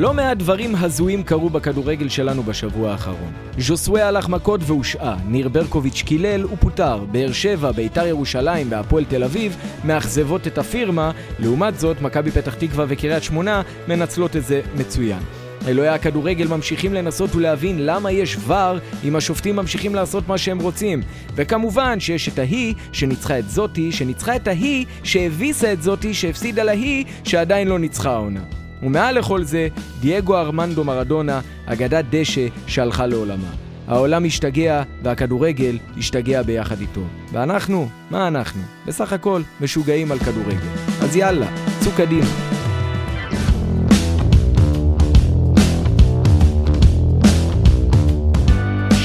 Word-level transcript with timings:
לא 0.00 0.14
מעט 0.14 0.36
דברים 0.36 0.74
הזויים 0.74 1.22
קרו 1.22 1.50
בכדורגל 1.50 2.08
שלנו 2.08 2.42
בשבוע 2.42 2.90
האחרון. 2.90 3.32
ז'וסווה 3.58 4.08
הלך 4.08 4.28
מכות 4.28 4.60
והושעה, 4.64 5.16
ניר 5.26 5.48
ברקוביץ' 5.48 6.02
קילל 6.02 6.44
ופוטר, 6.44 7.04
באר 7.04 7.32
שבע, 7.32 7.72
ביתר 7.72 8.06
ירושלים 8.06 8.66
והפועל 8.70 9.04
תל 9.04 9.24
אביב 9.24 9.56
מאכזבות 9.84 10.46
את 10.46 10.58
הפירמה, 10.58 11.10
לעומת 11.38 11.78
זאת 11.78 12.00
מכבי 12.02 12.30
פתח 12.30 12.54
תקווה 12.54 12.84
וקריית 12.88 13.22
שמונה 13.22 13.62
מנצלות 13.88 14.36
את 14.36 14.44
זה 14.44 14.60
מצוין. 14.76 15.22
אלוהי 15.66 15.88
הכדורגל 15.88 16.46
ממשיכים 16.46 16.94
לנסות 16.94 17.34
ולהבין 17.34 17.86
למה 17.86 18.12
יש 18.12 18.36
ור 18.46 18.78
אם 19.04 19.16
השופטים 19.16 19.56
ממשיכים 19.56 19.94
לעשות 19.94 20.28
מה 20.28 20.38
שהם 20.38 20.58
רוצים. 20.58 21.02
וכמובן 21.34 22.00
שיש 22.00 22.28
את 22.28 22.38
ההיא 22.38 22.74
שניצחה 22.92 23.38
את 23.38 23.48
זאתי, 23.48 23.92
שניצחה 23.92 24.36
את 24.36 24.48
ההיא 24.48 24.86
שהביסה 25.02 25.72
את 25.72 25.82
זאתי 25.82 26.14
שהפסידה 26.14 26.62
להיא 26.62 27.04
שעדיין 27.24 27.68
לא 27.68 27.78
ניצחה 27.78 28.10
העונה. 28.10 28.59
ומעל 28.82 29.18
לכל 29.18 29.42
זה, 29.42 29.68
דייגו 30.00 30.38
ארמנדו 30.38 30.84
מרדונה, 30.84 31.40
אגדת 31.66 32.04
דשא 32.10 32.46
שהלכה 32.66 33.06
לעולמה. 33.06 33.50
העולם 33.88 34.24
השתגע, 34.24 34.82
והכדורגל 35.02 35.78
השתגע 35.98 36.42
ביחד 36.42 36.80
איתו. 36.80 37.00
ואנחנו, 37.32 37.88
מה 38.10 38.28
אנחנו? 38.28 38.62
בסך 38.86 39.12
הכל 39.12 39.42
משוגעים 39.60 40.12
על 40.12 40.18
כדורגל. 40.18 40.68
אז 41.02 41.16
יאללה, 41.16 41.46
צאו 41.80 41.92
קדימה. 41.96 42.49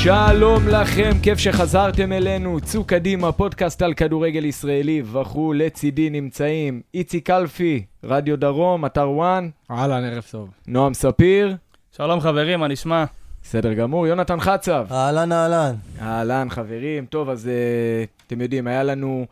שלום 0.06 0.68
לכם, 0.68 1.12
כיף 1.24 1.40
שחזרתם 1.40 2.12
אלינו. 2.12 2.60
צאו 2.62 2.84
קדימה, 2.84 3.32
פודקאסט 3.32 3.82
על 3.82 3.94
כדורגל 3.94 4.46
ישראלי 4.46 5.04
וכו', 5.12 5.54
לצידי 5.54 6.10
נמצאים 6.10 6.82
איציק 6.94 7.28
קלפי, 7.28 7.86
רדיו 8.04 8.38
דרום, 8.38 8.86
אתר 8.86 9.10
וואן. 9.10 9.50
אהלן, 9.72 10.04
ערב 10.04 10.24
טוב. 10.32 10.50
נועם 10.68 10.94
ספיר. 10.94 11.56
שלום 11.92 12.20
חברים, 12.20 12.60
מה 12.60 12.68
נשמע? 12.68 13.06
בסדר 13.44 13.74
גמור, 13.74 14.08
יונתן 14.08 14.40
חצב. 14.40 14.86
אהלן, 14.92 15.32
אהלן. 15.32 15.76
אהלן, 16.02 16.48
חברים. 16.50 17.06
טוב, 17.06 17.30
אז 17.30 17.46
uh, 17.46 18.28
אתם 18.28 18.42
יודעים, 18.42 18.68
היה 18.68 18.84
לנו 18.84 19.26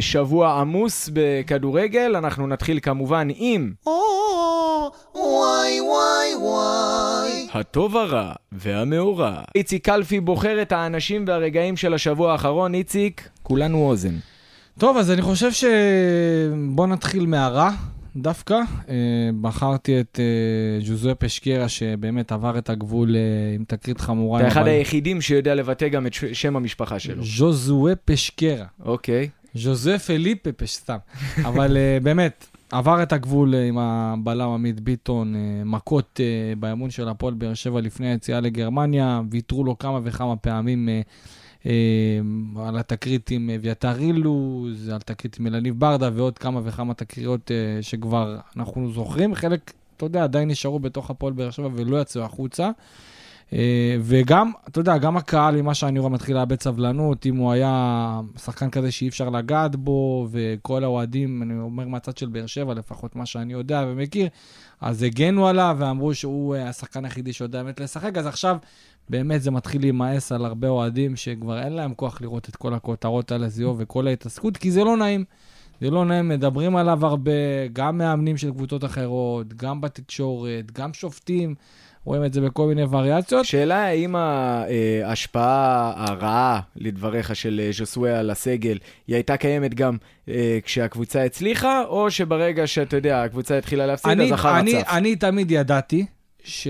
שבוע 0.00 0.60
עמוס 0.60 1.10
בכדורגל. 1.12 2.16
אנחנו 2.16 2.46
נתחיל 2.46 2.78
כמובן 2.82 3.28
עם... 3.34 3.72
וואי 5.14 5.80
וואי 5.80 6.34
וואי. 6.40 7.46
הטוב 7.52 7.96
הרע 7.96 8.32
והמאורע. 8.52 9.42
איציק 9.54 9.84
קלפי 9.84 10.20
בוחר 10.20 10.62
את 10.62 10.72
האנשים 10.72 11.24
והרגעים 11.26 11.76
של 11.76 11.94
השבוע 11.94 12.32
האחרון. 12.32 12.74
איציק, 12.74 13.28
כולנו 13.42 13.78
אוזן. 13.78 14.14
טוב, 14.78 14.96
אז 14.96 15.10
אני 15.10 15.22
חושב 15.22 15.52
ש... 15.52 15.64
בוא 16.68 16.86
נתחיל 16.86 17.26
מהרע. 17.26 17.70
דווקא. 18.16 18.54
אה, 18.88 18.94
בחרתי 19.40 20.00
את 20.00 20.20
אה, 20.20 20.84
ז'וזואה 20.84 21.14
פשקרה, 21.14 21.68
שבאמת 21.68 22.32
עבר 22.32 22.58
את 22.58 22.70
הגבול 22.70 23.16
אה, 23.16 23.20
עם 23.54 23.64
תקרית 23.64 24.00
חמורה. 24.00 24.40
אתה 24.40 24.48
אחד 24.48 24.66
היחידים 24.66 25.20
שיודע 25.20 25.54
לבטא 25.54 25.88
גם 25.88 26.06
את 26.06 26.12
שם 26.32 26.56
המשפחה 26.56 26.98
שלו. 26.98 27.24
ז'וזואה 27.24 27.96
פשקרה. 27.96 28.64
אוקיי. 28.84 29.28
ז'וזואה 29.54 29.98
פליפה 29.98 30.52
פש... 30.52 30.74
סתם. 30.74 30.96
אבל 31.44 31.76
באמת, 32.02 32.46
עבר 32.70 33.02
את 33.02 33.12
הגבול 33.12 33.54
עם 33.54 33.78
הבלם 33.78 34.48
עמית 34.48 34.80
ביטון, 34.80 35.34
מכות 35.64 36.20
באמון 36.58 36.90
של 36.90 37.08
הפועל 37.08 37.34
באר 37.34 37.54
שבע 37.54 37.80
לפני 37.80 38.10
היציאה 38.10 38.40
לגרמניה, 38.40 39.20
ויתרו 39.30 39.64
לו 39.64 39.78
כמה 39.78 40.00
וכמה 40.04 40.36
פעמים 40.36 40.88
אה, 41.66 42.20
על 42.68 42.78
התקרית 42.78 43.30
עם 43.30 43.50
אביתר 43.50 43.98
אילוז, 43.98 44.88
על 44.88 45.00
תקרית 45.00 45.36
עם 45.40 45.46
אלניב 45.46 45.80
ברדה 45.80 46.10
ועוד 46.14 46.38
כמה 46.38 46.60
וכמה 46.64 46.94
תקריות 46.94 47.50
אה, 47.50 47.82
שכבר 47.82 48.38
אנחנו 48.56 48.92
זוכרים. 48.92 49.34
חלק, 49.34 49.72
אתה 49.96 50.06
יודע, 50.06 50.24
עדיין 50.24 50.50
נשארו 50.50 50.78
בתוך 50.78 51.10
הפועל 51.10 51.32
באר 51.32 51.50
שבע 51.50 51.68
ולא 51.74 52.00
יצאו 52.00 52.22
החוצה. 52.22 52.70
אה, 53.54 53.96
וגם, 54.00 54.52
אתה 54.68 54.80
יודע, 54.80 54.98
גם 54.98 55.16
הקהל, 55.16 55.62
ממה 55.62 55.74
שאני 55.74 55.98
רואה, 55.98 56.10
מתחיל 56.10 56.36
לאבד 56.36 56.62
סבלנות, 56.62 57.26
אם 57.26 57.36
הוא 57.36 57.52
היה 57.52 58.20
שחקן 58.36 58.70
כזה 58.70 58.92
שאי 58.92 59.08
אפשר 59.08 59.30
לגעת 59.30 59.76
בו, 59.76 60.28
וכל 60.30 60.84
האוהדים, 60.84 61.42
אני 61.42 61.58
אומר 61.58 61.88
מהצד 61.88 62.16
של 62.16 62.26
באר 62.26 62.46
שבע, 62.46 62.74
לפחות 62.74 63.16
מה 63.16 63.26
שאני 63.26 63.52
יודע 63.52 63.84
ומכיר, 63.88 64.28
אז 64.80 65.02
הגנו 65.02 65.48
עליו 65.48 65.76
ואמרו 65.78 66.14
שהוא 66.14 66.56
השחקן 66.56 67.04
היחידי 67.04 67.32
שיודע 67.32 67.62
באמת 67.62 67.80
לשחק, 67.80 68.18
אז 68.18 68.26
עכשיו 68.26 68.56
באמת 69.10 69.42
זה 69.42 69.50
מתחיל 69.50 69.80
להימאס 69.80 70.32
על 70.32 70.44
הרבה 70.44 70.68
אוהדים 70.68 71.16
שכבר 71.16 71.62
אין 71.62 71.72
להם 71.72 71.94
כוח 71.94 72.20
לראות 72.20 72.48
את 72.48 72.56
כל 72.56 72.74
הכותרות 72.74 73.32
על 73.32 73.44
הזיו 73.44 73.74
וכל 73.78 74.06
ההתעסקות, 74.06 74.56
כי 74.56 74.70
זה 74.70 74.84
לא 74.84 74.96
נעים. 74.96 75.24
זה 75.80 75.90
לא 75.90 76.04
נעים, 76.04 76.28
מדברים 76.28 76.76
עליו 76.76 77.06
הרבה, 77.06 77.32
גם 77.72 77.98
מאמנים 77.98 78.36
של 78.36 78.50
קבוצות 78.50 78.84
אחרות, 78.84 79.54
גם 79.54 79.80
בתקשורת, 79.80 80.72
גם 80.72 80.92
שופטים. 80.92 81.54
רואים 82.04 82.24
את 82.24 82.32
זה 82.32 82.40
בכל 82.40 82.66
מיני 82.66 82.82
וריאציות. 82.90 83.44
שאלה 83.44 83.84
האם 83.86 84.16
ההשפעה 85.04 85.92
הרעה, 85.96 86.60
לדבריך, 86.76 87.36
של 87.36 87.60
אה, 87.64 87.70
ז'וסווה 87.72 88.18
על 88.18 88.30
הסגל, 88.30 88.78
היא 89.06 89.16
הייתה 89.16 89.36
קיימת 89.36 89.74
גם 89.74 89.96
אה, 90.28 90.58
כשהקבוצה 90.62 91.24
הצליחה, 91.24 91.82
או 91.84 92.10
שברגע 92.10 92.66
שאתה 92.66 92.96
יודע, 92.96 93.22
הקבוצה 93.22 93.58
התחילה 93.58 93.86
להפסיד, 93.86 94.10
אני, 94.10 94.24
אז 94.24 94.32
אחר 94.32 94.58
אני, 94.58 94.76
הצף? 94.76 94.88
אני 94.90 95.16
תמיד 95.16 95.50
ידעתי 95.50 96.06
ש... 96.44 96.68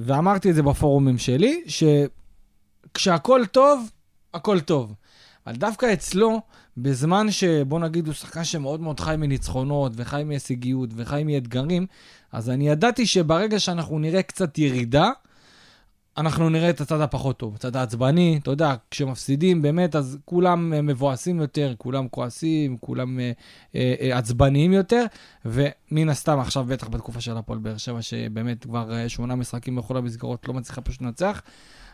ואמרתי 0.00 0.50
את 0.50 0.54
זה 0.54 0.62
בפורומים 0.62 1.18
שלי, 1.18 1.62
שכשהכול 1.66 3.46
טוב, 3.46 3.90
הכל 4.34 4.60
טוב. 4.60 4.94
אבל 5.46 5.56
דווקא 5.56 5.92
אצלו, 5.92 6.40
בזמן 6.82 7.30
שבוא 7.30 7.80
נגיד 7.80 8.06
הוא 8.06 8.14
שחקן 8.14 8.44
שמאוד 8.44 8.80
מאוד 8.80 9.00
חי 9.00 9.14
מניצחונות, 9.18 9.92
וחי 9.96 10.22
מהישגיות, 10.26 10.90
וחי 10.96 11.24
מאתגרים, 11.24 11.86
אז 12.32 12.50
אני 12.50 12.68
ידעתי 12.68 13.06
שברגע 13.06 13.58
שאנחנו 13.58 13.98
נראה 13.98 14.22
קצת 14.22 14.58
ירידה, 14.58 15.10
אנחנו 16.18 16.48
נראה 16.48 16.70
את 16.70 16.80
הצד 16.80 17.00
הפחות 17.00 17.36
טוב, 17.36 17.54
הצד 17.54 17.76
העצבני, 17.76 18.38
אתה 18.42 18.50
יודע, 18.50 18.74
כשמפסידים 18.90 19.62
באמת, 19.62 19.96
אז 19.96 20.18
כולם 20.24 20.72
אה, 20.72 20.82
מבואסים 20.82 21.40
יותר, 21.40 21.74
כולם 21.78 22.08
כועסים, 22.08 22.76
כולם 22.80 23.20
אה, 23.20 23.32
אה, 23.74 23.94
אה, 24.00 24.18
עצבניים 24.18 24.72
יותר, 24.72 25.04
ומן 25.44 26.08
הסתם 26.08 26.38
עכשיו, 26.38 26.64
בטח 26.64 26.88
בתקופה 26.88 27.20
של 27.20 27.36
הפועל 27.36 27.58
באר 27.58 27.76
שבע, 27.76 28.02
שבאמת 28.02 28.64
כבר 28.64 28.92
אה, 28.92 29.08
שמונה 29.08 29.34
משחקים 29.34 29.76
בכל 29.76 29.96
המסגרות 29.96 30.48
לא 30.48 30.54
מצליחה 30.54 30.80
פשוט 30.80 31.02
לנצח, 31.02 31.42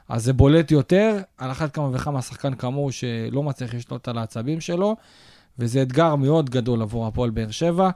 אז 0.09 0.25
זה 0.25 0.33
בולט 0.33 0.71
יותר, 0.71 1.17
על 1.39 1.51
אחת 1.51 1.75
כמה 1.75 1.91
וכמה 1.93 2.23
שחקן 2.23 2.55
כמוהו 2.55 2.93
שלא 2.93 3.43
מצליח 3.43 3.75
לשלוט 3.75 4.09
על 4.09 4.19
העצבים 4.19 4.61
שלו, 4.61 4.97
וזה 5.59 5.83
אתגר 5.83 6.17
מאוד 6.17 6.51
גדול 6.51 6.83
עבור 6.83 7.07
הפועל 7.07 7.31
באר 7.31 7.51
שבע. 7.51 7.91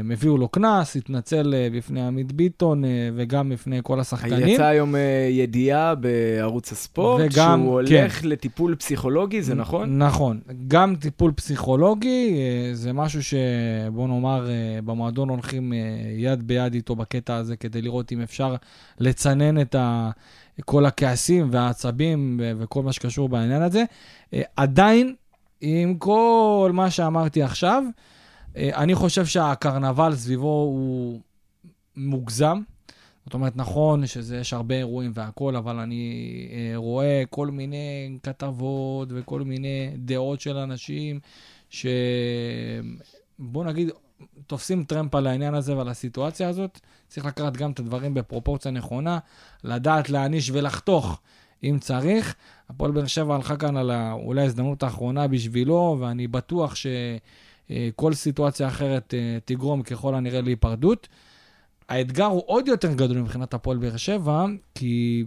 הם 0.00 0.10
הביאו 0.10 0.38
לו 0.38 0.48
קנס, 0.48 0.96
התנצל 0.96 1.54
אה, 1.54 1.68
בפני 1.72 2.06
עמית 2.06 2.32
ביטון 2.32 2.84
אה, 2.84 2.90
וגם 3.16 3.48
בפני 3.48 3.80
כל 3.82 4.00
השחקנים. 4.00 4.48
יצא 4.48 4.64
היום 4.64 4.96
אה, 4.96 5.28
ידיעה 5.30 5.94
בערוץ 5.94 6.72
הספורט, 6.72 7.20
וגם, 7.24 7.60
שהוא 7.60 7.72
הולך 7.72 8.20
כן. 8.20 8.28
לטיפול 8.28 8.74
פסיכולוגי, 8.74 9.42
זה 9.42 9.54
נכון? 9.54 9.98
נכון. 10.02 10.40
גם 10.68 10.96
טיפול 10.96 11.32
פסיכולוגי, 11.32 12.34
זה 12.72 12.92
משהו 12.92 13.22
שבוא 13.22 14.08
נאמר, 14.08 14.48
במועדון 14.84 15.28
הולכים 15.28 15.72
יד 16.16 16.46
ביד 16.46 16.74
איתו 16.74 16.96
בקטע 16.96 17.36
הזה, 17.36 17.56
כדי 17.56 17.82
לראות 17.82 18.12
אם 18.12 18.20
אפשר 18.20 18.54
לצנן 18.98 19.60
את 19.60 19.74
ה... 19.74 20.10
כל 20.64 20.86
הכעסים 20.86 21.48
והעצבים 21.52 22.40
וכל 22.58 22.82
מה 22.82 22.92
שקשור 22.92 23.28
בעניין 23.28 23.62
הזה. 23.62 23.84
עדיין, 24.56 25.14
עם 25.60 25.98
כל 25.98 26.70
מה 26.74 26.90
שאמרתי 26.90 27.42
עכשיו, 27.42 27.82
אה, 28.56 28.70
אני 28.74 28.94
חושב 28.94 29.26
שהקרנבל 29.26 30.14
סביבו 30.14 30.48
הוא 30.48 31.20
מוגזם. 31.96 32.60
זאת 33.24 33.34
אומרת, 33.34 33.56
נכון 33.56 34.06
שיש 34.06 34.52
הרבה 34.52 34.74
אירועים 34.74 35.10
והכול, 35.14 35.56
אבל 35.56 35.78
אני 35.78 36.12
אה, 36.52 36.72
רואה 36.76 37.22
כל 37.30 37.46
מיני 37.46 38.18
כתבות 38.22 39.08
וכל 39.12 39.40
מיני 39.40 39.90
דעות 39.96 40.40
של 40.40 40.56
אנשים 40.56 41.20
ש... 41.70 41.86
בוא 43.38 43.64
נגיד, 43.64 43.90
תופסים 44.46 44.84
טרמפ 44.84 45.14
על 45.14 45.26
העניין 45.26 45.54
הזה 45.54 45.76
ועל 45.76 45.88
הסיטואציה 45.88 46.48
הזאת. 46.48 46.80
צריך 47.08 47.26
לקחת 47.26 47.56
גם 47.56 47.70
את 47.70 47.78
הדברים 47.78 48.14
בפרופורציה 48.14 48.70
נכונה, 48.70 49.18
לדעת 49.64 50.10
להעניש 50.10 50.50
ולחתוך 50.50 51.20
אם 51.64 51.78
צריך. 51.80 52.34
הפועל 52.70 52.90
באר 52.90 53.06
שבע 53.06 53.34
הלכה 53.34 53.56
כאן 53.56 53.76
על 53.76 53.90
אולי 54.12 54.40
ההזדמנות 54.40 54.82
האחרונה 54.82 55.28
בשבילו, 55.28 55.96
ואני 56.00 56.28
בטוח 56.28 56.74
ש... 56.74 56.86
אה, 57.70 57.88
סיטואציה 58.12 58.68
אחרת 58.68 59.14
אה, 59.14 59.38
תגרום 59.44 59.82
ככל 59.82 60.14
הנראה 60.14 60.40
להיפרדות. 60.40 61.08
האתגר 61.88 62.24
הוא 62.24 62.42
עוד 62.46 62.68
יותר 62.68 62.92
גדול 62.92 63.18
מבחינת 63.18 63.54
הפועל 63.54 63.78
באר 63.78 63.96
שבע, 63.96 64.44
כי 64.74 65.24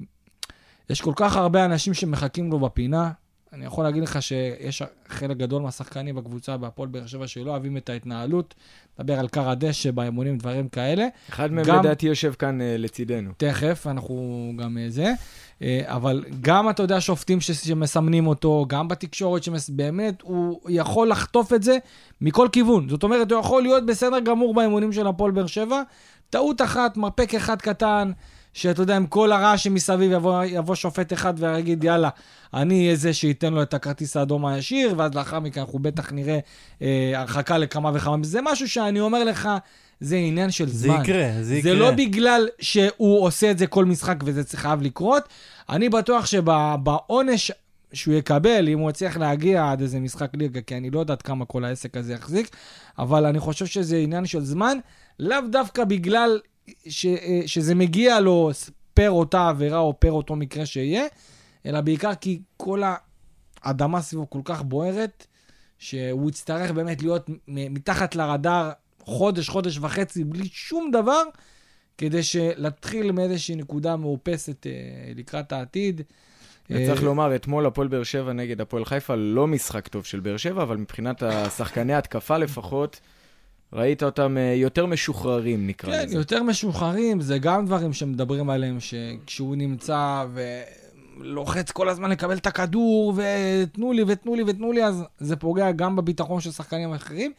יש 0.90 1.02
כל 1.02 1.14
כך 1.16 1.36
הרבה 1.36 1.66
אנשים 1.66 1.94
שמחכים 1.94 2.52
לו 2.52 2.60
בפינה. 2.60 3.12
אני 3.54 3.66
יכול 3.66 3.84
להגיד 3.84 4.04
לך 4.04 4.22
שיש 4.22 4.84
חלק 5.08 5.38
גדול 5.38 5.62
מהשחקנים 5.62 6.16
בקבוצה 6.16 6.58
בהפועל 6.58 6.90
באר 6.90 7.08
שבע 7.08 7.28
שלא 7.28 7.52
אוהבים 7.52 7.78
את 7.78 7.90
ההתנהלות. 7.90 8.56
מדבר 9.00 9.20
על 9.20 9.28
קר 9.28 9.50
הדשא 9.50 9.92
באימונים, 9.92 10.38
דברים 10.38 10.70
כאלה. 10.70 11.08
אחד 11.30 11.52
מהם 11.52 11.66
לדעתי 11.80 12.08
יושב 12.08 12.34
כאן 12.34 12.62
uh, 12.62 12.64
לצידנו. 12.78 13.32
תכף, 13.38 13.88
אנחנו 13.88 14.54
גם 14.58 14.78
uh, 14.78 14.92
זה. 14.92 15.14
אה, 15.62 15.82
אבל 15.86 16.24
גם, 16.42 16.70
אתה 16.70 16.84
יודע, 16.84 17.02
שופטים 17.02 17.42
שמסמנים 17.42 18.28
אותו, 18.28 18.66
גם 18.70 18.88
בתקשורת, 18.88 19.44
שבאמת, 19.44 20.22
הוא 20.22 20.60
יכול 20.70 21.10
לחטוף 21.10 21.54
את 21.54 21.64
זה 21.64 21.78
מכל 22.22 22.48
כיוון. 22.52 22.90
זאת 22.90 23.04
אומרת, 23.04 23.32
הוא 23.32 23.40
יכול 23.40 23.62
להיות 23.62 23.86
בסדר 23.86 24.20
גמור 24.20 24.54
באימונים 24.54 24.92
של 24.92 25.08
הפועל 25.08 25.32
באר 25.32 25.48
שבע, 25.48 25.82
טעות 26.30 26.62
אחת, 26.62 26.98
מרפק 26.98 27.36
אחד 27.36 27.62
קטן, 27.62 28.12
שאתה 28.54 28.82
יודע, 28.82 28.96
עם 28.96 29.08
כל 29.08 29.32
הרעש 29.32 29.64
שמסביב 29.64 30.12
יבוא, 30.12 30.44
יבוא 30.44 30.76
שופט 30.76 31.14
אחד 31.14 31.34
ויגיד, 31.38 31.84
יאללה, 31.84 32.10
אני 32.54 32.86
אהיה 32.86 32.96
זה 32.96 33.14
שייתן 33.14 33.54
לו 33.54 33.62
את 33.62 33.74
הכרטיס 33.74 34.18
האדום 34.18 34.46
הישיר, 34.46 34.94
ואז 34.98 35.16
לאחר 35.16 35.40
מכן 35.40 35.62
אנחנו 35.62 35.80
בטח 35.80 36.12
נראה 36.12 36.40
אה, 36.82 37.12
הרחקה 37.16 37.58
לכמה 37.58 37.92
וכמה. 37.94 38.18
זה 38.22 38.40
משהו 38.44 38.70
שאני 38.70 39.00
אומר 39.00 39.24
לך, 39.24 39.50
זה 40.00 40.16
עניין 40.16 40.52
של 40.52 40.68
זה 40.68 40.74
זמן. 40.78 41.02
יקרה, 41.02 41.28
זה 41.42 41.56
יקרה. 41.56 41.74
זה 41.74 41.80
לא 41.80 41.92
בגלל 41.92 42.48
שהוא 42.60 43.24
עושה 43.24 43.52
את 43.52 43.58
זה 43.58 43.68
כל 43.68 43.86
משחק 43.86 44.18
וזה 44.26 44.58
חייב 44.58 44.82
לקרות. 44.82 45.24
אני 45.70 45.90
בטוח 45.90 46.26
שבעונש 46.26 47.52
שהוא 47.94 48.14
יקבל, 48.14 48.70
אם 48.70 48.80
הוא 48.80 48.90
יצליח 48.90 49.18
להגיע 49.18 49.72
עד 49.72 49.82
איזה 49.82 50.00
משחק 50.00 50.30
ליגה, 50.34 50.62
כי 50.62 50.78
אני 50.78 50.90
לא 50.90 51.00
יודעת 51.00 51.22
כמה 51.22 51.46
כל 51.46 51.66
העסק 51.66 51.98
הזה 51.98 52.14
יחזיק, 52.14 52.56
אבל 53.00 53.26
אני 53.26 53.40
חושב 53.40 53.66
שזה 53.66 53.98
עניין 53.98 54.26
של 54.26 54.42
זמן, 54.42 54.78
לאו 55.20 55.38
דווקא 55.52 55.84
בגלל 55.84 56.40
ש, 56.88 57.06
אה, 57.06 57.42
שזה 57.46 57.76
מגיע 57.76 58.20
לו 58.20 58.52
פר 58.94 59.12
אותה 59.12 59.50
עבירה 59.50 59.80
או 59.80 60.00
פר 60.00 60.12
אותו 60.12 60.36
מקרה 60.36 60.66
שיהיה, 60.66 61.06
אלא 61.66 61.82
בעיקר 61.82 62.16
כי 62.16 62.42
כל 62.58 62.82
האדמה 63.64 64.02
סביבו 64.02 64.30
כל 64.30 64.42
כך 64.44 64.62
בוערת, 64.62 65.28
שהוא 65.80 66.30
יצטרך 66.30 66.72
באמת 66.72 67.02
להיות 67.02 67.30
מתחת 67.48 68.16
לרדאר 68.16 68.72
חודש, 69.00 69.50
חודש 69.50 69.78
וחצי, 69.78 70.24
בלי 70.24 70.48
שום 70.52 70.92
דבר, 70.92 71.24
כדי 71.98 72.22
להתחיל 72.56 73.12
מאיזושהי 73.12 73.56
נקודה 73.56 73.96
מאופסת 73.96 74.68
אה, 74.68 74.72
לקראת 75.16 75.52
העתיד. 75.52 76.02
וצריך 76.70 77.04
לומר, 77.04 77.36
אתמול 77.36 77.66
הפועל 77.66 77.88
באר 77.88 78.04
שבע 78.04 78.34
נגד 78.34 78.62
הפועל 78.62 78.86
חיפה, 78.86 79.16
לא 79.16 79.48
משחק 79.48 79.88
טוב 79.88 80.06
של 80.06 80.20
באר 80.20 80.38
שבע, 80.38 80.64
אבל 80.64 80.78
מבחינת 80.78 81.24
השחקני 81.24 81.94
התקפה 81.94 82.38
לפחות, 82.38 83.00
ראית 83.74 84.04
אותם 84.04 84.38
אה, 84.38 84.54
יותר 84.56 84.86
משוחררים, 84.86 85.68
נקרא 85.68 85.92
כן, 85.92 86.04
לזה. 86.04 86.08
כן, 86.14 86.18
יותר 86.18 86.44
משוחררים, 86.44 87.22
זה 87.22 87.40
גם 87.40 87.66
דברים 87.66 87.94
שמדברים 87.94 88.50
עליהם, 88.50 88.78
שכשהוא 88.80 89.56
נמצא 89.56 90.26
ולוחץ 91.20 91.72
כל 91.72 91.90
הזמן 91.90 92.10
לקבל 92.10 92.38
את 92.38 92.48
הכדור, 92.48 93.14
ותנו 93.16 93.94
לי 93.94 94.04
ותנו 94.08 94.36
לי 94.36 94.44
ותנו 94.48 94.72
לי, 94.72 94.84
אז 94.84 95.04
זה 95.20 95.36
פוגע 95.36 95.72
גם 95.72 95.96
בביטחון 95.96 96.42
של 96.42 96.52
שחקנים 96.52 96.94
אחרים. 96.94 97.32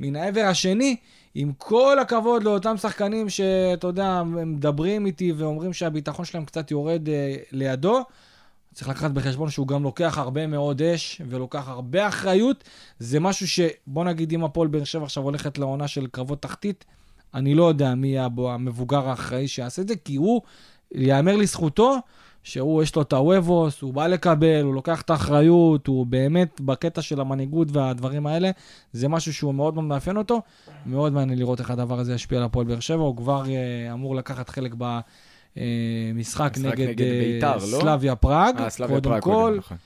מן 0.00 0.16
העבר 0.16 0.40
השני, 0.40 0.96
עם 1.34 1.52
כל 1.58 1.98
הכבוד 1.98 2.42
לאותם 2.42 2.76
שחקנים 2.76 3.28
שאתה 3.28 3.86
יודע, 3.86 4.06
הם 4.06 4.52
מדברים 4.52 5.06
איתי 5.06 5.32
ואומרים 5.32 5.72
שהביטחון 5.72 6.24
שלהם 6.24 6.44
קצת 6.44 6.70
יורד 6.70 7.08
אה, 7.08 7.36
לידו, 7.52 8.02
צריך 8.76 8.88
לקחת 8.88 9.10
בחשבון 9.10 9.50
שהוא 9.50 9.68
גם 9.68 9.82
לוקח 9.82 10.18
הרבה 10.18 10.46
מאוד 10.46 10.82
אש 10.82 11.22
ולוקח 11.28 11.68
הרבה 11.68 12.08
אחריות. 12.08 12.64
זה 12.98 13.20
משהו 13.20 13.48
שבוא 13.48 14.04
נגיד 14.04 14.32
אם 14.32 14.44
הפועל 14.44 14.68
באר 14.68 14.84
שבע 14.84 15.04
עכשיו 15.04 15.22
הולכת 15.22 15.58
לעונה 15.58 15.88
של 15.88 16.06
קרבות 16.06 16.42
תחתית, 16.42 16.84
אני 17.34 17.54
לא 17.54 17.68
יודע 17.68 17.94
מי 17.94 18.08
יהיה 18.08 18.28
המבוגר 18.38 19.08
האחראי 19.08 19.48
שיעשה 19.48 19.82
את 19.82 19.88
זה, 19.88 19.96
כי 19.96 20.16
הוא, 20.16 20.42
ייאמר 20.94 21.36
לזכותו, 21.36 21.96
שהוא, 22.42 22.82
יש 22.82 22.96
לו 22.96 23.02
את 23.02 23.12
הוובוס, 23.12 23.82
הוא 23.82 23.94
בא 23.94 24.06
לקבל, 24.06 24.62
הוא 24.62 24.74
לוקח 24.74 25.00
את 25.00 25.10
האחריות, 25.10 25.86
הוא 25.86 26.06
באמת 26.06 26.60
בקטע 26.60 27.02
של 27.02 27.20
המנהיגות 27.20 27.68
והדברים 27.72 28.26
האלה, 28.26 28.50
זה 28.92 29.08
משהו 29.08 29.34
שהוא 29.34 29.54
מאוד 29.54 29.74
מאוד 29.74 29.86
מאפיין 29.86 30.16
אותו. 30.16 30.42
מאוד 30.86 31.12
מעניין 31.12 31.38
לראות 31.38 31.60
איך 31.60 31.70
הדבר 31.70 31.98
הזה 31.98 32.14
ישפיע 32.14 32.38
על 32.38 32.44
הפועל 32.44 32.66
באר 32.66 32.80
שבע, 32.80 33.02
הוא 33.02 33.16
כבר 33.16 33.44
uh, 33.44 33.92
אמור 33.92 34.16
לקחת 34.16 34.48
חלק 34.48 34.74
ב... 34.78 34.98
אה, 35.56 35.62
משחק 36.14 36.54
נגד, 36.58 36.88
נגד 36.88 37.00
אה, 37.00 37.20
ביתר, 37.24 37.56
לא? 37.56 37.80
סלאביה 37.80 38.16
פראג, 38.16 38.60
אה, 38.60 38.70
סלאביה 38.70 38.96
קודם 38.96 39.10
פראג 39.10 39.22
כל. 39.22 39.30
קודם, 39.30 39.56
נכון. 39.58 39.76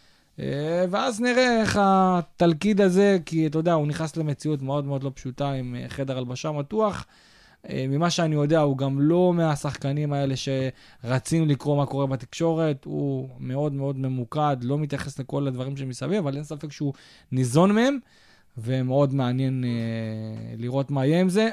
ואז 0.90 1.20
נראה 1.20 1.60
איך 1.60 1.78
התלכיד 1.82 2.80
הזה, 2.80 3.18
כי 3.26 3.46
אתה 3.46 3.58
יודע, 3.58 3.72
הוא 3.72 3.86
נכנס 3.86 4.16
למציאות 4.16 4.62
מאוד 4.62 4.84
מאוד 4.84 5.02
לא 5.02 5.10
פשוטה 5.14 5.52
עם 5.52 5.76
חדר 5.88 6.18
הלבשה 6.18 6.52
מתוח. 6.52 7.06
ממה 7.74 8.10
שאני 8.10 8.34
יודע, 8.34 8.60
הוא 8.60 8.78
גם 8.78 9.00
לא 9.00 9.32
מהשחקנים 9.32 10.12
האלה 10.12 10.34
שרצים 10.36 11.48
לקרוא 11.48 11.76
מה 11.76 11.86
קורה 11.86 12.06
בתקשורת, 12.06 12.84
הוא 12.84 13.28
מאוד 13.38 13.72
מאוד 13.72 13.98
ממוקד, 13.98 14.56
לא 14.62 14.78
מתייחס 14.78 15.18
לכל 15.18 15.46
הדברים 15.46 15.76
שמסביב, 15.76 16.18
אבל 16.18 16.36
אין 16.36 16.44
ספק 16.44 16.72
שהוא 16.72 16.92
ניזון 17.32 17.72
מהם, 17.72 17.98
ומאוד 18.58 19.14
מעניין 19.14 19.64
אה, 19.64 19.70
לראות 20.58 20.90
מה 20.90 21.06
יהיה 21.06 21.20
עם 21.20 21.28
זה. 21.28 21.50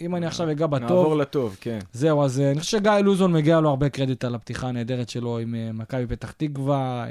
אם 0.00 0.16
אני 0.16 0.26
עכשיו 0.26 0.50
אגע 0.50 0.66
בטוב... 0.66 0.88
נעבור 0.88 1.16
לטוב, 1.16 1.56
כן. 1.60 1.78
זהו, 1.92 2.22
אז 2.24 2.40
אה, 2.40 2.50
אני 2.50 2.60
חושב 2.60 2.78
שגיא 2.78 2.90
לוזון 2.92 3.32
מגיע 3.32 3.60
לו 3.60 3.68
הרבה 3.68 3.88
קרדיט 3.88 4.24
על 4.24 4.34
הפתיחה 4.34 4.68
הנהדרת 4.68 5.08
שלו 5.08 5.38
עם 5.38 5.54
uh, 5.54 5.72
מכבי 5.72 6.06
פתח 6.06 6.30
תקווה. 6.30 7.06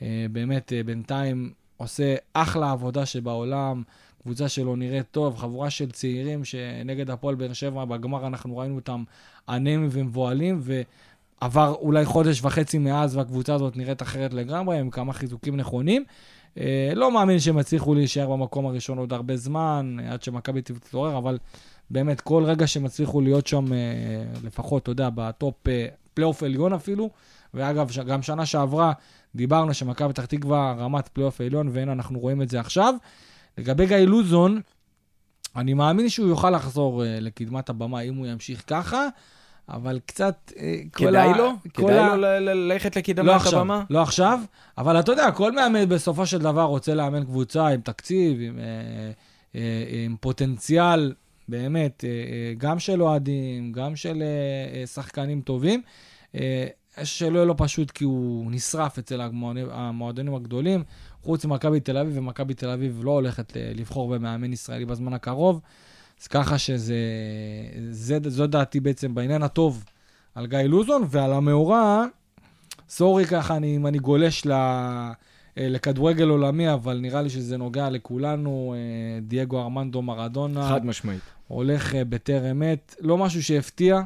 Uh, 0.00 0.02
באמת, 0.32 0.72
בינתיים 0.86 1.52
עושה 1.76 2.14
אחלה 2.32 2.70
עבודה 2.70 3.06
שבעולם. 3.06 3.82
קבוצה 4.22 4.48
שלו 4.48 4.76
נראית 4.76 5.06
טוב, 5.10 5.36
חבורה 5.36 5.70
של 5.70 5.90
צעירים 5.90 6.44
שנגד 6.44 7.10
הפועל 7.10 7.34
באר 7.34 7.52
שבע, 7.52 7.84
בגמר 7.84 8.26
אנחנו 8.26 8.56
ראינו 8.56 8.74
אותם 8.74 9.04
אנמים 9.48 9.88
ומבוהלים, 9.92 10.60
ועבר 10.62 11.74
אולי 11.80 12.04
חודש 12.04 12.44
וחצי 12.44 12.78
מאז 12.78 13.16
והקבוצה 13.16 13.54
הזאת 13.54 13.76
נראית 13.76 14.02
אחרת 14.02 14.34
לגמרי, 14.34 14.78
עם 14.78 14.90
כמה 14.90 15.12
חיזוקים 15.12 15.56
נכונים. 15.56 16.04
לא 16.94 17.12
מאמין 17.12 17.38
שהם 17.38 17.58
יצליחו 17.58 17.94
להישאר 17.94 18.30
במקום 18.30 18.66
הראשון 18.66 18.98
עוד 18.98 19.12
הרבה 19.12 19.36
זמן, 19.36 19.96
עד 20.08 20.22
שמכבי 20.22 20.62
תתעורר, 20.62 21.18
אבל 21.18 21.38
באמת, 21.90 22.20
כל 22.20 22.44
רגע 22.44 22.66
שהם 22.66 22.84
הצליחו 22.84 23.20
להיות 23.20 23.46
שם, 23.46 23.72
אה, 23.72 23.78
לפחות, 24.44 24.82
אתה 24.82 24.90
יודע, 24.90 25.08
ב 25.14 25.27
top 25.27 25.68
אה, 25.68 25.86
פלייאוף 26.14 26.42
עליון 26.42 26.72
אפילו, 26.72 27.10
ואגב, 27.54 27.90
גם 28.06 28.22
שנה 28.22 28.46
שעברה 28.46 28.92
דיברנו 29.34 29.74
שמכבי 29.74 30.08
פתח 30.08 30.24
תקווה 30.24 30.74
רמת 30.78 31.08
פלייאוף 31.08 31.40
עליון, 31.40 31.68
והנה 31.72 31.92
אנחנו 31.92 32.18
רואים 32.18 32.42
את 32.42 32.48
זה 32.48 32.60
עכשיו. 32.60 32.94
לגבי 33.58 33.86
גיא 33.86 33.96
לוזון, 33.96 34.60
אני 35.56 35.74
מאמין 35.74 36.08
שהוא 36.08 36.28
יוכל 36.28 36.50
לחזור 36.50 37.04
אה, 37.04 37.20
לקדמת 37.20 37.68
הבמה 37.68 38.00
אם 38.00 38.14
הוא 38.14 38.26
ימשיך 38.26 38.64
ככה. 38.66 39.08
אבל 39.68 40.00
קצת... 40.06 40.52
כדאי 40.92 41.38
לו? 41.38 41.52
כדאי 41.74 42.08
לו 42.08 42.16
ללכת 42.16 42.96
לקדמת 42.96 43.26
לא 43.26 43.48
הבמה? 43.48 43.84
לא 43.90 44.02
עכשיו, 44.02 44.40
אבל 44.78 45.00
אתה 45.00 45.12
יודע, 45.12 45.30
כל 45.30 45.52
מאמן 45.52 45.88
בסופו 45.88 46.26
של 46.26 46.38
דבר 46.38 46.62
רוצה 46.62 46.94
לאמן 46.94 47.24
קבוצה 47.24 47.66
עם 47.66 47.80
תקציב, 47.80 48.38
עם, 48.40 48.58
עם 50.04 50.16
פוטנציאל 50.20 51.12
באמת, 51.48 52.04
אה, 52.04 52.10
אה, 52.10 52.54
גם 52.58 52.78
של 52.78 53.02
אוהדים, 53.02 53.72
גם 53.72 53.96
של 53.96 54.22
אה, 54.22 54.86
שחקנים 54.86 55.40
טובים. 55.40 55.82
שלא 57.04 57.36
יהיה 57.36 57.44
לו 57.44 57.56
פשוט 57.56 57.90
כי 57.90 58.04
הוא 58.04 58.50
נשרף 58.50 58.98
אצל 58.98 59.20
המועדונים 59.70 60.34
הגדולים. 60.34 60.84
חוץ 61.22 61.44
ממכבי 61.44 61.80
תל 61.80 61.98
אביב, 61.98 62.18
ומכבי 62.18 62.54
תל 62.54 62.68
אביב 62.68 63.00
לא 63.04 63.10
הולכת 63.10 63.52
לבחור 63.74 64.08
במאמן 64.08 64.52
ישראלי 64.52 64.84
בזמן 64.84 65.12
הקרוב. 65.12 65.60
אז 66.20 66.26
ככה 66.26 66.58
שזה, 66.58 66.96
זה, 67.90 68.18
זו 68.26 68.46
דעתי 68.46 68.80
בעצם 68.80 69.14
בעניין 69.14 69.42
הטוב 69.42 69.84
על 70.34 70.46
גיא 70.46 70.58
לוזון, 70.58 71.02
ועל 71.08 71.32
המאורע, 71.32 72.04
סורי 72.88 73.24
ככה, 73.24 73.56
אני, 73.56 73.76
אם 73.76 73.86
אני 73.86 73.98
גולש 73.98 74.46
ל... 74.46 74.52
לכדורגל 75.60 76.28
עולמי, 76.28 76.72
אבל 76.72 76.98
נראה 76.98 77.22
לי 77.22 77.30
שזה 77.30 77.56
נוגע 77.56 77.90
לכולנו, 77.90 78.74
דייגו 79.22 79.60
ארמנדו 79.60 80.02
מרדונה. 80.02 80.68
חד 80.68 80.86
משמעית. 80.86 81.20
הולך 81.48 81.94
אה, 81.94 82.04
בטרם 82.04 82.62
עת, 82.62 82.96
לא 83.00 83.18
משהו 83.18 83.42
שהפתיע. 83.42 84.00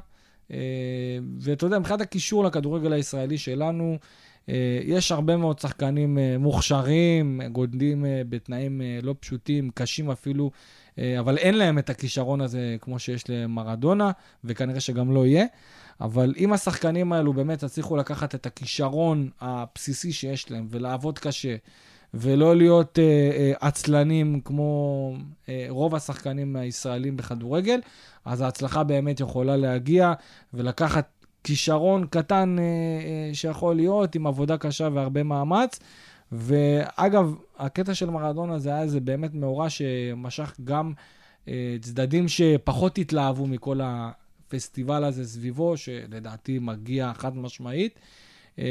אה, 0.52 0.58
ואתה 1.40 1.66
יודע, 1.66 1.78
מבחינת 1.78 2.00
הקישור 2.00 2.44
לכדורגל 2.44 2.92
הישראלי 2.92 3.38
שלנו, 3.38 3.98
אה, 4.48 4.80
יש 4.84 5.12
הרבה 5.12 5.36
מאוד 5.36 5.58
שחקנים 5.58 6.18
מוכשרים, 6.38 7.40
גודלים 7.52 8.04
בתנאים 8.28 8.80
לא 9.02 9.14
פשוטים, 9.20 9.70
קשים 9.74 10.10
אפילו, 10.10 10.50
אבל 11.18 11.38
אין 11.38 11.54
להם 11.54 11.78
את 11.78 11.90
הכישרון 11.90 12.40
הזה 12.40 12.76
כמו 12.80 12.98
שיש 12.98 13.30
למרדונה, 13.30 14.10
וכנראה 14.44 14.80
שגם 14.80 15.14
לא 15.14 15.26
יהיה. 15.26 15.44
אבל 16.00 16.34
אם 16.36 16.52
השחקנים 16.52 17.12
האלו 17.12 17.32
באמת 17.32 17.62
יצליחו 17.62 17.96
לקחת 17.96 18.34
את 18.34 18.46
הכישרון 18.46 19.30
הבסיסי 19.40 20.12
שיש 20.12 20.50
להם 20.50 20.66
ולעבוד 20.70 21.18
קשה, 21.18 21.56
ולא 22.14 22.56
להיות 22.56 22.98
אה, 22.98 23.04
אה, 23.04 23.52
עצלנים 23.60 24.40
כמו 24.44 25.12
אה, 25.48 25.66
רוב 25.68 25.94
השחקנים 25.94 26.56
הישראלים 26.56 27.16
בכדורגל, 27.16 27.80
אז 28.24 28.40
ההצלחה 28.40 28.84
באמת 28.84 29.20
יכולה 29.20 29.56
להגיע 29.56 30.12
ולקחת 30.54 31.08
כישרון 31.44 32.06
קטן 32.06 32.56
אה, 32.58 32.64
אה, 32.64 33.34
שיכול 33.34 33.76
להיות 33.76 34.14
עם 34.14 34.26
עבודה 34.26 34.58
קשה 34.58 34.88
והרבה 34.92 35.22
מאמץ. 35.22 35.78
ואגב, 36.32 37.34
הקטע 37.58 37.94
של 37.94 38.10
מרדונה 38.10 38.58
זה 38.58 38.68
היה 38.70 38.82
איזה 38.82 39.00
באמת 39.00 39.34
מאורע 39.34 39.70
שמשך 39.70 40.54
גם 40.64 40.92
אה, 41.48 41.76
צדדים 41.80 42.28
שפחות 42.28 42.98
התלהבו 42.98 43.46
מכל 43.46 43.80
הפסטיבל 44.54 45.04
הזה 45.04 45.28
סביבו, 45.28 45.76
שלדעתי 45.76 46.58
מגיע 46.58 47.12
חד 47.14 47.36
משמעית. 47.36 47.98
אה, 48.58 48.64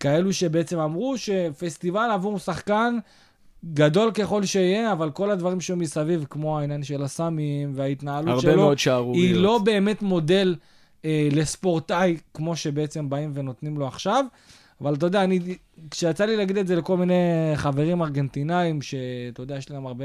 כאלו 0.00 0.32
שבעצם 0.32 0.78
אמרו 0.78 1.18
שפסטיבל 1.18 2.10
עבור 2.12 2.38
שחקן 2.38 2.98
גדול 3.74 4.12
ככל 4.12 4.44
שיהיה, 4.44 4.92
אבל 4.92 5.10
כל 5.10 5.30
הדברים 5.30 5.60
שהיו 5.60 5.76
מסביב, 5.76 6.24
כמו 6.30 6.58
העניין 6.58 6.82
של 6.82 7.02
הסמים 7.02 7.72
וההתנהלות 7.74 8.40
שלו. 8.40 8.52
היא 9.14 9.34
לא 9.34 9.58
באמת 9.64 10.02
מודל 10.02 10.56
אה, 11.04 11.28
לספורטאי, 11.32 12.16
כמו 12.34 12.56
שבעצם 12.56 13.10
באים 13.10 13.30
ונותנים 13.34 13.78
לו 13.78 13.86
עכשיו. 13.86 14.24
אבל 14.80 14.94
אתה 14.94 15.06
יודע, 15.06 15.24
אני, 15.24 15.40
כשיצא 15.90 16.24
לי 16.24 16.36
להגיד 16.36 16.58
את 16.58 16.66
זה 16.66 16.76
לכל 16.76 16.96
מיני 16.96 17.52
חברים 17.54 18.02
ארגנטינאים, 18.02 18.82
שאתה 18.82 19.42
יודע, 19.42 19.56
יש 19.56 19.70
להם 19.70 19.86
הרבה 19.86 20.04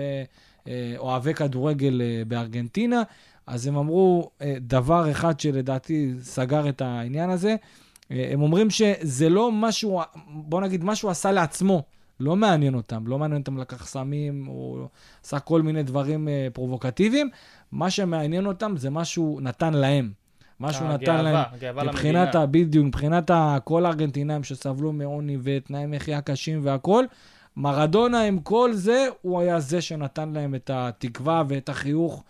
אה, 0.68 0.94
אוהבי 0.98 1.34
כדורגל 1.34 2.02
אה, 2.02 2.22
בארגנטינה, 2.28 3.04
אז 3.48 3.68
הם 3.68 3.78
אמרו 3.78 4.30
אה, 4.42 4.56
דבר 4.62 5.12
אחד 5.12 5.40
שלדעתי 5.40 6.14
סגר 6.22 6.70
את 6.70 6.82
העניין 6.82 7.30
הזה. 7.30 7.56
אה, 8.12 8.30
הם 8.32 8.42
אומרים 8.42 8.70
שזה 8.70 9.30
לא 9.30 9.52
משהו, 9.52 10.02
בוא 10.28 10.62
נגיד, 10.62 10.84
משהו 10.84 11.10
עשה 11.10 11.32
לעצמו. 11.32 11.84
לא 12.20 12.36
מעניין 12.36 12.76
אותם, 12.76 13.08
לא 13.08 13.20
מעניין 13.20 13.42
אותם 13.42 13.58
לקח 13.58 13.88
סמים, 13.88 14.48
או 14.48 14.88
עשה 15.26 15.40
כל 15.40 15.62
מיני 15.62 15.84
דברים 15.84 16.28
אה, 16.28 16.48
פרובוקטיביים. 16.54 17.30
מה 17.72 17.90
שמעניין 17.90 18.46
אותם 18.46 18.78
זה 18.78 18.90
מה 18.90 19.06
שהוא 19.06 19.42
נתן 19.42 19.74
להם. 19.74 20.12
מה 20.60 20.74
שהוא 20.74 20.88
נתן 20.88 21.24
להם, 21.24 21.46
מבחינת, 21.86 22.36
ה, 22.36 22.46
בדיוק, 22.46 22.86
מבחינת 22.86 23.32
כל 23.64 23.86
הארגנטינאים 23.86 24.44
שסבלו 24.44 24.94
מעוני 24.94 25.38
ותנאי 25.44 25.86
מחיה 25.86 26.22
קשים 26.22 26.60
והכול, 26.64 27.08
מרדונה 27.58 28.22
עם 28.22 28.40
כל 28.40 28.74
זה, 28.74 29.08
הוא 29.22 29.40
היה 29.40 29.60
זה 29.60 29.82
שנתן 29.82 30.30
להם 30.30 30.56
את 30.56 30.70
התקווה 30.74 31.44
ואת 31.48 31.70
החיוך 31.70 32.24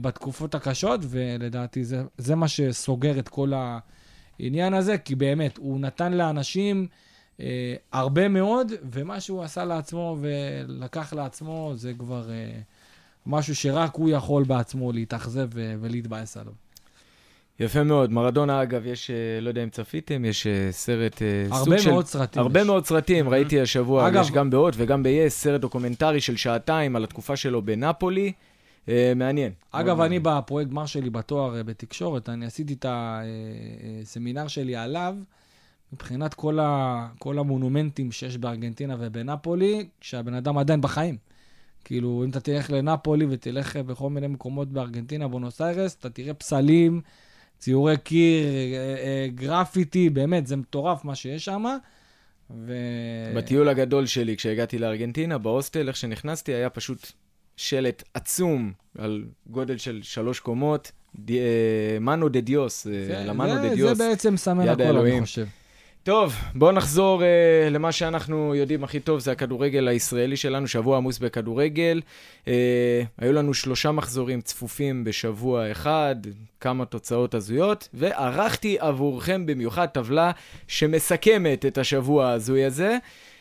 בתקופות 0.00 0.54
הקשות, 0.54 1.00
ולדעתי 1.04 1.84
זה, 1.84 2.02
זה 2.18 2.34
מה 2.34 2.48
שסוגר 2.48 3.18
את 3.18 3.28
כל 3.28 3.52
העניין 4.40 4.74
הזה, 4.74 4.98
כי 4.98 5.14
באמת, 5.14 5.56
הוא 5.56 5.80
נתן 5.80 6.12
לאנשים 6.12 6.86
אה, 7.40 7.74
הרבה 7.92 8.28
מאוד, 8.28 8.72
ומה 8.92 9.20
שהוא 9.20 9.42
עשה 9.42 9.64
לעצמו 9.64 10.16
ולקח 10.20 11.12
לעצמו, 11.12 11.72
זה 11.74 11.92
כבר 11.98 12.30
אה, 12.30 12.60
משהו 13.26 13.54
שרק 13.54 13.94
הוא 13.94 14.10
יכול 14.10 14.44
בעצמו 14.44 14.92
להתאכזב 14.92 15.48
ולהתבאס 15.54 16.36
עליו. 16.36 16.52
יפה 17.60 17.82
מאוד. 17.82 18.12
מרדונה, 18.12 18.62
אגב, 18.62 18.86
יש, 18.86 19.10
אה, 19.10 19.40
לא 19.40 19.48
יודע 19.48 19.62
אם 19.62 19.70
צפיתם, 19.70 20.24
יש 20.24 20.46
אה, 20.46 20.68
סרט 20.70 21.22
אה, 21.22 21.58
סוג 21.58 21.64
של... 21.64 21.72
הרבה 21.72 21.92
מאוד 21.92 22.06
סרטים. 22.06 22.42
הרבה 22.42 22.60
יש. 22.60 22.66
מאוד 22.66 22.86
סרטים, 22.86 23.28
ראיתי 23.28 23.60
השבוע, 23.60 24.08
אגב, 24.08 24.22
יש 24.22 24.30
גם 24.30 24.50
בהוט 24.50 24.74
וגם 24.76 25.02
ב-yes, 25.02 25.28
סרט 25.28 25.60
דוקומנטרי 25.60 26.20
של 26.20 26.36
שעתיים 26.36 26.96
על 26.96 27.04
התקופה 27.04 27.36
שלו 27.36 27.62
בנפולי. 27.62 28.32
מעניין. 29.16 29.52
אגב, 29.70 30.00
אני 30.00 30.18
בפרויקט 30.18 30.70
גמר 30.70 30.86
שלי 30.86 31.10
בתואר 31.10 31.62
בתקשורת, 31.62 32.28
אני 32.28 32.46
עשיתי 32.46 32.72
את 32.72 32.86
הסמינר 32.88 34.48
שלי 34.48 34.76
עליו, 34.76 35.16
מבחינת 35.92 36.34
כל, 36.34 36.58
ה, 36.60 37.08
כל 37.18 37.38
המונומנטים 37.38 38.12
שיש 38.12 38.38
בארגנטינה 38.38 38.96
ובנפולי, 38.98 39.88
כשהבן 40.00 40.34
אדם 40.34 40.58
עדיין 40.58 40.80
בחיים. 40.80 41.16
כאילו, 41.84 42.22
אם 42.24 42.30
אתה 42.30 42.40
תלך 42.40 42.70
לנפולי 42.70 43.26
ותלך 43.30 43.76
בכל 43.76 44.10
מיני 44.10 44.26
מקומות 44.26 44.68
בארגנטינה, 44.68 45.28
בונוס 45.28 45.60
איירס, 45.60 45.96
אתה 46.00 46.10
תראה 46.10 46.34
פסלים. 46.34 47.00
ציורי 47.58 47.96
קיר, 47.96 48.46
אה, 48.46 48.94
אה, 49.04 49.28
גרפיטי, 49.34 50.10
באמת, 50.10 50.46
זה 50.46 50.56
מטורף 50.56 51.04
מה 51.04 51.14
שיש 51.14 51.44
שם. 51.44 51.64
ו... 52.50 52.74
בטיול 53.36 53.68
הגדול 53.68 54.06
שלי, 54.06 54.36
כשהגעתי 54.36 54.78
לארגנטינה, 54.78 55.38
בהוסטל, 55.38 55.88
איך 55.88 55.96
שנכנסתי, 55.96 56.54
היה 56.54 56.70
פשוט 56.70 57.12
שלט 57.56 58.02
עצום 58.14 58.72
על 58.98 59.24
גודל 59.46 59.76
של 59.76 60.00
שלוש 60.02 60.40
קומות, 60.40 60.92
מנו 62.00 62.28
דה 62.28 62.40
דיוס, 62.40 62.86
למנו 63.26 63.62
דה 63.62 63.74
דיוס, 63.74 63.98
זה 63.98 64.08
בעצם 64.08 64.36
סמן 64.36 64.68
הכל, 64.68 64.82
אני 64.82 65.20
חושב. 65.20 65.46
טוב, 66.04 66.34
בואו 66.54 66.72
נחזור 66.72 67.22
uh, 67.22 67.24
למה 67.70 67.92
שאנחנו 67.92 68.54
יודעים 68.54 68.84
הכי 68.84 69.00
טוב, 69.00 69.20
זה 69.20 69.32
הכדורגל 69.32 69.88
הישראלי 69.88 70.36
שלנו, 70.36 70.68
שבוע 70.68 70.96
עמוס 70.96 71.18
בכדורגל. 71.18 72.00
Uh, 72.44 72.48
היו 73.18 73.32
לנו 73.32 73.54
שלושה 73.54 73.90
מחזורים 73.90 74.40
צפופים 74.40 75.04
בשבוע 75.04 75.70
אחד, 75.70 76.16
כמה 76.60 76.84
תוצאות 76.84 77.34
הזויות, 77.34 77.88
וערכתי 77.94 78.76
עבורכם 78.80 79.46
במיוחד 79.46 79.86
טבלה 79.86 80.30
שמסכמת 80.68 81.66
את 81.66 81.78
השבוע 81.78 82.26
ההזוי 82.26 82.64
הזה. 82.64 82.98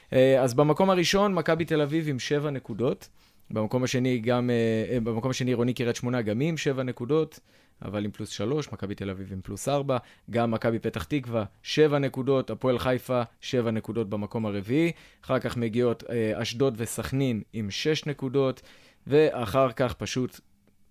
Uh, 0.10 0.15
אז 0.39 0.53
במקום 0.53 0.89
הראשון, 0.89 1.34
מכבי 1.34 1.65
תל 1.65 1.82
אביב 1.82 2.10
עם 2.10 2.20
שבע 2.20 2.50
נקודות. 2.50 3.08
במקום 3.50 3.83
השני, 3.83 4.19
גם, 4.19 4.50
uh, 4.50 5.00
במקום 5.00 5.31
השני 5.31 5.51
עירוני 5.51 5.73
קריית 5.73 5.95
שמונה 5.95 6.21
גם 6.21 6.41
עם 6.41 6.57
שבע 6.57 6.83
נקודות. 6.83 7.39
אבל 7.81 8.05
עם 8.05 8.12
פלוס 8.12 8.29
3, 8.29 8.71
מכבי 8.71 8.95
תל 8.95 9.09
אביב 9.09 9.33
עם 9.33 9.41
פלוס 9.43 9.67
4, 9.67 9.97
גם 10.29 10.51
מכבי 10.51 10.79
פתח 10.79 11.03
תקווה, 11.03 11.43
7 11.63 12.00
נקודות, 12.00 12.50
הפועל 12.50 12.79
חיפה, 12.79 13.21
7 13.41 13.71
נקודות 13.71 14.09
במקום 14.09 14.45
הרביעי, 14.45 14.91
אחר 15.25 15.39
כך 15.39 15.57
מגיעות 15.57 16.03
אה, 16.09 16.41
אשדוד 16.41 16.73
וסכנין 16.77 17.41
עם 17.53 17.71
6 17.71 18.05
נקודות, 18.05 18.62
ואחר 19.07 19.71
כך 19.71 19.93
פשוט 19.93 20.39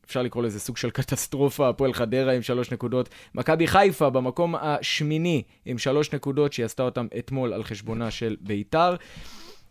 אפשר 0.05 0.23
לקרוא 0.23 0.43
לזה 0.43 0.61
סוג 0.61 0.77
של 0.77 0.91
קטסטרופה, 0.91 1.69
הפועל 1.69 1.93
חדרה 1.93 2.33
עם 2.33 2.43
שלוש 2.43 2.71
נקודות. 2.71 3.09
מכבי 3.35 3.67
חיפה 3.67 4.11
במקום 4.11 4.55
השמיני 4.55 5.43
עם 5.65 5.79
שלוש 5.79 6.13
נקודות, 6.13 6.53
שהיא 6.53 6.67
עשתה 6.67 6.83
אותם 6.83 7.07
אתמול 7.19 7.53
על 7.53 7.65
חשבונה 7.65 8.11
של 8.11 8.37
ביתר. 8.41 8.97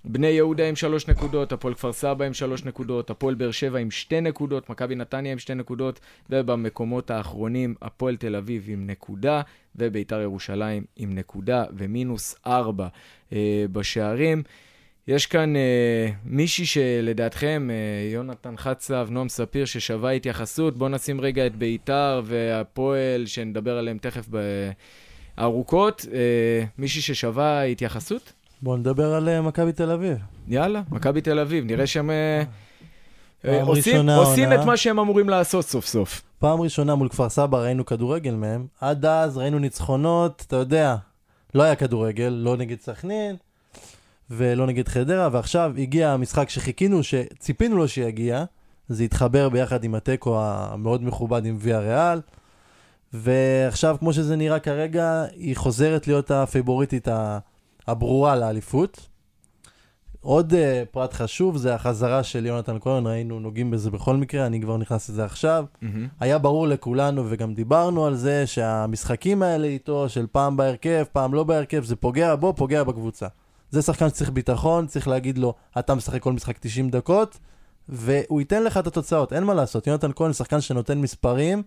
בני 0.05 0.27
יהודה 0.27 0.69
עם 0.69 0.75
שלוש 0.75 1.07
נקודות, 1.07 1.51
הפועל 1.51 1.73
כפר 1.73 1.93
סבא 1.93 2.25
עם 2.25 2.33
שלוש 2.33 2.65
נקודות, 2.65 3.09
הפועל 3.09 3.35
באר 3.35 3.51
שבע 3.51 3.79
עם 3.79 3.91
שתי 3.91 4.21
נקודות, 4.21 4.69
מכבי 4.69 4.95
נתניה 4.95 5.31
עם 5.31 5.39
שתי 5.39 5.55
נקודות, 5.55 5.99
ובמקומות 6.29 7.11
האחרונים 7.11 7.75
הפועל 7.81 8.15
תל 8.15 8.35
אביב 8.35 8.65
עם 8.67 8.87
נקודה, 8.87 9.41
וביתר 9.75 10.21
ירושלים 10.21 10.83
עם 10.95 11.15
נקודה 11.15 11.63
ומינוס 11.77 12.35
ארבע 12.45 12.87
אה, 13.33 13.65
בשערים. 13.71 14.43
יש 15.07 15.25
כאן 15.25 15.55
אה, 15.55 16.09
מישהי 16.25 16.65
שלדעתכם, 16.65 17.69
אה, 17.71 18.09
יונתן 18.13 18.57
חצב, 18.57 19.07
נועם 19.11 19.29
ספיר, 19.29 19.65
ששווה 19.65 20.11
התייחסות. 20.11 20.77
בואו 20.77 20.89
נשים 20.89 21.21
רגע 21.21 21.45
את 21.45 21.55
ביתר 21.55 22.21
והפועל, 22.25 23.25
שנדבר 23.25 23.77
עליהם 23.77 23.97
תכף 23.97 24.27
בארוכות. 25.37 26.05
אה, 26.13 26.63
מישהי 26.77 27.01
ששווה 27.01 27.63
התייחסות? 27.63 28.33
בואו 28.61 28.77
נדבר 28.77 29.13
על 29.13 29.29
אה, 29.29 29.41
מכבי 29.41 29.71
תל 29.71 29.91
אביב. 29.91 30.17
יאללה, 30.47 30.81
מכבי 30.91 31.21
תל 31.21 31.39
אביב, 31.39 31.65
נראה 31.65 31.87
שהם 31.87 32.09
אה, 32.09 32.43
אה, 33.45 33.63
עושים, 33.63 34.09
עושים 34.09 34.53
את 34.53 34.59
מה 34.65 34.77
שהם 34.77 34.99
אמורים 34.99 35.29
לעשות 35.29 35.65
סוף 35.65 35.85
סוף. 35.85 36.21
פעם 36.39 36.61
ראשונה 36.61 36.95
מול 36.95 37.09
כפר 37.09 37.29
סבא 37.29 37.57
ראינו 37.57 37.85
כדורגל 37.85 38.33
מהם, 38.33 38.65
עד 38.81 39.05
אז 39.05 39.37
ראינו 39.37 39.59
ניצחונות, 39.59 40.43
אתה 40.47 40.55
יודע, 40.55 40.95
לא 41.55 41.63
היה 41.63 41.75
כדורגל, 41.75 42.29
לא 42.29 42.57
נגד 42.57 42.79
סכנין 42.79 43.35
ולא 44.29 44.67
נגד 44.67 44.87
חדרה, 44.87 45.29
ועכשיו 45.31 45.73
הגיע 45.77 46.11
המשחק 46.11 46.49
שחיכינו, 46.49 47.03
שציפינו 47.03 47.77
לו 47.77 47.87
שיגיע, 47.87 48.43
זה 48.89 49.03
התחבר 49.03 49.49
ביחד 49.49 49.83
עם 49.83 49.95
התיקו 49.95 50.39
המאוד 50.41 51.03
מכובד 51.03 51.45
עם 51.45 51.57
ויה 51.59 51.79
ריאל. 51.79 52.21
ועכשיו, 53.13 53.95
כמו 53.99 54.13
שזה 54.13 54.35
נראה 54.35 54.59
כרגע, 54.59 55.25
היא 55.35 55.55
חוזרת 55.55 56.07
להיות 56.07 56.31
הפייבוריטית 56.31 57.07
הברורה 57.87 58.35
לאליפות. 58.35 59.07
עוד 60.21 60.53
uh, 60.53 60.55
פרט 60.91 61.13
חשוב 61.13 61.57
זה 61.57 61.75
החזרה 61.75 62.23
של 62.23 62.45
יונתן 62.45 62.77
כהן, 62.81 63.07
ראינו 63.07 63.39
נוגעים 63.39 63.71
בזה 63.71 63.91
בכל 63.91 64.15
מקרה, 64.15 64.45
אני 64.45 64.61
כבר 64.61 64.77
נכנס 64.77 65.09
לזה 65.09 65.25
עכשיו. 65.25 65.65
Mm-hmm. 65.73 65.85
היה 66.19 66.37
ברור 66.37 66.67
לכולנו 66.67 67.23
וגם 67.29 67.53
דיברנו 67.53 68.05
על 68.05 68.15
זה 68.15 68.47
שהמשחקים 68.47 69.43
האלה 69.43 69.67
איתו, 69.67 70.09
של 70.09 70.27
פעם 70.31 70.57
בהרכב, 70.57 71.03
פעם 71.11 71.33
לא 71.33 71.43
בהרכב, 71.43 71.83
זה 71.83 71.95
פוגע 71.95 72.35
בו, 72.35 72.53
פוגע 72.53 72.83
בקבוצה. 72.83 73.27
זה 73.69 73.81
שחקן 73.81 74.09
שצריך 74.09 74.29
ביטחון, 74.29 74.87
צריך 74.87 75.07
להגיד 75.07 75.37
לו, 75.37 75.53
אתה 75.79 75.95
משחק 75.95 76.21
כל 76.21 76.33
משחק 76.33 76.57
90 76.57 76.89
דקות, 76.89 77.37
והוא 77.89 78.41
ייתן 78.41 78.63
לך 78.63 78.77
את 78.77 78.87
התוצאות, 78.87 79.33
אין 79.33 79.43
מה 79.43 79.53
לעשות. 79.53 79.87
יונתן 79.87 80.11
כהן 80.15 80.33
שחקן 80.33 80.61
שנותן 80.61 80.97
מספרים, 80.97 81.63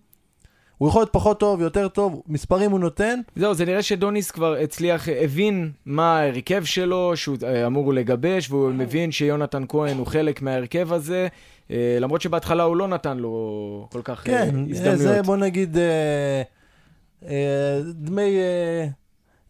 הוא 0.79 0.89
יכול 0.89 1.01
להיות 1.01 1.13
פחות 1.13 1.41
טוב, 1.41 1.61
יותר 1.61 1.89
טוב, 1.89 2.23
מספרים 2.29 2.71
הוא 2.71 2.81
נותן. 2.81 3.21
זהו, 3.37 3.55
זה 3.55 3.65
נראה 3.65 3.83
שדוניס 3.83 4.31
כבר 4.31 4.55
הצליח, 4.55 5.09
הבין 5.09 5.71
מה 5.87 6.19
ההרכב 6.19 6.65
שלו, 6.65 7.17
שהוא 7.17 7.37
אה, 7.45 7.67
אמור 7.67 7.95
לגבש, 7.95 8.51
והוא 8.51 8.71
מבין 8.71 9.13
שיונתן 9.13 9.65
כהן 9.69 9.99
הוא 9.99 10.07
חלק 10.07 10.43
מההרכב 10.43 10.93
הזה, 10.93 11.29
אה, 11.71 11.97
למרות 12.01 12.21
שבהתחלה 12.21 12.63
הוא 12.63 12.77
לא 12.77 12.89
נתן 12.89 13.19
לו 13.19 13.89
כל 13.93 14.01
כך 14.05 14.25
כן, 14.25 14.49
הזדמנויות. 14.71 14.85
כן, 14.85 14.97
זה 14.97 15.23
בוא 15.23 15.37
נגיד 15.37 15.77
אה, 15.79 16.43
אה, 17.29 17.81
דמי... 17.95 18.39
אה, 18.39 18.87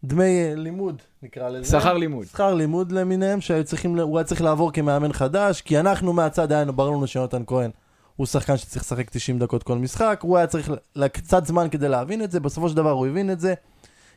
דמי 0.03 0.55
לימוד, 0.55 1.01
נקרא 1.23 1.49
לזה. 1.49 1.79
שכר 1.79 1.97
לימוד. 1.97 2.25
שכר 2.25 2.53
לימוד 2.53 2.91
למיניהם, 2.91 3.41
שהוא 3.41 3.55
היה 3.55 4.23
צריך 4.23 4.41
לעבור 4.41 4.71
כמאמן 4.71 5.13
חדש, 5.13 5.61
כי 5.61 5.79
אנחנו 5.79 6.13
מהצד, 6.13 6.51
היה 6.51 6.65
ברור 6.65 6.95
לנו 6.95 7.07
שיונתן 7.07 7.43
כהן 7.47 7.71
הוא 8.15 8.27
שחקן 8.27 8.57
שצריך 8.57 8.85
לשחק 8.85 9.09
90 9.09 9.39
דקות 9.39 9.63
כל 9.63 9.77
משחק, 9.77 10.19
הוא 10.21 10.37
היה 10.37 10.47
צריך 10.47 10.71
קצת 11.13 11.45
זמן 11.45 11.67
כדי 11.71 11.89
להבין 11.89 12.23
את 12.23 12.31
זה, 12.31 12.39
בסופו 12.39 12.69
של 12.69 12.75
דבר 12.75 12.91
הוא 12.91 13.07
הבין 13.07 13.31
את 13.31 13.39
זה, 13.39 13.53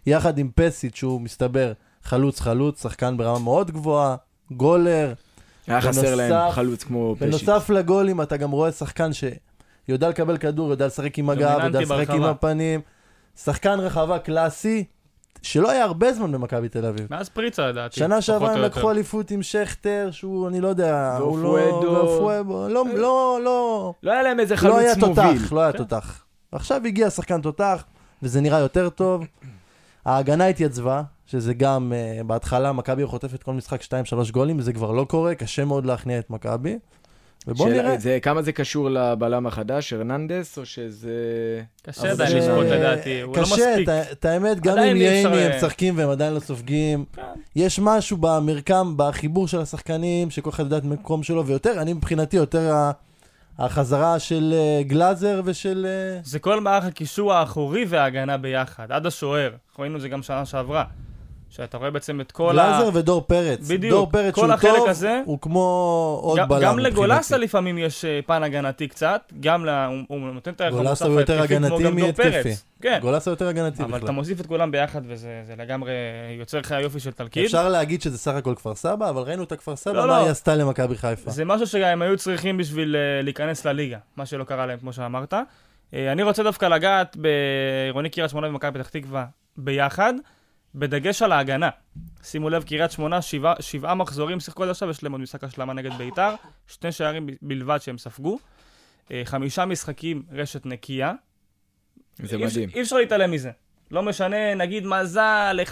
יחד 0.07 0.39
עם 0.39 0.51
פסיט 0.55 0.95
שהוא 0.95 1.21
מסתבר 1.21 1.73
חלוץ 2.03 2.41
חלוץ, 2.41 2.83
שחקן 2.83 3.17
ברמה 3.17 3.39
מאוד 3.39 3.71
גבוהה, 3.71 4.17
גולר. 4.51 5.15
היה 5.67 5.81
בנוסף, 5.81 6.01
חסר 6.01 6.15
להם 6.15 6.51
חלוץ 6.51 6.83
כמו 6.83 7.15
פשיט. 7.19 7.29
בנוסף 7.29 7.71
לגולים 7.71 8.21
אתה 8.21 8.37
גם 8.37 8.51
רואה 8.51 8.73
שחקן 8.73 9.11
שיודע 9.13 10.09
לקבל 10.09 10.37
כדור, 10.37 10.71
יודע 10.71 10.87
לשחק 10.87 11.19
עם 11.19 11.31
הגב, 11.31 11.61
יודע 11.65 11.81
לשחק 11.81 12.11
עם 12.11 12.23
הפנים, 12.23 12.81
שחקן 13.37 13.81
רחבה 13.81 14.19
קלאסי, 14.19 14.85
שלא 15.43 15.71
היה 15.71 15.85
הרבה 15.85 16.13
זמן 16.13 16.33
במכבי 16.33 16.69
תל 16.69 16.87
אביב. 16.87 17.07
מאז 17.11 17.29
פריצה, 17.29 17.67
לדעתי. 17.67 18.01
שנה 18.01 18.21
שעברה 18.21 18.53
הם 18.53 18.61
לקחו 18.61 18.91
אליפות 18.91 19.31
עם 19.31 19.43
שכטר, 19.43 20.09
שהוא, 20.13 20.49
אני 20.49 20.61
לא 20.61 20.69
יודע, 20.69 21.17
הוא 21.17 21.39
לא... 21.39 21.49
ואופואדו. 21.49 22.69
לא, 22.69 22.85
לא, 22.95 23.39
לא... 23.45 23.93
לא 24.03 24.13
היה 24.13 24.23
להם 24.23 24.41
איזה 24.41 24.57
חלוץ 24.57 24.75
מוביל. 24.75 25.17
לא 25.17 25.21
היה 25.21 25.35
תותח, 25.35 25.53
לא 25.53 25.61
היה 25.61 25.73
כן. 25.73 25.79
תותח. 25.79 26.25
עכשיו 26.53 26.81
הגיע 26.87 27.11
שחקן 27.11 27.41
תותח, 27.41 27.85
וזה 28.23 28.41
נראה 28.41 28.59
יותר 28.59 28.89
טוב. 28.89 29.25
ההגנה 30.05 30.47
התייצבה, 30.47 31.03
שזה 31.27 31.55
גם, 31.55 31.93
uh, 31.93 32.25
בהתחלה 32.25 32.73
מכבי 32.73 33.07
חוטפת 33.07 33.43
כל 33.43 33.53
משחק 33.53 33.83
2-3 33.83 33.87
גולים, 34.33 34.59
וזה 34.59 34.73
כבר 34.73 34.93
לא 34.93 35.05
קורה, 35.05 35.35
קשה 35.35 35.65
מאוד 35.65 35.87
להכניע 35.87 36.19
את 36.19 36.31
מכבי. 36.31 36.79
ובוא 37.47 37.69
שאלה- 37.69 37.83
נראה. 37.83 37.99
זה, 37.99 38.19
כמה 38.23 38.43
זה 38.43 38.53
קשור 38.53 38.91
לבלם 38.91 39.47
החדש, 39.47 39.93
הרננדס, 39.93 40.59
או 40.59 40.67
שזה... 40.67 41.11
קשה 41.83 42.11
עדיין 42.11 42.37
לשפוט 42.37 42.67
לדעתי, 42.67 43.21
הוא 43.21 43.37
לא 43.37 43.43
קשה, 43.43 43.55
מספיק. 43.55 43.85
את 43.85 43.89
ה- 43.89 44.13
את 44.13 44.25
האמת, 44.25 44.61
גם 44.61 44.79
אם 44.79 44.97
ייני 44.97 45.27
הם 45.27 45.33
אה, 45.35 45.57
משחקים 45.57 45.99
והם 45.99 46.09
עדיין 46.11 46.35
לא 46.35 46.41
סופגים, 46.41 47.05
כן. 47.17 47.23
יש 47.57 47.79
משהו 47.83 48.17
במרקם, 48.17 48.95
בחיבור 48.97 49.49
של 49.49 49.61
השחקנים, 49.61 50.31
שכל 50.31 50.51
אחד 50.51 50.63
יודע 50.65 50.77
את 50.79 50.85
המקום 50.85 51.23
שלו, 51.23 51.47
ויותר, 51.47 51.83
אני 51.83 51.93
מבחינתי, 51.93 52.37
יותר 52.37 52.73
החזרה 53.59 54.19
של 54.19 54.55
אה, 54.57 54.83
גלאזר 54.83 55.41
ושל... 55.45 55.87
אה, 55.89 56.21
זה 56.25 56.39
כל 56.39 56.61
מערך 56.61 56.85
הקישור 56.85 57.33
האחורי 57.33 57.85
וההגנה 57.89 58.37
ביחד, 58.37 58.93
עד 58.93 59.07
השוער. 59.07 59.51
אנחנו 59.69 59.83
ראינו 59.83 59.97
את 59.97 60.01
זה 60.01 60.09
גם 60.09 60.23
שנה 60.23 60.45
שעברה. 60.47 60.85
שאתה 61.51 61.77
רואה 61.77 61.91
בעצם 61.91 62.21
את 62.21 62.33
כל 62.33 62.51
ה... 62.59 62.63
גלאזר 62.63 62.91
ודור 62.95 63.21
פרץ. 63.27 63.61
בדיוק. 63.69 63.91
דור 63.95 64.11
פרץ 64.11 64.35
כל 64.35 64.41
שהוא 64.41 64.53
החלק 64.53 64.77
טוב, 64.77 64.89
הזה- 64.89 65.21
הוא 65.25 65.39
כמו 65.41 65.61
עוד 66.23 66.39
גם- 66.39 66.49
בלם. 66.49 66.63
גם 66.63 66.79
לגולסה. 66.79 67.37
לפעמים 67.37 67.79
יש 67.79 68.05
אה, 68.05 68.21
פן 68.27 68.43
הגנתי 68.43 68.89
קצת, 68.89 69.33
גם 69.41 69.65
ל... 69.65 69.69
הוא- 69.69 70.03
הוא 70.09 70.19
נותן 70.21 70.51
את 70.51 70.61
הערך 70.61 70.75
גולסה 70.75 70.89
המוסף 70.89 71.05
הוא 71.07 71.21
יותר 71.21 71.41
ההתקפי 71.41 71.57
כמו 71.69 71.79
גם 71.79 71.99
דור. 72.01 72.13
פרץ. 72.13 72.65
כן, 72.83 72.99
גולסה 73.03 73.31
יותר 73.31 73.49
הגנתי 73.49 73.83
אבל 73.83 73.91
אתה 73.91 73.99
בכלל. 73.99 74.11
מוסיף 74.15 74.41
את 74.41 74.47
כולם 74.47 74.71
ביחד 74.71 75.01
וזה 75.07 75.41
זה 75.47 75.55
לגמרי 75.59 75.93
יוצר 76.39 76.59
לך 76.59 76.75
יופי 76.83 77.01
של 77.01 77.11
תלכיד. 77.13 77.45
אפשר 77.45 77.69
להגיד 77.69 78.03
שזה 78.03 78.19
סך 78.19 78.33
הכל 78.35 78.55
כפר 78.57 78.75
סבא, 78.75 79.11
אבל 79.11 79.23
ראינו 79.23 79.43
את 79.43 79.53
הכפר 79.53 79.77
סבא, 79.77 79.93
לא, 79.93 80.01
מה 80.01 80.07
לא. 80.07 80.15
היא 80.23 80.31
עשתה 80.31 80.55
למכבי 80.55 80.97
חיפה. 80.97 81.31
זה 81.31 81.45
משהו 81.45 81.67
שהם 81.67 82.03
היו 82.03 82.17
צריכים 82.17 82.57
בשביל 82.57 82.97
אה, 82.97 83.23
להיכנס 83.23 83.65
לליגה, 83.65 83.99
מה 84.17 84.27
שלא 84.27 84.45
קרה 84.45 84.67
להם, 84.67 84.79
כמו 84.79 84.93
שאמרת. 84.93 85.35
אה, 85.95 86.13
אני 86.13 86.23
רוצה 86.23 86.43
דווקא 86.43 86.67
לגעת 86.67 87.17
בעירוני 87.17 88.11
קריית 88.11 88.31
שמונה 88.31 88.49
ומכבי 88.49 88.79
פתח 88.79 88.89
תקווה 88.89 89.25
ביחד, 89.57 90.15
בדגש 90.79 91.23
על 91.23 91.33
ההגנה. 91.33 91.69
שימו 92.23 92.51
לב, 92.51 92.63
קריית 92.63 92.91
שמונה, 92.91 93.23
שבעה, 93.23 93.55
שבעה 93.61 93.95
מחזורים 93.95 94.41
שיחקו 94.41 94.63
עד 94.65 94.69
עכשיו, 94.71 94.91
יש 94.91 95.03
להם 95.03 95.13
עוד 95.13 95.21
משחק 95.21 95.45
השלמה 95.45 95.73
נגד 95.73 95.93
ביתר, 95.93 96.35
שני 96.67 96.93
שערים 96.93 97.27
ב- 97.27 97.33
בלבד 97.43 97.79
שהם 97.81 97.99
ספגו. 97.99 98.39
אה, 99.11 99.23
חמישה 99.25 99.65
משחקים 99.65 100.23
רשת 100.33 100.67
נקייה. 100.67 101.13
זה 102.23 102.37
אי 102.37 102.45
אפשר- 102.45 102.61
מדהים. 102.61 102.71
אי 102.75 102.83
אפשר 102.83 102.97
להתעלם 102.97 103.31
מזה. 103.31 103.51
לא 103.91 104.03
משנה, 104.03 104.55
נגיד 104.55 104.87
מזל, 104.87 105.61
1-0, 105.63 105.71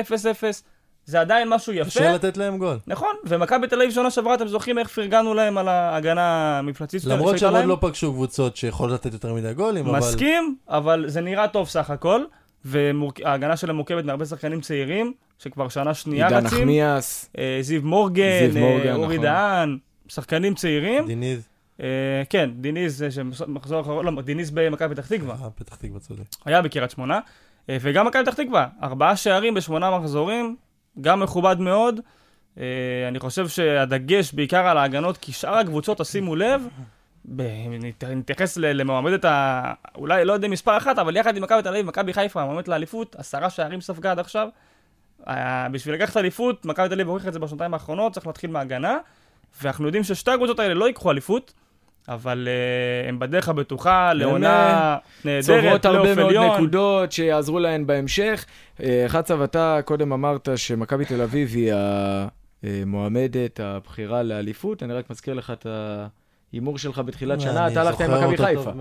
0-0, 0.00 0.62
זה 1.04 1.20
עדיין 1.20 1.48
משהו 1.48 1.72
יפה. 1.72 1.90
קשה 1.90 2.12
לתת 2.12 2.36
להם 2.36 2.58
גול. 2.58 2.78
נכון, 2.86 3.14
ומכבי 3.24 3.66
תל 3.68 3.76
אביב 3.82 3.90
שנה 3.90 4.10
שעברה, 4.10 4.34
אתם 4.34 4.48
זוכרים 4.48 4.78
איך 4.78 4.88
פרגנו 4.88 5.34
להם 5.34 5.58
על 5.58 5.68
ההגנה 5.68 6.58
המפלצית 6.58 7.04
למרות 7.04 7.38
שהם 7.38 7.54
עוד? 7.54 7.64
לא 7.64 7.78
פגשו 7.80 8.12
קבוצות 8.12 8.56
שיכולות 8.56 8.94
לתת 9.06 9.12
יותר 9.12 9.34
מדי 9.34 9.54
גולים, 9.54 9.86
אבל... 9.86 9.98
מסכים, 9.98 10.56
אבל 10.68 11.04
זה 11.08 11.20
נראה 11.20 11.48
טוב 11.48 11.68
סך 11.68 11.90
הכל, 11.90 12.24
וההגנה 12.64 13.56
שלהם 13.56 13.76
מורכבת 13.76 14.04
מהרבה 14.04 14.24
שחקנים 14.24 14.60
צעירים, 14.60 15.12
שכבר 15.38 15.68
שנה 15.68 15.94
שנייה 15.94 16.28
עידן 16.28 16.46
רצים. 16.46 16.58
נחמיאס, 16.58 17.30
אה, 17.38 17.58
זיו 17.60 17.82
מורגן, 17.82 18.50
זיו 18.52 18.64
אה, 18.64 18.70
מורגן, 18.70 18.94
אורי 18.94 19.14
נכון. 19.14 19.26
דהן, 19.26 19.78
שחקנים 20.08 20.54
צעירים. 20.54 21.06
דיניז, 21.06 21.48
אה, 21.80 21.86
כן, 22.30 22.50
דיניז, 22.54 23.02
אה, 23.02 23.10
שמחזור 23.10 23.80
אחרון, 23.80 24.14
לא, 24.14 24.22
דיניז 24.22 24.50
במכבי 24.50 24.94
פתח 24.94 25.06
תקווה. 25.06 25.34
אה, 25.42 25.50
פתח 25.50 25.74
תקווה 25.74 26.00
צודק. 26.00 26.22
היה 26.44 26.62
בקריית 26.62 26.90
שמונה, 26.90 27.20
אה, 27.70 27.76
וגם 27.80 28.06
מכבי 28.06 28.22
פתח 28.22 28.34
תקווה, 28.34 28.66
ארבעה 28.82 29.16
שערים 29.16 29.54
בשמונה 29.54 29.98
מחזורים, 29.98 30.56
גם 31.00 31.20
מכובד 31.20 31.60
מאוד. 31.60 32.00
אה, 32.58 32.64
אני 33.08 33.18
חושב 33.18 33.48
שהדגש 33.48 34.32
בעיקר 34.32 34.66
על 34.66 34.78
ההגנות, 34.78 35.16
כי 35.16 35.32
שאר 35.32 35.54
הקבוצות, 35.54 35.98
תשימו 35.98 36.36
לב, 36.36 36.62
נתייחס 38.08 38.56
למועמדת 38.56 39.24
ה... 39.24 39.72
אולי 39.94 40.24
לא 40.24 40.32
יודע 40.32 40.48
מספר 40.48 40.76
אחת, 40.76 40.98
אבל 40.98 41.16
יחד 41.16 41.36
עם 41.36 41.42
מכבי 41.42 41.62
תל 41.62 41.68
אביב, 41.68 41.86
מכבי 41.86 42.12
חיפה, 42.12 42.42
המועמדת 42.42 42.68
לאליפות, 42.68 43.16
עשרה 43.16 43.50
שערים 43.50 43.80
ספגה 43.80 44.10
עד 44.10 44.18
עכשיו. 44.18 44.48
אה, 45.28 45.68
בשביל 45.72 45.94
לקחת 45.94 46.16
אליפות, 46.16 46.64
מכבי 46.64 46.88
תל 46.88 46.94
אביב 46.94 47.08
הוכיחה 47.08 47.28
את 47.28 47.32
זה 47.32 47.38
בשנתיים 47.38 47.74
האחרונות, 47.74 48.12
צריך 48.12 48.26
להתחיל 48.26 48.50
מהגנה, 48.50 48.98
ואנחנו 49.62 49.86
יודעים 49.86 50.04
ששתי 50.04 50.30
הקבוצות 50.30 50.58
האלה 50.58 50.74
לא 50.74 50.84
ייקחו 50.84 51.10
אליפות, 51.10 51.52
אבל 52.08 52.48
אה, 52.48 53.08
הם 53.08 53.18
בדרך 53.18 53.48
הבטוחה 53.48 54.12
לעונה 54.12 54.96
נהדרת, 55.24 55.44
צוברות 55.44 55.84
הרבה 55.84 56.14
מאוד 56.14 56.26
עליון. 56.28 56.54
נקודות 56.56 57.12
שיעזרו 57.12 57.58
להן 57.58 57.86
בהמשך. 57.86 58.44
אה, 58.82 59.04
חצב, 59.08 59.42
אתה 59.42 59.80
קודם 59.84 60.12
אמרת 60.12 60.48
שמכבי 60.56 61.04
תל 61.04 61.20
אביב 61.22 61.48
היא 61.54 61.72
המועמדת, 62.62 63.60
הבחירה 63.60 64.22
לאליפות. 64.22 64.82
אני 64.82 64.92
רק 64.92 65.10
מזכיר 65.10 65.34
לך 65.34 65.50
את 65.50 65.66
ההימור 66.52 66.78
שלך 66.78 66.98
בתחילת 66.98 67.40
שנה, 67.40 67.68
אתה 67.68 67.80
הלכת 67.80 68.00
עם 68.00 68.10
מכבי 68.10 68.36
חיפה. 68.36 68.72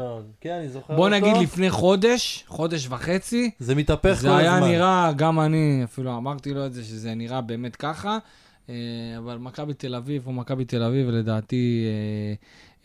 כן, 0.41 0.53
אני 0.53 0.69
זוכר 0.69 0.93
אותו. 0.93 0.95
בוא 0.95 1.09
נגיד 1.09 1.37
לפני 1.37 1.69
חודש, 1.69 2.43
חודש 2.47 2.87
וחצי, 2.87 3.51
זה 3.59 3.75
מתהפך 3.75 4.09
כל 4.09 4.13
זה 4.13 4.37
היה 4.37 4.55
הזמן. 4.55 4.67
נראה, 4.67 5.11
גם 5.15 5.39
אני 5.39 5.81
אפילו 5.83 6.17
אמרתי 6.17 6.53
לו 6.53 6.65
את 6.65 6.73
זה, 6.73 6.83
שזה 6.83 7.15
נראה 7.15 7.41
באמת 7.41 7.75
ככה, 7.75 8.17
אה, 8.69 8.75
אבל 9.17 9.37
מכבי 9.37 9.73
תל 9.73 9.95
אביב 9.95 10.27
או 10.27 10.33
מכבי 10.33 10.65
תל 10.65 10.83
אביב, 10.83 11.09
לדעתי, 11.09 11.85
אה, 11.87 12.33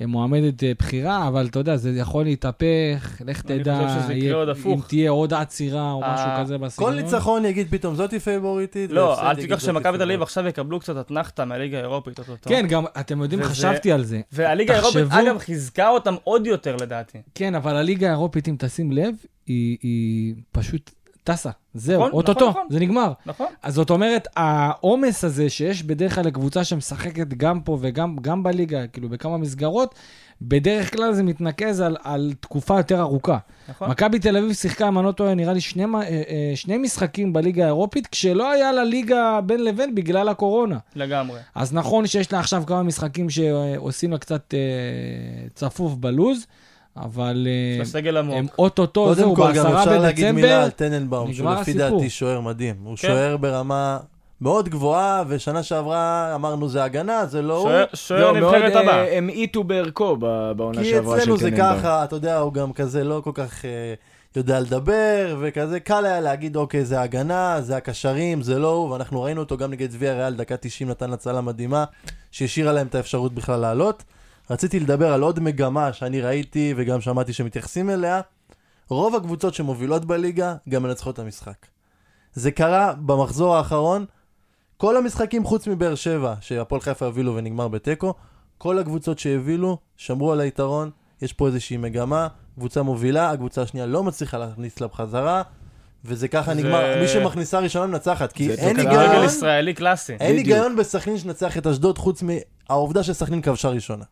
מועמדת 0.00 0.64
אה, 0.64 0.72
בחירה, 0.78 1.28
אבל 1.28 1.46
אתה 1.46 1.58
יודע, 1.58 1.76
זה 1.76 1.90
יכול 1.90 2.24
להתהפך, 2.24 3.22
לך 3.26 3.42
אני 3.50 3.58
תדע, 3.62 3.74
חושב 3.88 4.00
שזה 4.02 4.12
יקרה 4.12 4.24
יהיה- 4.26 4.34
עוד 4.34 4.48
הפוך. 4.48 4.66
אם 4.66 4.88
תהיה 4.88 5.10
עוד 5.10 5.34
עצירה 5.34 5.92
או 5.92 6.02
אה, 6.02 6.14
משהו 6.14 6.26
כזה 6.44 6.58
כל 6.58 6.64
בסגנון. 6.64 6.94
ניצחון 6.96 7.44
יגיד 7.44 7.66
פתאום 7.70 7.94
זאתי 7.94 8.20
פייבוריטית. 8.20 8.90
לא, 8.92 9.20
אל 9.30 9.34
תיקח 9.34 9.58
שמכבי 9.60 9.98
תל 9.98 10.02
אביב. 10.02 10.22
עכשיו 10.22 10.46
יקבלו 10.46 10.80
קצת 10.80 10.96
אתנחתא 11.00 11.42
מהליגה 11.44 11.78
האירופית, 11.78 12.18
אוטוטו. 12.18 12.48
כן, 12.50 12.66
גם, 12.68 12.84
אתם 13.00 13.22
יודעים, 13.22 13.42
חשבתי 13.42 13.92
על 13.92 14.04
זה. 14.04 14.20
והליגה 14.32 14.74
האירופית, 14.74 15.02
אגב, 15.10 15.38
חיזקה 15.38 15.88
אותם 15.88 16.14
עוד 16.24 16.46
יותר 16.46 16.76
לדעתי. 16.76 17.18
כן, 17.34 17.54
אבל 17.54 17.76
הליגה 17.76 18.06
האירופית, 18.08 18.48
אם 18.48 18.56
תשים 18.58 18.92
לב, 18.92 19.14
היא 19.46 20.34
פשוט 20.52 20.90
טסה. 21.24 21.50
זהו, 21.74 22.00
נכון, 22.00 22.12
אוטוטו, 22.12 22.48
נכון, 22.48 22.50
נכון. 22.50 22.66
זה 22.70 22.80
נגמר. 22.80 23.12
נכון? 23.26 23.46
אז 23.62 23.74
זאת 23.74 23.90
אומרת, 23.90 24.28
העומס 24.36 25.24
הזה 25.24 25.50
שיש 25.50 25.82
בדרך 25.82 26.14
כלל 26.14 26.24
לקבוצה 26.24 26.64
שמשחקת 26.64 27.28
גם 27.28 27.60
פה 27.60 27.78
וגם 27.80 28.16
גם 28.20 28.42
בליגה, 28.42 28.86
כאילו 28.86 29.08
בכמה 29.08 29.36
מסגרות, 29.36 29.94
בדרך 30.42 30.92
כלל 30.92 31.12
זה 31.12 31.22
מתנקז 31.22 31.80
על, 31.80 31.96
על 32.02 32.32
תקופה 32.40 32.76
יותר 32.76 33.00
ארוכה. 33.00 33.38
נכון. 33.68 33.90
מכבי 33.90 34.18
תל 34.18 34.36
אביב 34.36 34.52
שיחקה, 34.52 34.88
אם 34.88 34.98
אני 34.98 35.06
לא 35.06 35.12
טועה, 35.12 35.34
נראה 35.34 35.52
לי 35.52 35.60
שני, 35.60 35.84
אה, 35.84 36.00
אה, 36.00 36.52
שני 36.54 36.78
משחקים 36.78 37.32
בליגה 37.32 37.64
האירופית, 37.64 38.06
כשלא 38.06 38.50
היה 38.50 38.72
לה 38.72 38.84
ליגה 38.84 39.40
בין 39.46 39.64
לבין 39.64 39.94
בגלל 39.94 40.28
הקורונה. 40.28 40.78
לגמרי. 40.96 41.40
אז 41.54 41.72
נכון 41.72 42.06
שיש 42.06 42.32
לה 42.32 42.38
עכשיו 42.38 42.62
כמה 42.66 42.82
משחקים 42.82 43.30
שעושים 43.30 44.12
לה 44.12 44.18
קצת 44.18 44.54
אה, 44.54 45.48
צפוף 45.54 45.94
בלוז, 45.94 46.46
אבל 46.96 47.46
אה, 47.50 47.84
הם. 48.32 48.46
אוטוטו, 48.58 49.04
קודם 49.04 49.14
זהו, 49.14 49.34
כל, 49.36 49.42
גם 49.42 49.64
בעשרה 49.64 49.82
אפשר 49.82 49.98
להגיד 49.98 50.30
מילה 50.30 50.46
בדצמבר. 50.48 50.64
על 50.64 50.70
טננבאום, 50.70 51.32
שהוא 51.32 51.46
נגמר 51.46 51.60
לפי 51.60 51.70
הסיפור. 51.70 51.98
דעתי 51.98 52.10
שוער 52.10 52.40
מדהים. 52.40 52.74
הוא 52.84 52.96
כן. 52.96 53.08
שוער 53.08 53.36
ברמה 53.36 53.98
מאוד 54.40 54.68
גבוהה, 54.68 55.22
ושנה 55.28 55.62
שעברה 55.62 56.32
אמרנו 56.34 56.68
זה 56.68 56.84
הגנה, 56.84 57.26
זה 57.26 57.42
לא 57.42 57.58
הוא. 57.58 57.70
שוער- 57.94 58.32
לא, 58.32 58.40
נבחרת 58.40 58.72
אה, 58.76 58.80
הבאה. 58.80 59.16
הם 59.16 59.28
האיטו 59.28 59.64
בערכו 59.64 60.16
בעונה 60.56 60.82
כי 60.82 60.90
שעברה 60.90 61.16
של 61.16 61.22
אצלנו 61.22 61.36
זה 61.36 61.50
טננבאום. 61.50 61.78
ככה, 61.78 62.04
אתה 62.04 62.16
יודע, 62.16 62.38
הוא 62.38 62.52
גם 62.52 62.72
כזה 62.72 63.04
לא 63.04 63.20
כל 63.24 63.30
כך 63.34 63.64
אה, 63.64 63.94
יודע 64.36 64.60
לדבר, 64.60 65.36
וכזה 65.40 65.80
קל 65.80 66.04
היה 66.04 66.20
להגיד, 66.20 66.56
אוקיי, 66.56 66.84
זה 66.84 67.00
הגנה, 67.00 67.56
זה 67.60 67.76
הקשרים, 67.76 68.42
זה 68.42 68.58
לא 68.58 68.68
הוא, 68.72 68.90
ואנחנו 68.90 69.22
ראינו 69.22 69.40
אותו 69.40 69.56
גם 69.56 69.70
נגד 69.70 69.90
צביה 69.90 70.14
ריאל, 70.14 70.34
דקה 70.34 70.56
90 70.56 70.90
נתן 70.90 71.12
הצלה 71.12 71.40
מדהימה, 71.40 71.84
שהשאירה 72.30 72.72
להם 72.72 72.86
את 72.86 72.94
האפשרות 72.94 73.34
בכלל 73.34 73.60
לעלות. 73.60 74.02
רציתי 74.50 74.80
לדבר 74.80 75.12
על 75.12 75.22
עוד 75.22 75.40
מגמה 75.40 75.92
שאני 75.92 76.20
ראיתי 76.20 76.74
וגם 76.76 77.00
שמעתי 77.00 77.32
שמתייחסים 77.32 77.90
אליה. 77.90 78.20
רוב 78.88 79.14
הקבוצות 79.16 79.54
שמובילות 79.54 80.04
בליגה 80.04 80.54
גם 80.68 80.82
מנצחות 80.82 81.14
את 81.14 81.18
המשחק. 81.18 81.66
זה 82.32 82.50
קרה 82.50 82.92
במחזור 82.98 83.56
האחרון, 83.56 84.04
כל 84.76 84.96
המשחקים 84.96 85.44
חוץ 85.44 85.66
מבאר 85.66 85.94
שבע, 85.94 86.34
שהפועל 86.40 86.80
חיפה 86.80 87.06
הובילו 87.06 87.34
ונגמר 87.34 87.68
בתיקו, 87.68 88.14
כל 88.58 88.78
הקבוצות 88.78 89.18
שהובילו 89.18 89.78
שמרו 89.96 90.32
על 90.32 90.40
היתרון, 90.40 90.90
יש 91.22 91.32
פה 91.32 91.46
איזושהי 91.46 91.76
מגמה, 91.76 92.28
קבוצה 92.54 92.82
מובילה, 92.82 93.30
הקבוצה 93.30 93.62
השנייה 93.62 93.86
לא 93.86 94.02
מצליחה 94.04 94.38
להכניס 94.38 94.80
לה 94.80 94.86
בחזרה, 94.86 95.42
וזה 96.04 96.28
ככה 96.28 96.54
זה- 96.54 96.60
נגמר, 96.60 97.00
מי 97.02 97.08
שמכניסה 97.08 97.58
ראשונה 97.58 97.86
מנצחת, 97.86 98.32
כי 98.32 98.48
זה 98.48 98.62
אין 98.62 98.76
היגיון, 98.78 99.24
ישראלי 99.24 99.74
קלאסי. 99.74 100.12
אין. 100.20 100.36
היגיון 100.36 100.76
בסכנין 100.76 101.18
שנצח 101.18 101.58
את 101.58 101.66
אשדוד 101.66 101.98
חוץ 101.98 102.22
מהעובדה 102.22 103.02
שסכנין 103.02 103.42
כבשה 103.42 103.68
ראשונה. 103.68 104.04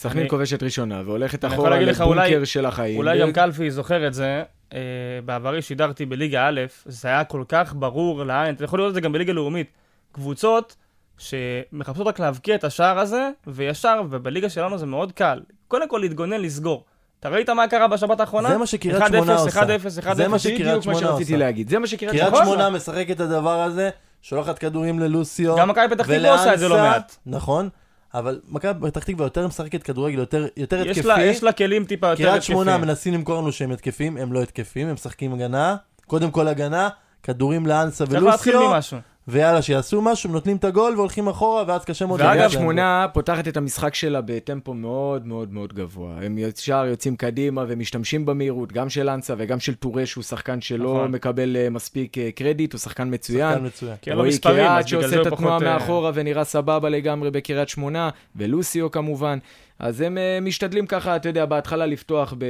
סכנין 0.00 0.18
אני- 0.20 0.28
כובשת 0.28 0.62
ראשונה 0.62 1.02
והולכת 1.06 1.44
אחורה 1.44 1.78
לבונקר 1.80 2.44
של 2.44 2.66
החיים. 2.66 2.96
אולי 2.96 3.20
גם 3.20 3.32
קלפי 3.32 3.70
זוכר 3.70 4.06
את 4.06 4.14
זה. 4.14 4.42
אה, 4.72 4.78
בעברי 5.24 5.62
שידרתי 5.62 6.06
בליגה 6.06 6.48
א', 6.48 6.60
זה 6.84 7.08
היה 7.08 7.24
כל 7.24 7.44
כך 7.48 7.74
ברור 7.76 8.24
לעין, 8.24 8.54
אתה 8.54 8.64
יכול 8.64 8.78
לראות 8.78 8.90
את 8.90 8.94
זה 8.94 9.00
גם 9.00 9.12
בליגה 9.12 9.32
לאומית. 9.32 9.66
קבוצות 10.12 10.76
שמחפשות 11.18 12.06
רק 12.06 12.18
להבקיע 12.20 12.54
את 12.54 12.64
השער 12.64 12.98
הזה, 12.98 13.30
וישר, 13.46 14.00
ובליגה 14.10 14.48
שלנו 14.48 14.78
זה 14.78 14.86
מאוד 14.86 15.12
קל. 15.12 15.40
קודם 15.68 15.88
כל 15.88 15.98
להתגונן, 15.98 16.40
לסגור. 16.40 16.84
אתה 17.20 17.28
ראית 17.28 17.48
מה 17.50 17.68
קרה 17.68 17.88
בשבת 17.88 18.20
האחרונה? 18.20 18.48
זה 18.48 18.56
מה 18.58 18.66
שקריית 18.66 19.02
1-0, 19.02 19.06
שמונה 19.08 19.34
עושה. 19.36 19.60
1-0, 19.62 19.64
1-0. 20.02 20.14
זה 20.14 20.28
מה 20.28 20.38
שקריית 20.38 20.82
שמונה 20.82 20.98
שרציתי 20.98 21.32
עושה. 21.32 21.36
להגיד. 21.36 21.68
זה 21.68 21.78
מה 21.78 21.86
שקריית 21.86 22.12
קריית 22.14 22.26
שמונה... 22.28 22.44
שמונה 22.44 22.70
משחקת 22.70 23.10
את 23.10 23.20
הדבר 23.20 23.62
הזה, 23.62 23.90
שולחת 24.22 24.58
כדורים 24.58 24.98
ללוסיו. 24.98 25.56
גם 25.56 25.68
מכבי 25.68 25.84
פתח 25.90 26.04
תקווה 26.04 26.32
עושה 26.32 26.54
את 26.54 26.58
זה 26.58 26.68
לא 26.68 26.76
מעט. 26.76 27.16
נכון, 27.26 27.68
אבל 28.14 28.40
מכבי 28.48 28.90
פתח 28.90 29.04
תקווה 29.04 29.26
יותר 29.26 29.46
משחקת 29.46 29.82
כדורגל, 29.82 30.18
יותר, 30.18 30.46
יותר 30.56 30.76
יש 30.76 30.98
התקפי. 30.98 31.08
לה, 31.08 31.22
יש 31.24 31.42
לה 31.42 31.52
כלים 31.52 31.84
טיפה 31.84 32.06
יותר 32.06 32.24
קריית 32.24 32.42
שמונה 32.42 32.70
התקפיים. 32.70 32.88
מנסים 32.88 33.14
למכור 33.14 33.40
לנו 33.40 33.52
שהם 33.52 33.70
התקפים, 33.70 34.16
הם 34.16 34.32
לא 34.32 34.42
התקפים, 34.42 34.88
הם 34.88 34.94
משחקים 34.94 35.34
הגנה, 35.34 35.76
קודם 36.06 36.30
כל 36.30 36.48
הגנה, 36.48 36.88
כדורים 37.22 37.66
לאנסה 37.66 38.06
צריך 38.06 38.22
להתחיל 38.22 38.56
ולוסיו, 38.56 38.74
ממשהו. 38.74 38.98
ויאללה, 39.30 39.62
שיעשו 39.62 40.02
משהו, 40.02 40.30
נותנים 40.30 40.56
את 40.56 40.64
הגול 40.64 40.94
והולכים 40.96 41.28
אחורה, 41.28 41.64
ואז 41.66 41.84
קשה 41.84 42.06
מאוד 42.06 42.20
ואגב. 42.20 42.50
שמונה 42.50 43.06
פותחת 43.12 43.48
את 43.48 43.56
המשחק 43.56 43.94
שלה 43.94 44.20
בטמפו 44.20 44.74
מאוד 44.74 45.26
מאוד 45.26 45.52
מאוד 45.52 45.72
גבוה. 45.72 46.14
הם 46.22 46.38
ישר 46.38 46.84
יוצאים 46.88 47.16
קדימה 47.16 47.64
ומשתמשים 47.68 48.26
במהירות, 48.26 48.72
גם 48.72 48.90
של 48.90 49.08
אנסה 49.08 49.34
וגם 49.38 49.60
של 49.60 49.74
טורה, 49.74 50.06
שהוא 50.06 50.24
שחקן 50.24 50.60
שלא 50.60 50.94
נכון. 50.94 51.10
מקבל 51.10 51.56
אה, 51.56 51.70
מספיק 51.70 52.18
אה, 52.18 52.30
קרדיט, 52.34 52.72
הוא 52.72 52.78
שחקן 52.78 53.14
מצוין. 53.14 53.52
שחקן 53.52 53.66
מצוין. 53.66 53.96
כי 54.02 54.10
אין 54.10 54.16
לו 54.16 54.22
רועי 54.22 54.34
מספרים, 54.34 54.56
קיאט 54.56 54.70
אז 54.70 54.84
בגלל 54.86 55.02
זה 55.02 55.08
שעושה 55.08 55.28
את 55.28 55.32
התנועה 55.32 55.58
פחות... 55.58 55.68
אה, 55.68 55.74
מאחורה 55.74 56.10
ונראה 56.14 56.44
סבבה 56.44 56.88
לגמרי 56.88 57.30
בקריית 57.30 57.68
שמונה, 57.68 58.10
ולוסיו 58.36 58.90
כמובן. 58.90 59.38
אז 59.78 60.00
הם 60.00 60.18
משתדלים 60.42 60.86
ככה, 60.86 61.16
אתה 61.16 61.28
יודע, 61.28 61.46
בהתחלה 61.46 61.86
לפתוח 61.86 62.34
ב... 62.38 62.44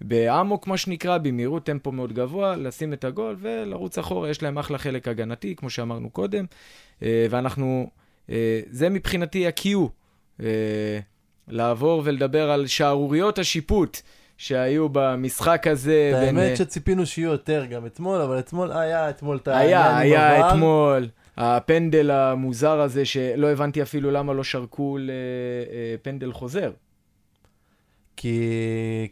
באמוק, 0.00 0.66
מה 0.66 0.76
שנקרא, 0.76 1.18
במהירות 1.18 1.64
טמפו 1.64 1.92
מאוד 1.92 2.12
גבוה, 2.12 2.56
לשים 2.56 2.92
את 2.92 3.04
הגול 3.04 3.36
ולרוץ 3.40 3.98
אחורה. 3.98 4.30
יש 4.30 4.42
להם 4.42 4.58
אחלה 4.58 4.78
חלק 4.78 5.08
הגנתי, 5.08 5.56
כמו 5.56 5.70
שאמרנו 5.70 6.10
קודם. 6.10 6.44
אה, 7.02 7.26
ואנחנו, 7.30 7.90
אה, 8.30 8.60
זה 8.70 8.88
מבחינתי 8.88 9.46
ה-Q, 9.46 9.68
אה, 10.42 10.98
לעבור 11.48 12.02
ולדבר 12.04 12.50
על 12.50 12.66
שערוריות 12.66 13.38
השיפוט 13.38 14.00
שהיו 14.36 14.88
במשחק 14.92 15.66
הזה. 15.66 16.12
בין, 16.14 16.38
האמת 16.38 16.56
שציפינו 16.56 17.06
שיהיו 17.06 17.30
יותר 17.30 17.64
גם 17.64 17.86
אתמול, 17.86 18.20
אבל 18.20 18.38
אתמול 18.38 18.72
היה 18.72 19.10
אתמול 19.10 19.36
את 19.36 19.48
היה, 19.48 19.80
העניין 19.80 19.96
עם 19.96 19.96
היה 19.96 20.36
עבר. 20.38 20.50
אתמול. 20.50 21.08
הפנדל 21.36 22.10
המוזר 22.10 22.80
הזה, 22.80 23.04
שלא 23.04 23.50
הבנתי 23.50 23.82
אפילו 23.82 24.10
למה 24.10 24.32
לא 24.32 24.44
שרקו 24.44 24.98
לפנדל 25.00 26.32
חוזר. 26.32 26.70
כי 28.20 28.48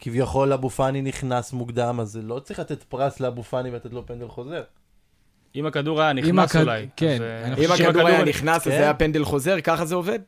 כביכול 0.00 0.52
אבו 0.52 0.70
פאני 0.70 1.02
נכנס 1.02 1.52
מוקדם, 1.52 2.00
אז 2.00 2.20
לא 2.22 2.38
צריך 2.38 2.58
לתת 2.60 2.82
פרס 2.82 3.20
לאבו 3.20 3.42
פאני 3.42 3.70
ולתת 3.70 3.92
לו 3.92 4.06
פנדל 4.06 4.28
חוזר. 4.28 4.62
אם 5.56 5.66
הכדור 5.66 6.00
היה 6.02 6.10
אם 6.10 6.16
נכנס 6.16 6.50
הכד- 6.50 6.60
אולי. 6.60 6.88
כן, 6.96 7.14
אז, 7.14 7.20
אה, 7.20 7.44
אני 7.44 7.64
אם 7.64 7.70
חושב 7.70 7.84
הכדור 7.84 8.06
היה 8.06 8.24
נכנס, 8.24 8.56
אז 8.56 8.62
כן. 8.64 8.70
זה 8.70 8.76
היה 8.82 8.94
פנדל 8.94 9.24
חוזר, 9.24 9.60
ככה 9.60 9.84
זה 9.84 9.94
עובד? 9.94 10.18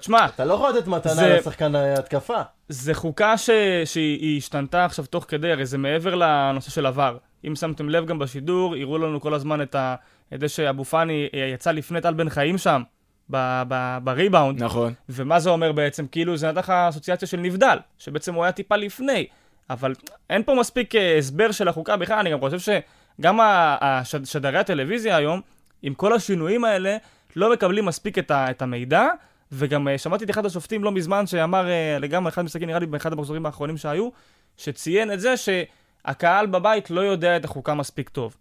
תשמע, 0.00 0.26
אתה 0.26 0.44
לא 0.44 0.54
יכול 0.54 0.70
לתת 0.70 0.86
מתנה 0.86 1.14
זה- 1.14 1.36
לשחקן 1.40 1.74
ההתקפה. 1.74 2.42
זה 2.68 2.94
חוקה 2.94 3.38
ש... 3.38 3.50
שהיא 3.84 4.20
היא 4.20 4.38
השתנתה 4.38 4.84
עכשיו 4.84 5.06
תוך 5.06 5.24
כדי, 5.28 5.52
הרי 5.52 5.66
זה 5.66 5.78
מעבר 5.78 6.14
לנושא 6.14 6.70
של 6.70 6.86
עבר. 6.86 7.16
אם 7.46 7.54
שמתם 7.56 7.88
לב 7.88 8.06
גם 8.06 8.18
בשידור, 8.18 8.74
הראו 8.74 8.98
לנו 8.98 9.20
כל 9.20 9.34
הזמן 9.34 9.62
את, 9.62 9.74
ה... 9.74 9.94
את 10.34 10.40
זה 10.40 10.48
שאבו 10.48 10.84
פאני 10.84 11.28
אה, 11.34 11.40
יצא 11.54 11.70
לפני 11.70 12.00
טל 12.00 12.14
בן 12.14 12.28
חיים 12.28 12.58
שם, 12.58 12.82
ב... 13.30 13.62
ב... 13.68 13.98
בריבאונד, 14.04 14.62
נכון. 14.62 14.92
ומה 15.08 15.40
זה 15.40 15.50
אומר 15.50 15.72
בעצם? 15.72 16.06
כאילו 16.06 16.36
זה 16.36 16.48
נתן 16.48 16.58
לך 16.58 16.70
אסוציאציה 16.70 17.28
של 17.28 17.40
נבדל, 17.40 17.78
שבעצם 17.98 18.34
הוא 18.34 18.44
היה 18.44 18.52
טיפה 18.52 18.76
לפני, 18.76 19.26
אבל 19.70 19.92
אין 20.30 20.42
פה 20.42 20.54
מספיק 20.54 20.94
אה, 20.94 21.18
הסבר 21.18 21.52
של 21.52 21.68
החוקה 21.68 21.96
בכלל, 21.96 22.18
אני 22.18 22.30
גם 22.30 22.40
חושב 22.40 22.58
שגם 23.20 23.40
שדרי 24.24 24.58
הטלוויזיה 24.58 25.16
היום, 25.16 25.40
עם 25.82 25.94
כל 25.94 26.12
השינויים 26.12 26.64
האלה, 26.64 26.96
לא 27.36 27.52
מקבלים 27.52 27.84
מספיק 27.84 28.18
את, 28.18 28.30
ה... 28.30 28.50
את 28.50 28.62
המידע, 28.62 29.06
וגם 29.52 29.88
אה, 29.88 29.98
שמעתי 29.98 30.24
את 30.24 30.30
אחד 30.30 30.46
השופטים 30.46 30.84
לא 30.84 30.92
מזמן 30.92 31.26
שאמר 31.26 31.68
אה, 31.68 31.98
לגמרי 32.00 32.28
אחד 32.28 32.40
המשחקים, 32.40 32.68
נראה 32.68 32.80
לי 32.80 32.86
באחד 32.86 33.12
המחזורים 33.12 33.46
האחרונים 33.46 33.76
שהיו, 33.76 34.08
שציין 34.56 35.12
את 35.12 35.20
זה 35.20 35.34
שהקהל 35.36 36.46
בבית 36.46 36.90
לא 36.90 37.00
יודע 37.00 37.36
את 37.36 37.44
החוקה 37.44 37.74
מספיק 37.74 38.08
טוב. 38.08 38.36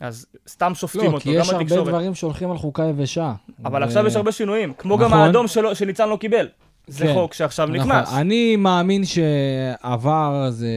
אז 0.00 0.26
סתם 0.48 0.72
שופטים 0.74 1.00
לא, 1.00 1.06
אותו, 1.06 1.20
כי 1.20 1.34
גם 1.34 1.40
יש 1.40 1.50
הרבה. 1.52 1.90
דברים 1.90 2.14
שהולכים 2.14 2.50
על 2.50 2.58
חוקה 2.58 2.84
יבשה. 2.84 3.32
אבל 3.64 3.82
ו- 3.82 3.86
עכשיו 3.86 4.06
יש 4.06 4.16
הרבה 4.16 4.32
שינויים, 4.32 4.72
כמו 4.78 4.98
גם 4.98 5.04
נכון. 5.10 5.18
האדום 5.18 5.48
שלו- 5.48 5.74
שניצן 5.74 6.08
לא 6.08 6.16
קיבל. 6.16 6.48
זה 6.86 7.04
כן. 7.06 7.14
חוק 7.14 7.34
שעכשיו 7.34 7.66
נכון. 7.66 7.80
נכנס. 7.80 8.12
אני 8.14 8.56
מאמין 8.56 9.02
שעבר 9.04 10.46
זה... 10.50 10.68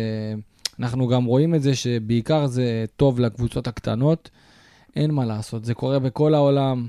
אנחנו 0.79 1.07
גם 1.07 1.25
רואים 1.25 1.55
את 1.55 1.61
זה 1.61 1.75
שבעיקר 1.75 2.47
זה 2.47 2.85
טוב 2.97 3.19
לקבוצות 3.19 3.67
הקטנות. 3.67 4.29
אין 4.95 5.11
מה 5.11 5.25
לעשות, 5.25 5.65
זה 5.65 5.73
קורה 5.73 5.99
בכל 5.99 6.33
העולם. 6.33 6.87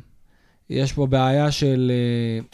יש 0.71 0.92
פה 0.92 1.07
בעיה 1.07 1.51
של... 1.51 1.92
אה, 1.95 2.45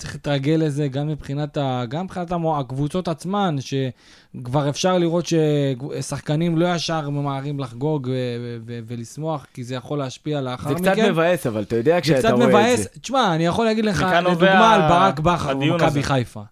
צריך 0.00 0.14
להתרגל 0.14 0.60
לזה 0.64 0.88
גם 0.88 1.08
מבחינת, 1.08 1.56
ה, 1.56 1.84
גם 1.88 2.04
מבחינת 2.04 2.32
המו- 2.32 2.58
הקבוצות 2.60 3.08
עצמן, 3.08 3.56
שכבר 3.60 4.68
אפשר 4.68 4.98
לראות 4.98 5.24
ששחקנים 5.26 6.58
לא 6.58 6.74
ישר 6.74 7.10
ממהרים 7.10 7.60
לחגוג 7.60 8.06
ו- 8.06 8.10
ו- 8.10 8.56
ו- 8.66 8.78
ולשמוח, 8.86 9.46
כי 9.54 9.64
זה 9.64 9.74
יכול 9.74 9.98
להשפיע 9.98 10.40
לאחר 10.40 10.68
זה 10.68 10.74
מכן. 10.74 10.92
קצת 10.92 11.08
מבאס, 11.10 11.46
אבל 11.46 11.62
אתה 11.62 11.76
יודע 11.76 11.94
זה 11.94 12.00
כשאתה 12.00 12.18
קצת 12.18 12.30
רואה 12.30 12.44
את 12.44 12.48
מבאס. 12.48 12.80
זה. 12.80 12.88
תשמע, 13.00 13.34
אני 13.34 13.46
יכול 13.46 13.64
להגיד 13.64 13.84
לך, 13.84 14.06
לדוגמה 14.28 14.74
על 14.74 14.80
ברק 14.80 15.20
בכר 15.20 15.50
הדיון 15.50 15.80
במכבי. 15.80 16.02
חיפה. 16.02 16.42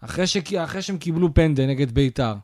אחרי, 0.00 0.26
ש... 0.26 0.36
אחרי 0.58 0.82
שהם 0.82 0.98
קיבלו 0.98 1.34
פנדל 1.34 1.66
נגד 1.66 1.90
ביתר, 1.92 2.34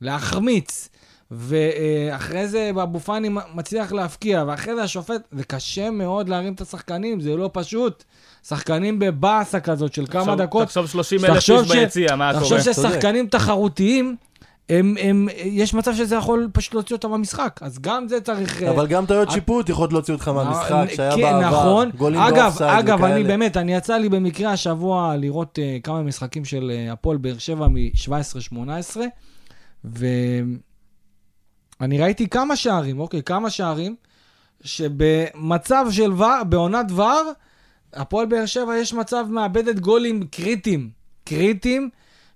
להחמיץ, 0.00 0.88
ואחרי 1.30 2.48
זה 2.48 2.70
אבו 2.82 3.00
פאני 3.00 3.28
מצליח 3.54 3.92
להפקיע, 3.92 4.44
ואחרי 4.46 4.74
זה 4.74 4.82
השופט, 4.82 5.20
זה 5.32 5.44
קשה 5.44 5.90
מאוד 5.90 6.28
להרים 6.28 6.52
את 6.52 6.60
השחקנים, 6.60 7.20
זה 7.20 7.36
לא 7.36 7.50
פשוט. 7.52 8.04
שחקנים 8.48 8.98
בבאסה 8.98 9.60
כזאת 9.60 9.94
של 9.94 10.06
כמה 10.06 10.22
תחשוב- 10.22 10.38
דקות. 10.42 10.66
תחשוב 10.66 10.86
30 10.88 11.24
אלף 11.24 11.34
תחשוב 11.34 11.58
איש 11.58 11.68
ש- 11.68 11.74
ביציע, 11.76 12.16
מה 12.16 12.32
תחשוב 12.34 12.48
קורה? 12.48 12.60
ששחקנים 12.60 13.26
תחרותיים, 13.26 14.16
הם, 14.68 14.94
הם, 15.00 15.28
יש 15.44 15.74
מצב 15.74 15.94
שזה 15.94 16.14
יכול 16.16 16.48
פשוט 16.52 16.74
להוציא 16.74 16.96
אותם 16.96 17.12
במשחק, 17.12 17.60
אז 17.62 17.78
גם 17.78 18.08
זה 18.08 18.20
צריך... 18.20 18.62
אה, 18.62 18.70
אבל 18.70 18.86
גם 18.86 19.06
טעויות 19.06 19.28
את- 19.28 19.32
שיפוט 19.32 19.68
יכולות 19.68 19.92
להוציא 19.92 20.14
אותך 20.14 20.28
מהמשחק, 20.28 20.72
אה, 20.72 20.94
שהיה 20.96 21.16
כן, 21.16 21.20
בעבר. 21.22 21.40
נכון. 21.60 21.90
גולים 21.96 22.20
אגב, 22.20 22.42
באופסייד 22.42 22.70
אגב, 22.78 22.98
וכאלה. 22.98 23.14
אני 23.14 23.24
באמת, 23.24 23.56
אני 23.56 23.74
יצא 23.74 23.96
לי 23.96 24.08
במקרה 24.08 24.52
השבוע 24.52 25.16
לראות 25.16 25.58
uh, 25.58 25.82
כמה 25.82 26.02
משחקים 26.02 26.44
של 26.44 26.72
uh, 26.88 26.92
הפועל 26.92 27.16
באר 27.16 27.38
שבע 27.38 27.68
מ-17-18, 27.68 28.96
ואני 31.80 31.98
ראיתי 31.98 32.28
כמה 32.28 32.56
שערים, 32.56 33.00
אוקיי, 33.00 33.22
כמה 33.22 33.50
שערים, 33.50 33.96
שבמצב 34.60 35.86
של 35.90 36.12
ור, 36.12 36.44
בעונת 36.48 36.86
ור, 36.90 37.32
הפועל 37.92 38.26
באר 38.26 38.46
שבע 38.46 38.76
יש 38.76 38.94
מצב 38.94 39.26
מאבדת 39.30 39.78
גולים 39.78 40.26
קריטיים, 40.26 40.90
קריטיים, 41.24 41.90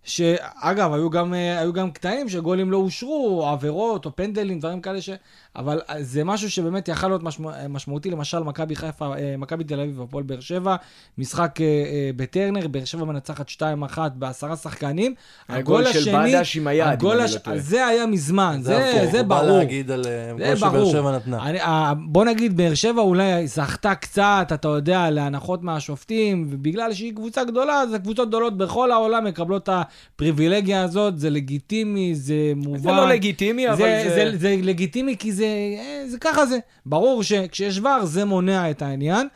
שאגב, 0.04 0.92
היו 0.92 1.10
גם, 1.10 1.34
אה, 1.34 1.58
היו 1.58 1.72
גם 1.72 1.90
קטעים 1.90 2.28
שגולים 2.28 2.70
לא 2.70 2.76
אושרו, 2.76 3.40
או 3.40 3.48
עבירות, 3.48 4.06
או 4.06 4.16
פנדלים, 4.16 4.58
דברים 4.58 4.80
כאלה 4.80 5.02
ש... 5.02 5.10
אבל 5.58 5.80
אה, 5.90 6.02
זה 6.02 6.24
משהו 6.24 6.50
שבאמת 6.50 6.88
יכל 6.88 7.08
להיות 7.08 7.22
משמע, 7.22 7.60
אה, 7.60 7.68
משמעותי, 7.68 8.10
למשל, 8.10 8.38
מכבי 8.38 8.76
חיפה, 8.76 9.14
אה, 9.16 9.34
מכבי 9.38 9.64
תל 9.64 9.80
אביב 9.80 10.00
והפועל 10.00 10.24
באר 10.24 10.40
שבע, 10.40 10.76
משחק 11.18 11.60
אה, 11.60 11.66
אה, 11.66 12.10
בטרנר, 12.16 12.68
באר 12.68 12.84
שבע 12.84 13.04
מנצחת 13.04 13.48
2-1 13.48 13.98
בעשרה 14.14 14.56
שחקנים. 14.56 15.14
הגול 15.48 15.92
של 15.92 16.12
בדש 16.12 16.56
עם 16.56 16.66
היד, 16.66 16.86
אם 16.86 16.92
הגול 16.92 17.16
אני 17.16 17.24
הש... 17.24 17.34
לא 17.34 17.38
טועה. 17.38 17.58
זה 17.58 17.86
היה 17.86 18.06
מזמן, 18.06 18.58
זה, 18.62 18.90
הפוך, 18.90 19.10
זה 19.12 19.18
הוא 19.18 19.26
בא 19.26 19.42
ברור. 19.42 19.58
להגיד 19.58 19.90
על 19.90 20.02
זה 20.02 20.32
גול 20.38 20.56
שבאר 20.56 20.70
ברור. 20.70 20.92
שבע 20.92 21.16
נתנה. 21.16 21.46
אני, 21.48 21.58
בוא 22.06 22.24
נגיד, 22.24 22.56
באר 22.56 22.74
שבע 22.74 23.00
אולי 23.02 23.46
זכתה 23.46 23.94
קצת, 23.94 24.50
אתה 24.54 24.68
יודע, 24.68 25.10
להנחות 25.10 25.62
מהשופטים, 25.62 26.48
ובגלל 26.50 26.92
שהיא 26.92 27.14
קבוצה 27.14 27.44
גדולה, 27.44 27.80
אז 27.80 27.94
הקבוצות 27.94 28.28
גדולות 28.28 28.56
בכל 28.56 28.90
העולם 28.90 29.24
מקבלות 29.24 29.62
את 29.62 29.68
הפריבילגיה 29.72 30.82
הזאת, 30.82 31.18
זה 31.18 31.30
לגיטימי, 31.30 32.14
זה 32.14 32.52
מובן. 32.56 32.78
זה 32.78 32.88
לא 32.88 33.08
לגיטימי, 33.08 33.68
אבל 33.68 33.76
זה, 33.76 34.04
זה... 34.08 34.30
זה, 34.30 34.38
זה 34.38 34.56
לגיטימי 34.62 35.16
כי 35.18 35.32
זה, 35.32 35.47
אה, 35.78 36.08
זה 36.08 36.18
ככה 36.18 36.46
זה. 36.46 36.58
ברור 36.86 37.22
שכשיש 37.22 37.78
ור 37.78 38.04
זה 38.04 38.24
מונע 38.24 38.70
את 38.70 38.82
העניין, 38.82 39.28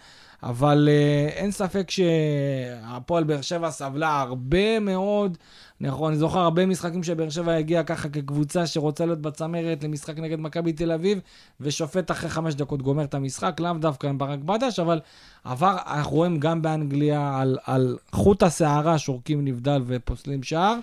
אבל 0.43 0.89
אה, 0.91 1.29
אין 1.29 1.51
ספק 1.51 1.91
שהפועל 1.91 3.25
באר 3.25 3.41
שבע 3.41 3.71
סבלה 3.71 4.21
הרבה 4.21 4.81
מאוד. 4.81 5.39
נכון, 5.81 6.13
אני 6.13 6.19
זוכר 6.19 6.39
הרבה 6.39 6.67
משחקים 6.67 7.03
שבאר 7.03 7.31
שבע 7.31 7.55
הגיעה 7.55 7.83
ככה 7.83 8.09
כקבוצה 8.09 8.67
שרוצה 8.67 9.07
להיות 9.07 9.23
בצמרת 9.23 9.85
למשחק 9.85 10.19
נגד 10.19 10.41
מכבי 10.41 10.73
תל 10.73 10.93
אביב, 10.93 11.19
ושופט 11.61 12.11
אחרי 12.11 12.31
חמש 12.31 12.55
דקות 12.55 12.83
גומר 12.83 13.05
את 13.05 13.15
המשחק, 13.15 13.61
לאו 13.61 13.73
דווקא 13.73 14.07
עם 14.07 14.19
ברק 14.19 14.39
בדש, 14.39 14.79
אבל 14.79 15.01
עבר, 15.45 15.77
אנחנו 15.87 16.17
רואים 16.17 16.41
גם 16.41 16.63
באנגליה 16.63 17.39
על, 17.41 17.59
על 17.65 17.99
חוט 18.13 18.43
השערה 18.43 18.99
שורקים 18.99 19.45
נבדל 19.45 19.83
ופוסלים 19.87 20.43
שער. 20.43 20.75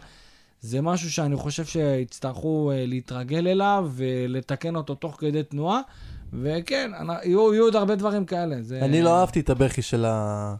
זה 0.62 0.82
משהו 0.82 1.12
שאני 1.12 1.36
חושב 1.36 1.66
שיצטרכו 1.66 2.72
אה, 2.72 2.86
להתרגל 2.86 3.48
אליו 3.48 3.92
ולתקן 3.96 4.76
אותו 4.76 4.96
תוך 4.96 5.16
כדי 5.20 5.44
תנועה. 5.44 5.82
וכן, 6.34 6.92
יהיו, 7.24 7.54
יהיו 7.54 7.64
עוד 7.64 7.76
הרבה 7.76 7.96
דברים 7.96 8.26
כאלה. 8.26 8.62
זה... 8.62 8.80
אני 8.82 9.02
לא 9.02 9.20
אהבתי 9.20 9.40
את 9.40 9.50
הבכי 9.50 9.82
של 9.82 10.06
ה- 10.06 10.56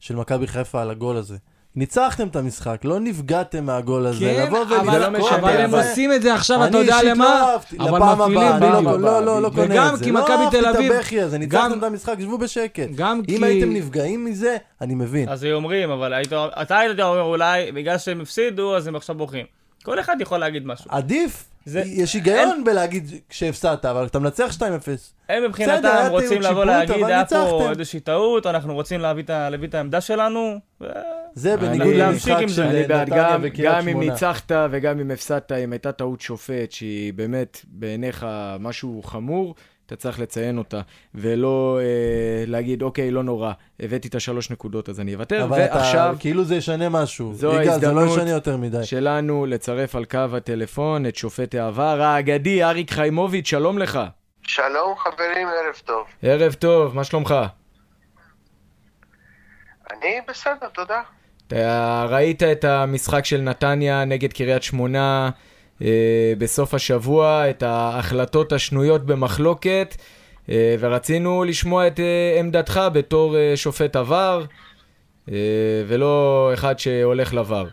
של 0.00 0.16
מכבי 0.16 0.46
חיפה 0.46 0.82
על 0.82 0.90
הגול 0.90 1.16
הזה. 1.16 1.36
ניצחתם 1.76 2.28
את 2.28 2.36
המשחק, 2.36 2.80
לא 2.84 3.00
נפגעתם 3.00 3.64
מהגול 3.66 4.06
הזה. 4.06 4.20
כן, 4.36 4.46
לבוא 4.46 4.62
אבל, 4.62 4.68
זה 4.92 4.98
לא 4.98 5.06
ולבכות 5.06 5.26
משנה, 5.26 5.38
אבל 5.38 5.48
על 5.50 5.60
הם. 5.60 5.74
עושים 5.74 6.12
את 6.12 6.22
זה 6.22 6.34
עכשיו, 6.34 6.56
אתה 6.58 6.66
אני 6.66 6.76
יודע 6.78 6.94
אישית 6.94 7.08
למה? 7.10 7.24
לא 7.24 7.52
אהבתי, 7.52 7.76
אבל 7.78 7.96
לפעם 7.96 8.18
מפעילים 8.18 8.38
לא- 8.60 8.80
בדיוק. 8.80 9.00
לא, 9.00 9.24
לא, 9.24 9.42
לא 9.42 9.48
קונה 9.54 9.64
וגם 9.74 9.94
את 9.94 9.98
זה. 9.98 10.04
כי 10.04 10.12
לא 10.12 10.20
מכבי 10.22 10.32
אהבתי 10.32 10.58
תל 10.60 10.66
את 10.70 10.74
אביב- 10.76 10.92
הבכי 10.92 11.20
הזה, 11.20 11.38
ניצחתם 11.38 11.78
את 11.78 11.82
המשחק, 11.82 12.14
שבו 12.20 12.38
בשקט. 12.38 12.88
גם 12.94 13.16
אם 13.28 13.38
כי... 13.38 13.44
הייתם 13.44 13.72
נפגעים 13.72 14.24
מזה, 14.24 14.56
אני 14.80 14.94
מבין. 14.94 15.28
אז 15.28 15.42
היו 15.42 15.56
אומרים, 15.56 15.90
אבל 15.90 16.12
היית, 16.14 16.32
אתה 16.62 16.78
היית 16.78 17.00
אומר 17.00 17.22
אולי, 17.22 17.72
בגלל 17.72 17.98
שהם 17.98 18.20
הפסידו, 18.20 18.76
אז 18.76 18.86
הם 18.86 18.96
עכשיו 18.96 19.16
בוכים. 19.16 19.46
כל 19.82 20.00
אחד 20.00 20.16
יכול 20.20 20.38
להגיד 20.38 20.66
משהו. 20.66 20.84
עדיף, 20.88 21.44
זה- 21.64 21.82
יש 21.86 22.14
היגיון 22.14 22.64
בלהגיד 22.64 23.10
כשהפסדת, 23.28 23.84
אבל 23.84 24.06
אתה 24.06 24.18
מנצח 24.18 24.52
2-0. 24.52 24.62
הם 25.28 25.44
מבחינתם 25.44 26.06
רוצים 26.10 26.42
לבוא 26.42 26.64
להגיד, 26.64 26.90
היה 27.04 27.24
פה 27.24 27.36
ניצחתם." 27.36 27.70
איזושהי 27.70 28.00
טעות, 28.00 28.46
אנחנו 28.46 28.74
רוצים 28.74 29.00
להביא 29.00 29.22
את 29.22 29.30
ה- 29.30 29.50
להביא 29.50 29.68
את 29.68 29.74
העמדה 29.74 30.00
שלנו, 30.00 30.56
ו- 30.80 30.86
זה 31.34 31.54
אני- 31.54 31.60
בניגוד 31.68 31.94
למשחק. 31.94 32.36
של 32.48 32.62
אני 32.62 32.82
בעד 32.84 33.08
נתניה 33.08 33.30
גם, 33.32 33.40
וקריית 33.42 33.68
גם 33.74 33.88
אם 33.88 33.90
שמונה. 33.92 34.12
ניצחת 34.12 34.52
וגם 34.70 35.00
אם 35.00 35.10
הפסדת, 35.10 35.52
אם 35.52 35.72
הייתה 35.72 35.92
טעות 35.92 36.20
שופט 36.20 36.72
שהיא 36.72 37.12
באמת 37.12 37.60
בעיניך 37.68 38.26
משהו 38.60 39.02
חמור, 39.04 39.54
אתה 39.86 39.96
צריך 39.96 40.20
לציין 40.20 40.58
אותה, 40.58 40.80
ולא 41.14 41.78
אה, 41.80 42.44
להגיד, 42.46 42.82
אוקיי, 42.82 43.10
לא 43.10 43.22
נורא, 43.22 43.52
הבאתי 43.80 44.08
את 44.08 44.14
השלוש 44.14 44.50
נקודות 44.50 44.88
אז 44.88 45.00
אני 45.00 45.14
אוותר, 45.14 45.44
אבל 45.44 45.64
אתה, 45.64 45.76
ועכשיו 45.76 46.16
כאילו 46.18 46.44
זה 46.44 46.56
ישנה 46.56 46.88
משהו. 46.88 47.34
זו 47.34 47.48
יגאל, 47.48 47.64
זה 47.64 47.68
לא 47.68 47.72
ההזדמנות 47.72 48.18
ישנה 48.18 48.30
יותר 48.30 48.56
מדי. 48.56 48.84
שלנו 48.84 49.46
לצרף 49.46 49.94
על 49.94 50.04
קו 50.04 50.36
הטלפון 50.36 51.06
את 51.06 51.16
שופט 51.16 51.54
העבר 51.54 52.02
האגדי 52.02 52.64
אריק 52.64 52.90
חיימוביץ', 52.90 53.46
שלום 53.46 53.78
לך. 53.78 54.00
שלום 54.42 54.94
חברים, 54.98 55.48
ערב 55.48 55.74
טוב. 55.84 56.06
ערב 56.22 56.52
טוב, 56.52 56.96
מה 56.96 57.04
שלומך? 57.04 57.34
אני 59.92 60.20
בסדר, 60.28 60.68
תודה. 60.74 61.02
אתה 61.46 62.06
ראית 62.08 62.42
את 62.42 62.64
המשחק 62.64 63.24
של 63.24 63.40
נתניה 63.40 64.04
נגד 64.04 64.32
קריית 64.32 64.62
שמונה 64.62 65.30
בסוף 66.38 66.74
השבוע, 66.74 67.50
את 67.50 67.62
ההחלטות 67.62 68.52
השנויות 68.52 69.06
במחלוקת, 69.06 69.94
אה, 70.50 70.74
ורצינו 70.80 71.44
לשמוע 71.44 71.86
את 71.86 72.00
אה, 72.00 72.36
עמדתך 72.40 72.80
בתור 72.92 73.36
אה, 73.36 73.52
שופט 73.56 73.96
עבר, 73.96 74.44
אה, 75.32 75.34
ולא 75.88 76.50
אחד 76.54 76.78
שהולך 76.78 77.34
לבר. 77.34 77.64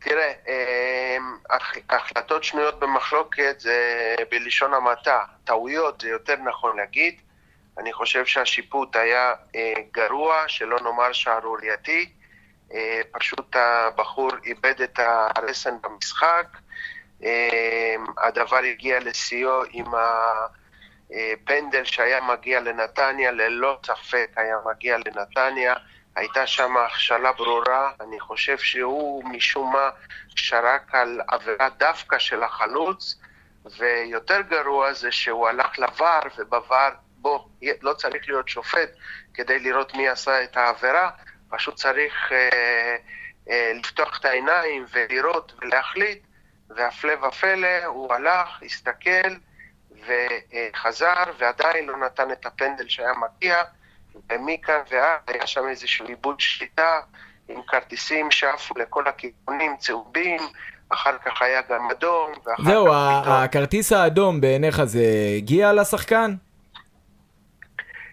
תראה, 0.00 0.32
הח- 1.50 1.76
החלטות 1.90 2.44
שנויות 2.44 2.80
במחלוקת 2.80 3.60
זה 3.60 3.76
בלשון 4.30 4.74
המעטה. 4.74 5.18
טעויות 5.44 6.00
זה 6.00 6.08
יותר 6.08 6.34
נכון 6.48 6.76
להגיד. 6.76 7.14
אני 7.78 7.92
חושב 7.92 8.26
שהשיפוט 8.26 8.96
היה 8.96 9.32
אה, 9.56 9.72
גרוע, 9.94 10.34
שלא 10.46 10.76
נאמר 10.84 11.12
שערורייתי. 11.12 12.08
אה, 12.74 13.00
פשוט 13.12 13.56
הבחור 13.56 14.30
איבד 14.44 14.82
את 14.82 14.98
הרסן 15.36 15.74
במשחק. 15.82 16.46
אה, 17.24 17.94
הדבר 18.18 18.56
הגיע 18.56 19.00
לשיאו 19.00 19.62
עם 19.70 19.86
הפנדל 21.10 21.84
שהיה 21.84 22.20
מגיע 22.20 22.60
לנתניה, 22.60 23.30
ללא 23.30 23.78
ספק 23.86 24.30
היה 24.36 24.56
מגיע 24.66 24.98
לנתניה. 24.98 25.74
הייתה 26.16 26.46
שם 26.46 26.76
הכשלה 26.76 27.32
ברורה, 27.32 27.92
אני 28.00 28.20
חושב 28.20 28.58
שהוא 28.58 29.24
משום 29.24 29.72
מה 29.72 29.90
שרק 30.28 30.94
על 30.94 31.20
עבירה 31.28 31.68
דווקא 31.68 32.18
של 32.18 32.42
החלוץ, 32.42 33.18
ויותר 33.78 34.40
גרוע 34.40 34.92
זה 34.92 35.12
שהוא 35.12 35.48
הלך 35.48 35.78
לVAR, 35.78 36.26
ובVAR, 36.38 36.92
בוא, 37.16 37.38
לא 37.82 37.94
צריך 37.94 38.28
להיות 38.28 38.48
שופט 38.48 38.90
כדי 39.34 39.58
לראות 39.58 39.94
מי 39.94 40.08
עשה 40.08 40.44
את 40.44 40.56
העבירה, 40.56 41.10
פשוט 41.48 41.74
צריך 41.74 42.32
אה, 42.32 42.96
אה, 43.50 43.72
לפתוח 43.74 44.18
את 44.20 44.24
העיניים 44.24 44.84
ולראות 44.92 45.52
ולהחליט, 45.62 46.18
והפלא 46.76 47.26
ופלא, 47.26 47.84
הוא 47.84 48.14
הלך, 48.14 48.62
הסתכל 48.62 49.28
וחזר, 50.06 51.24
ועדיין 51.38 51.86
לא 51.86 51.96
נתן 51.96 52.32
את 52.32 52.46
הפנדל 52.46 52.88
שהיה 52.88 53.12
מגיע. 53.12 53.62
ומכאן 54.30 54.80
ועד 54.90 55.20
היה 55.26 55.46
שם 55.46 55.68
איזשהו 55.68 56.06
איבוד 56.08 56.40
שליטה 56.40 57.00
עם 57.48 57.60
כרטיסים 57.68 58.30
שעפו 58.30 58.74
לכל 58.78 59.08
הכיוונים, 59.08 59.76
צהובים, 59.76 60.40
אחר 60.88 61.18
כך 61.24 61.42
היה 61.42 61.60
גם 61.70 61.90
אדום, 61.90 62.32
ואחר 62.46 62.62
זהו, 62.62 62.86
כך 62.86 63.20
פתאום... 63.22 63.34
הכרטיס 63.34 63.92
האדום 63.92 64.40
בעיניך 64.40 64.84
זה 64.84 65.02
הגיע 65.36 65.72
לשחקן? 65.72 66.34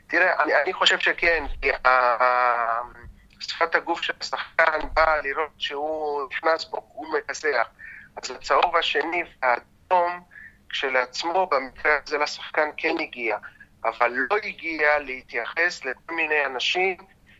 תראה, 0.07 0.43
אני, 0.43 0.53
אני 0.63 0.73
חושב 0.73 0.99
שכן, 0.99 1.45
כי 1.61 1.71
ה- 1.71 1.87
ה- 1.87 2.81
שפת 3.55 3.75
הגוף 3.75 4.01
של 4.01 4.13
השחקן 4.21 4.79
באה 4.93 5.21
לראות 5.21 5.51
שהוא 5.57 6.27
נכנס 6.31 6.65
בו, 6.65 6.89
הוא 6.93 7.17
מכסח. 7.17 7.67
אז 8.15 8.31
הצהוב 8.31 8.75
השני 8.75 9.23
והאדום 9.41 10.23
כשלעצמו, 10.69 11.47
במקרה 11.47 11.97
הזה 12.03 12.17
לשחקן 12.17 12.69
כן 12.77 12.95
הגיע, 12.99 13.37
אבל 13.83 14.11
לא 14.29 14.35
הגיע 14.43 14.99
להתייחס 14.99 15.85
לכל 15.85 16.13
מיני 16.13 16.45
אנשים 16.45 16.97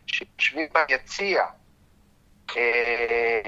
שיושבים 0.08 0.68
ביציע. 0.74 1.46
אה, 2.58 3.42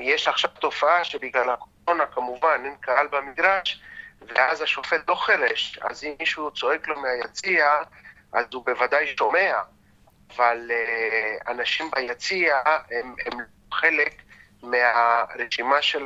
יש 0.00 0.28
עכשיו 0.28 0.50
תופעה 0.50 1.04
שבגלל 1.04 1.50
הקורונה 1.50 2.06
כמובן 2.06 2.62
אין 2.64 2.76
קהל 2.80 3.06
במגרש, 3.06 3.82
ואז 4.28 4.62
השופט 4.62 5.08
לא 5.08 5.14
חירש, 5.14 5.78
אז 5.82 6.04
אם 6.04 6.14
מישהו 6.20 6.50
צועק 6.50 6.88
לו 6.88 7.00
מהיציע, 7.00 7.66
אז 8.32 8.46
הוא 8.52 8.64
בוודאי 8.66 9.16
שומע, 9.18 9.54
אבל 10.36 10.70
uh, 10.70 11.50
אנשים 11.50 11.90
ביציע 11.96 12.54
הם, 12.66 13.14
הם 13.26 13.38
חלק 13.72 14.22
מהרשימה 14.62 15.82
של 15.82 16.02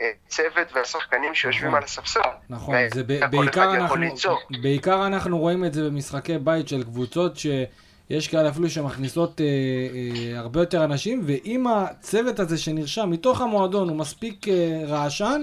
הצוות 0.00 0.72
והשחקנים 0.74 1.34
שיושבים 1.34 1.66
נכון. 1.66 1.78
על 1.78 1.84
הספסל. 1.84 2.20
נכון, 2.50 2.74
זה 2.94 3.02
ב- 3.02 3.12
וכל 3.12 3.26
בעיקר 3.26 3.74
אנחנו. 3.74 4.06
בעיקר 4.62 5.06
אנחנו 5.06 5.38
רואים 5.38 5.64
את 5.64 5.74
זה 5.74 5.82
במשחקי 5.90 6.38
בית 6.38 6.68
של 6.68 6.82
קבוצות 6.82 7.32
שיש 7.36 8.28
כאלה 8.28 8.48
אפילו 8.48 8.70
שמכניסות 8.70 9.40
אה, 9.40 9.46
אה, 9.46 10.38
הרבה 10.38 10.60
יותר 10.60 10.84
אנשים, 10.84 11.22
ואם 11.26 11.66
הצוות 11.66 12.40
הזה 12.40 12.58
שנרשם 12.58 13.10
מתוך 13.10 13.40
המועדון 13.40 13.88
הוא 13.88 13.96
מספיק 13.96 14.48
אה, 14.48 14.80
רעשן, 14.86 15.42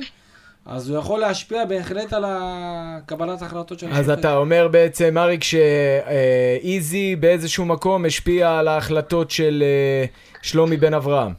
אז 0.66 0.90
הוא 0.90 1.00
יכול 1.00 1.20
להשפיע 1.20 1.66
בהחלט 1.66 2.14
על 2.14 2.26
ה- 2.26 2.98
קבלת 3.06 3.42
ההחלטות 3.42 3.80
של 3.80 3.94
אז 3.94 4.10
אתה 4.10 4.36
אומר 4.36 4.68
בעצם, 4.68 5.18
אריק, 5.18 5.44
שאיזי 5.44 7.16
באיזשהו 7.16 7.66
מקום 7.66 8.06
השפיע 8.06 8.60
על 8.60 8.68
ההחלטות 8.68 9.32
של 9.32 9.64
אה, 9.66 10.06
שלומי 10.42 10.78
בן 10.78 10.94
אברהם. 10.94 11.32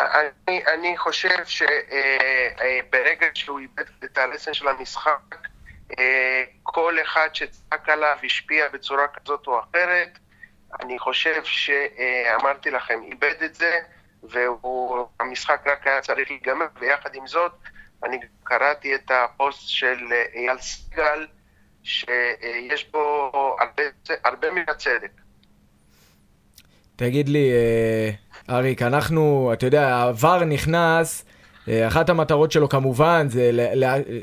אני, 0.00 0.62
אני 0.74 0.96
חושב 0.98 1.44
שברגע 1.44 3.26
שהוא 3.34 3.58
איבד 3.58 3.84
את 4.04 4.18
הרסן 4.18 4.54
של 4.54 4.68
המשחק, 4.68 5.36
אה, 5.98 6.42
כל 6.62 6.94
אחד 7.02 7.28
שצעק 7.32 7.88
עליו 7.88 8.16
השפיע 8.24 8.64
בצורה 8.72 9.04
כזאת 9.08 9.46
או 9.46 9.60
אחרת. 9.60 10.18
אני 10.80 10.98
חושב 10.98 11.44
שאמרתי 11.44 12.70
לכם, 12.70 13.00
איבד 13.10 13.42
את 13.44 13.54
זה, 13.54 13.72
והמשחק 14.22 15.60
רק 15.66 15.86
היה 15.86 16.00
צריך 16.00 16.30
להיגמר, 16.30 16.66
ויחד 16.80 17.14
עם 17.14 17.26
זאת, 17.26 17.52
אני 18.06 18.16
קראתי 18.44 18.94
את 18.94 19.10
הפוסט 19.10 19.68
של 19.68 19.96
אה, 20.12 20.24
אייל 20.34 20.58
סיגל, 20.58 21.26
שיש 21.82 22.90
בו 22.92 23.32
הרבה, 23.60 23.82
הרבה 24.24 24.50
מן 24.50 24.62
הצדק. 24.68 25.10
תגיד 26.96 27.28
לי, 27.28 27.50
אה, 27.50 28.10
אריק, 28.56 28.82
אנחנו, 28.82 29.50
אתה 29.52 29.66
יודע, 29.66 29.88
העבר 29.88 30.44
נכנס, 30.44 31.24
אה, 31.68 31.88
אחת 31.88 32.08
המטרות 32.08 32.52
שלו 32.52 32.68
כמובן 32.68 33.26
זה 33.28 33.50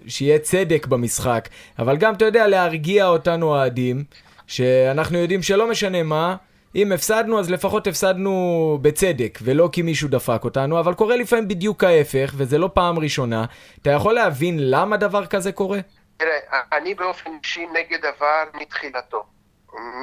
שיהיה 0.08 0.39
צדק 0.39 0.86
במשחק, 0.86 1.50
אבל 1.80 1.98
גם, 1.98 2.13
אתה 2.13 2.26
יודע, 2.26 2.48
להרגיע 2.48 3.08
אותנו 3.08 3.48
אוהדים, 3.48 4.04
שאנחנו 4.48 5.17
יודעים 5.17 5.43
שלא 5.43 5.69
משנה 5.69 6.04
מה, 6.04 6.36
אם 6.76 6.92
הפסדנו, 6.92 7.40
אז 7.40 7.52
לפחות 7.52 7.88
הפסדנו 7.88 8.78
בצדק, 8.82 9.40
ולא 9.42 9.70
כי 9.72 9.82
מישהו 9.82 10.10
דפק 10.10 10.44
אותנו, 10.44 10.80
אבל 10.80 10.94
קורה 10.94 11.16
לפעמים 11.16 11.48
בדיוק 11.48 11.84
ההפך, 11.84 12.34
וזה 12.38 12.58
לא 12.58 12.70
פעם 12.74 13.00
ראשונה. 13.00 13.46
אתה 13.82 13.90
יכול 13.90 14.14
להבין 14.14 14.56
למה 14.60 14.98
דבר 14.98 15.26
כזה 15.26 15.52
קורה? 15.52 15.80
תראה, 16.18 16.40
אני 16.74 16.96
באופן 16.96 17.32
אישי 17.44 17.66
נגד 17.74 18.06
עבר 18.06 18.44
מתחילתו. 18.54 19.24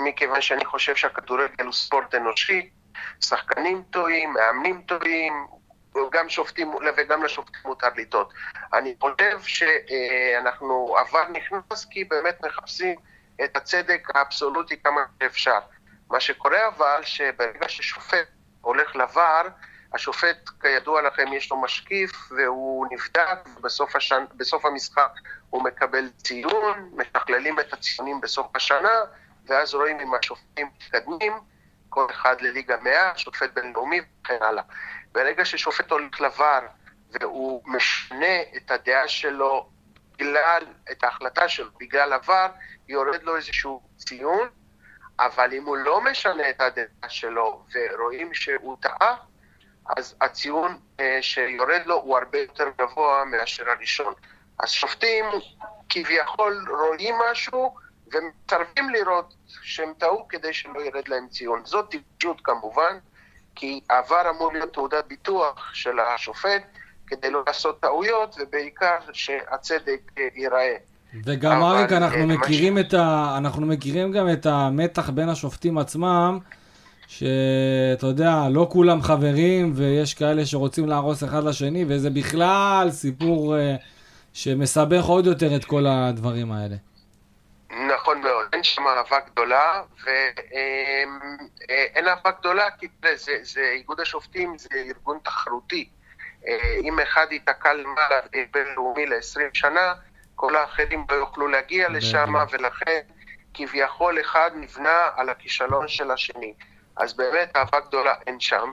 מכיוון 0.06 0.40
שאני 0.40 0.64
חושב 0.64 0.94
שהכדורגל 0.94 1.64
הוא 1.64 1.72
ספורט 1.72 2.14
אנושי, 2.14 2.68
שחקנים 3.20 3.82
טועים, 3.90 4.32
מאמנים 4.32 4.82
טועים, 4.86 5.32
גם 6.12 6.28
שופטים 6.28 6.72
וגם 6.96 7.22
לשופטים 7.22 7.60
מותר 7.64 7.88
לטעות. 7.96 8.32
אני 8.72 8.94
חושב 9.00 9.38
שאנחנו, 9.42 10.94
עבר 10.98 11.24
נכנס 11.32 11.84
כי 11.90 12.04
באמת 12.04 12.40
מחפשים 12.46 12.94
את 13.44 13.56
הצדק 13.56 14.08
האבסולוטי 14.14 14.76
כמה 14.84 15.00
שאפשר. 15.22 15.58
מה 16.10 16.20
שקורה 16.20 16.68
אבל, 16.68 17.00
שברגע 17.02 17.68
ששופט 17.68 18.28
הולך 18.60 18.96
לבר, 18.96 19.42
השופט, 19.94 20.48
כידוע 20.60 21.02
לכם, 21.02 21.32
יש 21.32 21.50
לו 21.50 21.56
משקיף 21.56 22.10
והוא 22.30 22.86
נבדק, 22.90 23.48
ובסוף 23.56 23.96
השנ... 23.96 24.24
בסוף 24.36 24.64
המשחק 24.64 25.10
הוא 25.50 25.64
מקבל 25.64 26.10
ציון, 26.22 26.90
משכללים 26.96 27.60
את 27.60 27.72
הציונים 27.72 28.20
בסוף 28.20 28.56
השנה, 28.56 28.98
ואז 29.46 29.74
רואים 29.74 30.00
אם 30.00 30.14
השופטים 30.14 30.70
מתקדמים, 30.76 31.32
כל 31.88 32.06
אחד 32.10 32.40
לליגה 32.40 32.76
100, 32.76 33.18
שופט 33.18 33.50
בינלאומי 33.54 34.00
וכן 34.00 34.38
הלאה. 34.40 34.62
ברגע 35.12 35.44
ששופט 35.44 35.90
הולך 35.90 36.20
לבר 36.20 36.60
והוא 37.10 37.62
משנה 37.66 38.42
את 38.56 38.70
הדעה 38.70 39.08
שלו 39.08 39.68
בגלל, 40.18 40.62
את 40.92 41.04
ההחלטה 41.04 41.48
שלו 41.48 41.70
בגלל 41.80 42.12
עבר, 42.12 42.46
יורד 42.88 43.22
לו 43.22 43.36
איזשהו 43.36 43.82
ציון, 43.96 44.48
אבל 45.20 45.52
אם 45.52 45.64
הוא 45.64 45.76
לא 45.76 46.00
משנה 46.00 46.50
את 46.50 46.60
הדעה 46.60 47.08
שלו 47.08 47.62
ורואים 47.74 48.34
שהוא 48.34 48.76
טעה, 48.80 49.16
אז 49.96 50.14
הציון 50.20 50.78
אה, 51.00 51.18
שיורד 51.20 51.82
לו 51.86 51.94
הוא 51.94 52.18
הרבה 52.18 52.38
יותר 52.38 52.68
גבוה 52.78 53.24
מאשר 53.24 53.70
הראשון. 53.70 54.14
אז 54.58 54.70
שופטים 54.70 55.24
כביכול 55.88 56.66
רואים 56.68 57.14
משהו 57.30 57.74
ומסרבים 58.12 58.90
לראות 58.90 59.34
שהם 59.46 59.92
טעו 59.98 60.28
כדי 60.28 60.52
שלא 60.52 60.80
ירד 60.80 61.08
להם 61.08 61.28
ציון. 61.28 61.64
זאת 61.64 61.90
טיפשות 61.90 62.40
כמובן, 62.44 62.98
כי 63.54 63.80
העבר 63.90 64.30
אמור 64.30 64.52
להיות 64.52 64.72
תעודת 64.72 65.06
ביטוח 65.06 65.74
של 65.74 66.00
השופט, 66.00 66.62
כדי 67.06 67.30
לא 67.30 67.42
לעשות 67.46 67.80
טעויות, 67.80 68.36
ובעיקר 68.38 68.98
שהצדק 69.12 70.00
אה, 70.18 70.28
ייראה. 70.34 70.76
וגם 71.24 71.62
אריק, 71.62 71.92
אנחנו 71.92 72.20
אה, 72.20 72.26
מכירים 72.26 72.78
את 72.78 72.94
ה... 72.94 73.34
אנחנו 73.38 73.66
מכירים 73.66 74.12
גם 74.12 74.28
את 74.32 74.46
המתח 74.46 75.10
בין 75.10 75.28
השופטים 75.28 75.78
עצמם, 75.78 76.38
שאתה 77.06 78.06
יודע, 78.06 78.34
לא 78.50 78.66
כולם 78.70 79.02
חברים, 79.02 79.72
ויש 79.76 80.14
כאלה 80.14 80.46
שרוצים 80.46 80.86
להרוס 80.86 81.24
אחד 81.24 81.44
לשני, 81.44 81.84
וזה 81.88 82.10
בכלל 82.10 82.88
סיפור 82.90 83.56
אה, 83.56 83.76
שמסבך 84.32 85.04
עוד 85.04 85.26
יותר 85.26 85.56
את 85.56 85.64
כל 85.64 85.86
הדברים 85.86 86.52
האלה. 86.52 86.76
נכון 87.70 88.20
מאוד, 88.20 88.46
אין 88.52 88.62
שם 88.62 88.82
אהבה 88.86 89.16
גדולה, 89.32 89.82
ואין 90.04 92.08
אהבה 92.08 92.30
גדולה 92.40 92.64
כי 92.78 92.88
תראה, 93.00 93.16
זה, 93.16 93.32
זה 93.42 93.60
איגוד 93.60 94.00
השופטים 94.00 94.58
זה 94.58 94.68
ארגון 94.74 95.18
תחרותי. 95.22 95.88
אה, 96.46 96.76
אם 96.84 97.00
אחד 97.00 97.26
ייתקע 97.30 97.72
למעלה 97.72 98.16
בינלאומי 98.52 99.06
ל-20 99.06 99.40
שנה, 99.52 99.94
כל 100.40 100.56
האחרים 100.56 101.04
לא 101.10 101.14
יוכלו 101.14 101.48
להגיע 101.48 101.88
לשם, 101.88 102.34
ולכן 102.50 103.00
כביכול 103.54 104.20
אחד 104.20 104.50
נבנה 104.54 105.08
על 105.16 105.30
הכישלון 105.30 105.88
של 105.88 106.10
השני. 106.10 106.54
אז 106.96 107.16
באמת 107.16 107.56
אהבה 107.56 107.80
גדולה 107.80 108.14
אין 108.26 108.40
שם, 108.40 108.72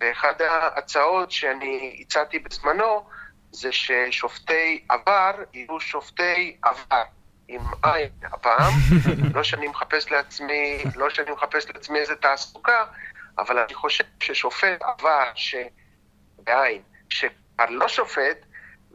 ואחת 0.00 0.40
ההצעות 0.40 1.30
שאני 1.30 1.98
הצעתי 2.00 2.38
בזמנו, 2.38 3.08
זה 3.50 3.72
ששופטי 3.72 4.84
עבר 4.88 5.32
יהיו 5.52 5.80
שופטי 5.80 6.56
עבר. 6.62 7.02
עם 7.48 7.60
עין 7.82 8.10
הפעם, 8.22 8.72
לא 9.34 9.42
שאני 9.42 9.68
מחפש 9.68 10.10
לעצמי, 10.10 10.84
לא 10.96 11.10
שאני 11.10 11.30
מחפש 11.30 11.70
לעצמי 11.70 11.98
איזה 11.98 12.16
תעסוקה, 12.16 12.84
אבל 13.38 13.58
אני 13.58 13.74
חושב 13.74 14.04
ששופט 14.20 14.82
עבר, 14.82 15.30
שבעין, 15.34 16.82
שכבר 17.08 17.66
לא 17.70 17.88
שופט, 17.88 18.46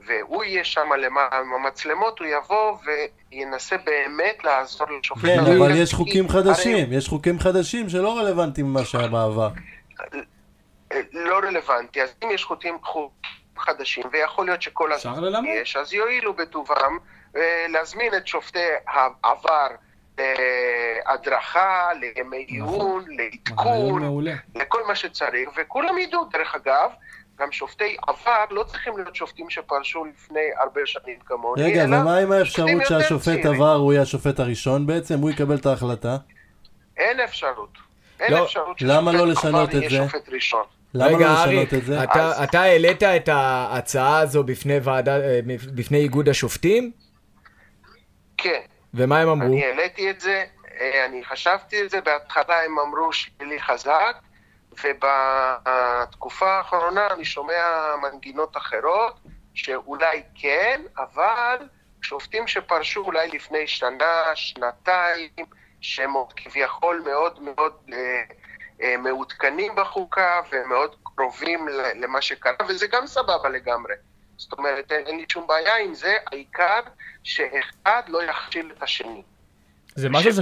והוא 0.05 0.43
יהיה 0.43 0.63
שם 0.63 0.93
למעלה 0.97 1.39
עם 1.39 1.53
המצלמות, 1.53 2.19
הוא 2.19 2.27
יבוא 2.27 2.77
וינסה 3.31 3.75
באמת 3.77 4.43
לעזור 4.43 4.87
לשופט. 4.99 5.25
כן. 5.25 5.39
אבל 5.39 5.75
יש 5.75 5.93
חוקים 5.93 6.25
הרי 6.29 6.43
חדשים, 6.43 6.93
יש 6.93 7.07
חוקים 7.07 7.39
חדשים 7.39 7.89
שלא 7.89 8.17
רלוונטיים 8.17 8.65
ממה 8.65 8.85
שהיה 8.85 9.07
בעבר. 9.07 9.49
לא 11.13 11.37
רלוונטי, 11.37 12.01
אז 12.01 12.09
אם 12.23 12.29
יש 12.31 12.45
חוקים 12.45 12.77
חדשים, 13.57 14.03
ויכול 14.11 14.45
להיות 14.45 14.61
שכל 14.61 14.93
הזמן. 14.93 15.43
יש, 15.45 15.75
אז 15.75 15.93
יואילו 15.93 16.33
בטובם 16.33 16.97
אה, 17.35 17.65
להזמין 17.69 18.13
את 18.17 18.27
שופטי 18.27 18.59
העבר 18.87 19.67
להדרכה, 20.17 21.89
לימי 21.99 22.45
עיון, 22.47 23.05
רעיון 23.59 24.01
לעדכון. 24.03 24.25
לכל 24.55 24.87
מה 24.87 24.95
שצריך, 24.95 25.49
וכולם 25.57 25.97
ידעו, 25.97 26.25
דרך 26.31 26.55
אגב, 26.55 26.91
גם 27.41 27.51
שופטי 27.51 27.95
עבר 28.07 28.45
לא 28.49 28.63
צריכים 28.63 28.97
להיות 28.97 29.15
שופטים 29.15 29.49
שפרשו 29.49 30.05
לפני 30.05 30.39
הרבה 30.59 30.81
שנים 30.85 31.19
כמוני, 31.25 31.63
רגע, 31.63 31.83
אלא 31.83 31.95
ומה 31.95 32.17
עם 32.17 32.31
האפשרות 32.31 32.85
שהשופט. 32.87 33.45
עבר 33.45 33.75
הוא 33.75 33.93
יהיה 33.93 34.01
השופט 34.01 34.39
הראשון 34.39 34.87
בעצם? 34.87 35.19
הוא 35.19 35.29
יקבל 35.29 35.55
את 35.55 35.65
ההחלטה? 35.65 36.17
אין 36.97 37.19
אפשרות. 37.19 37.69
אין 38.19 38.31
לא, 38.33 38.43
אפשרות 38.45 38.81
למה 38.81 39.11
ששופט 39.11 39.15
לא 39.15 39.23
עבר 39.23 39.25
לשנות 39.31 39.69
את 39.69 39.73
יהיה 39.73 39.89
זה? 39.89 39.95
שופט 40.11 40.29
ראשון. 40.29 40.63
למה 40.93 41.07
רגע, 41.07 41.27
לא 41.27 41.33
לשנות 41.33 41.73
את 41.73 41.85
זה? 41.85 42.03
אתה, 42.03 42.25
אז- 42.27 42.43
אתה 42.43 42.61
העלית 42.61 43.03
את 43.03 43.29
ההצעה 43.29 44.19
הזו 44.19 44.43
בפני 44.43 44.77
ועדה, 44.83 45.17
אה, 45.17 45.39
בפני 45.75 45.97
איגוד 45.97 46.29
השופטים? 46.29 46.91
כן. 48.37 48.59
ומה 48.93 49.19
הם 49.19 49.29
אמרו? 49.29 49.47
אני 49.47 49.65
העליתי 49.65 50.09
את 50.09 50.19
זה, 50.19 50.43
אה, 50.81 51.05
אני 51.05 51.23
חשבתי 51.25 51.79
על 51.81 51.89
זה, 51.89 52.01
בהתחלה 52.01 52.63
הם 52.65 52.79
אמרו 52.79 53.13
שלילי 53.13 53.61
חזק, 53.61 54.15
ובתקופה 54.83 56.49
האחרונה 56.57 57.07
אני 57.07 57.25
שומע 57.25 57.95
מנגינות 58.01 58.57
אחרות, 58.57 59.19
שאולי 59.53 60.23
כן, 60.35 60.81
אבל 60.97 61.57
שופטים 62.01 62.47
שפרשו 62.47 63.01
אולי 63.01 63.27
לפני 63.27 63.67
שנה, 63.67 64.35
שנתיים, 64.35 65.29
שהם 65.81 66.13
כביכול 66.35 67.03
מאוד 67.05 67.41
מאוד 67.41 67.73
אה, 67.93 68.23
אה, 68.81 68.97
מעודכנים 68.97 69.75
בחוקה 69.75 70.41
ומאוד 70.51 70.95
קרובים 71.03 71.67
למה 71.95 72.21
שקרה, 72.21 72.53
וזה 72.67 72.87
גם 72.87 73.07
סבבה 73.07 73.49
לגמרי. 73.49 73.93
זאת 74.37 74.53
אומרת, 74.53 74.91
אין 74.91 75.17
לי 75.17 75.25
שום 75.31 75.47
בעיה 75.47 75.77
עם 75.77 75.93
זה, 75.93 76.17
העיקר 76.31 76.79
שאחד 77.23 78.01
לא 78.07 78.23
יכשיל 78.23 78.71
את 78.77 78.83
השני. 78.83 79.23
זה 79.95 80.09
משהו, 80.09 80.31
ש... 80.33 80.35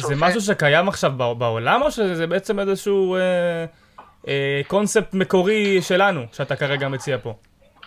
זה 0.00 0.14
משהו 0.16 0.40
שקיים 0.40 0.88
עכשיו 0.88 1.12
בע- 1.16 1.34
בעולם, 1.34 1.82
או 1.82 1.90
שזה 1.90 2.26
בעצם 2.26 2.60
איזשהו 2.60 3.16
אה, 3.16 3.20
אה, 4.28 4.60
קונספט 4.66 5.14
מקורי 5.14 5.82
שלנו, 5.82 6.22
שאתה 6.32 6.56
כרגע 6.56 6.88
מציע 6.88 7.16
פה? 7.22 7.34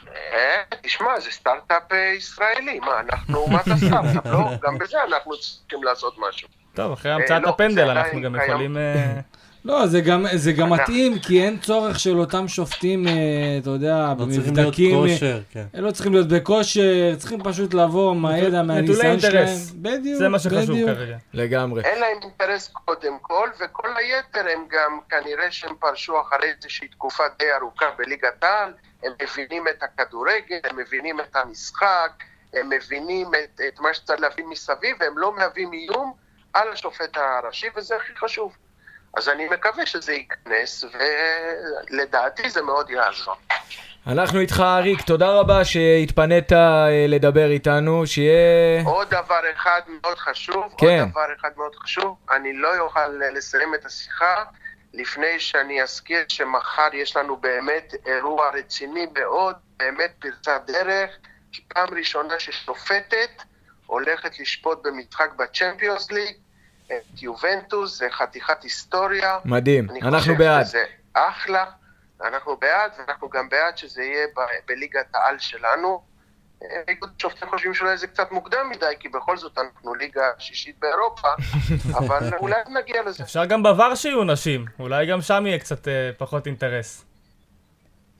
אה, 0.07 0.77
תשמע, 0.81 1.19
זה 1.19 1.31
סטארט-אפ 1.31 1.91
אה, 1.91 2.13
ישראלי, 2.17 2.79
מה, 2.79 2.99
אנחנו 2.99 3.37
אומת 3.37 3.67
הסטארט-אפ, 3.73 4.25
לא? 4.25 4.39
גם 4.63 4.77
בזה 4.77 4.97
אנחנו 5.07 5.31
צריכים 5.39 5.83
לעשות 5.83 6.15
משהו. 6.29 6.47
טוב, 6.73 6.91
אחרי 6.91 7.11
אה, 7.11 7.15
המצאת 7.15 7.41
לא, 7.43 7.49
הפנדל 7.49 7.89
אנחנו 7.89 8.21
גם. 8.21 8.35
יכולים... 8.35 8.77
לא, 9.65 9.87
זה 9.87 10.01
גם, 10.01 10.25
זה 10.35 10.51
גם 10.51 10.69
מתאים, 10.69 11.19
כי 11.19 11.43
אין 11.43 11.59
צורך 11.59 11.99
של 11.99 12.19
אותם 12.19 12.47
שופטים, 12.47 13.07
אה, 13.07 13.13
אתה 13.61 13.69
יודע, 13.69 14.13
לא 14.19 14.25
צריכים 14.25 14.55
להיות 14.55 14.57
במבדקים. 14.57 14.95
אה, 14.95 15.01
כושר, 15.01 15.41
כן. 15.51 15.65
הם 15.73 15.83
לא 15.83 15.91
צריכים 15.91 16.13
להיות 16.13 16.27
בכושר, 16.27 17.15
צריכים 17.17 17.43
פשוט 17.43 17.73
לבוא 17.73 18.15
מהידע, 18.15 18.61
נטולי 18.61 18.63
מהניסיון 18.63 19.19
שלהם. 19.19 19.35
אינטרס. 19.35 19.71
בדיוק, 19.71 20.17
זה 20.17 20.29
מה 20.29 20.39
שחשוב 20.39 20.71
בדיוק. 20.71 20.89
כרגע. 20.89 21.17
לגמרי. 21.33 21.83
אין 21.83 21.99
להם 21.99 22.17
אינטרס 22.23 22.67
קודם 22.67 23.17
כל, 23.21 23.49
וכל 23.59 23.89
היתר 23.97 24.49
הם 24.53 24.65
גם 24.69 24.99
כנראה 25.09 25.51
שהם 25.51 25.75
פרשו 25.79 26.21
אחרי 26.21 26.51
איזושהי 26.57 26.87
תקופה 26.87 27.23
די 27.39 27.53
ארוכה 27.61 27.85
בליגת 27.97 28.43
העל, 28.43 28.73
הם 29.03 29.11
מבינים 29.23 29.67
את 29.67 29.83
הכדורגל, 29.83 30.59
הם 30.63 30.77
מבינים 30.77 31.19
את 31.19 31.35
המשחק, 31.35 32.11
הם 32.53 32.69
מבינים 32.69 33.27
את, 33.27 33.61
את 33.67 33.79
מה 33.79 33.93
שצריך 33.93 34.19
להבין 34.19 34.45
מסביב, 34.49 34.97
והם 34.99 35.17
לא 35.17 35.35
מהווים 35.35 35.73
איום 35.73 36.13
על 36.53 36.67
השופט 36.73 37.17
הראשי, 37.17 37.67
וזה 37.75 37.95
הכי 37.95 38.13
חשוב. 38.15 38.57
אז 39.17 39.29
אני 39.29 39.47
מקווה 39.49 39.85
שזה 39.85 40.13
ייכנס, 40.13 40.83
ולדעתי 41.91 42.49
זה 42.49 42.61
מאוד 42.61 42.89
יעזור. 42.89 43.35
אנחנו 44.07 44.39
איתך, 44.39 44.59
אריק, 44.59 45.01
תודה 45.01 45.29
רבה 45.29 45.65
שהתפנית 45.65 46.53
אה, 46.53 47.05
לדבר 47.07 47.49
איתנו, 47.49 48.07
שיהיה... 48.07 48.81
עוד 48.85 49.09
דבר 49.09 49.41
אחד 49.55 49.81
מאוד 49.87 50.17
חשוב, 50.17 50.63
כן. 50.77 50.99
עוד 50.99 51.09
דבר 51.09 51.25
אחד 51.39 51.49
מאוד 51.57 51.75
חשוב, 51.75 52.17
אני 52.31 52.53
לא 52.53 52.79
אוכל 52.79 53.07
לסיים 53.07 53.75
את 53.75 53.85
השיחה 53.85 54.43
לפני 54.93 55.39
שאני 55.39 55.83
אזכיר 55.83 56.25
שמחר 56.27 56.89
יש 56.93 57.15
לנו 57.15 57.37
באמת 57.37 57.93
אירוע 58.05 58.49
רציני 58.53 59.07
מאוד, 59.13 59.55
באמת 59.77 60.11
פרצת 60.19 60.61
דרך, 60.67 61.09
פעם 61.67 61.87
ראשונה 61.97 62.39
ששופטת 62.39 63.43
הולכת 63.85 64.39
לשפוט 64.39 64.83
במשחק 64.83 65.29
בצ'מפיונס 65.37 66.11
ליג, 66.11 66.35
את 66.97 67.21
יובנטוס, 67.21 67.97
זה 67.97 68.07
חתיכת 68.11 68.63
היסטוריה. 68.63 69.39
מדהים, 69.45 69.89
אני 69.89 70.01
אנחנו 70.01 70.19
חושב 70.19 70.37
בעד. 70.37 70.65
שזה 70.65 70.83
אחלה, 71.13 71.65
אנחנו 72.23 72.57
בעד, 72.57 72.91
ואנחנו 72.97 73.29
גם 73.29 73.49
בעד 73.49 73.77
שזה 73.77 74.03
יהיה 74.03 74.27
ב- 74.37 74.67
בליגת 74.67 75.15
העל 75.15 75.39
שלנו. 75.39 76.01
אה, 76.63 76.81
איגוד 76.87 77.09
שופטים 77.17 77.49
חושבים 77.49 77.73
שאולי 77.73 77.97
זה 77.97 78.07
קצת 78.07 78.31
מוקדם 78.31 78.69
מדי, 78.69 78.93
כי 78.99 79.09
בכל 79.09 79.37
זאת 79.37 79.57
אנחנו 79.57 79.95
ליגה 79.95 80.23
שישית 80.39 80.75
באירופה, 80.79 81.27
אבל 81.99 82.29
אולי 82.39 82.61
נגיע 82.69 83.03
לזה. 83.03 83.23
אפשר 83.23 83.45
גם 83.45 83.63
בעבר 83.63 83.95
שיהיו 83.95 84.23
נשים, 84.23 84.65
אולי 84.79 85.05
גם 85.05 85.21
שם 85.21 85.45
יהיה 85.47 85.59
קצת 85.59 85.87
אה, 85.87 86.09
פחות 86.17 86.47
אינטרס. 86.47 87.05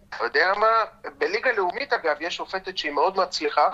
אתה 0.09 0.23
יודע 0.23 0.53
מה? 0.57 0.67
בליגה 1.17 1.51
לאומית, 1.51 1.93
אגב, 1.93 2.15
יש 2.19 2.35
שופטת 2.35 2.77
שהיא 2.77 2.91
מאוד 2.91 3.17
מצליחה, 3.17 3.69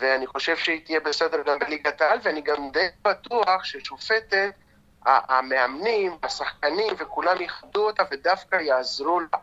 ואני 0.00 0.26
חושב 0.26 0.56
שהיא 0.56 0.80
תהיה 0.84 1.00
בסדר 1.00 1.42
גם 1.46 1.58
בליגת 1.58 2.00
העל, 2.00 2.18
ואני 2.22 2.40
גם 2.40 2.70
די 2.72 2.86
בטוח 3.04 3.64
ששופטת, 3.64 4.50
המאמנים, 5.06 6.16
השחקנים 6.22 6.94
וכולם 6.98 7.40
יכבדו 7.40 7.86
אותה 7.86 8.02
ודווקא 8.10 8.56
יעזרו 8.56 9.20
לה, 9.20 9.38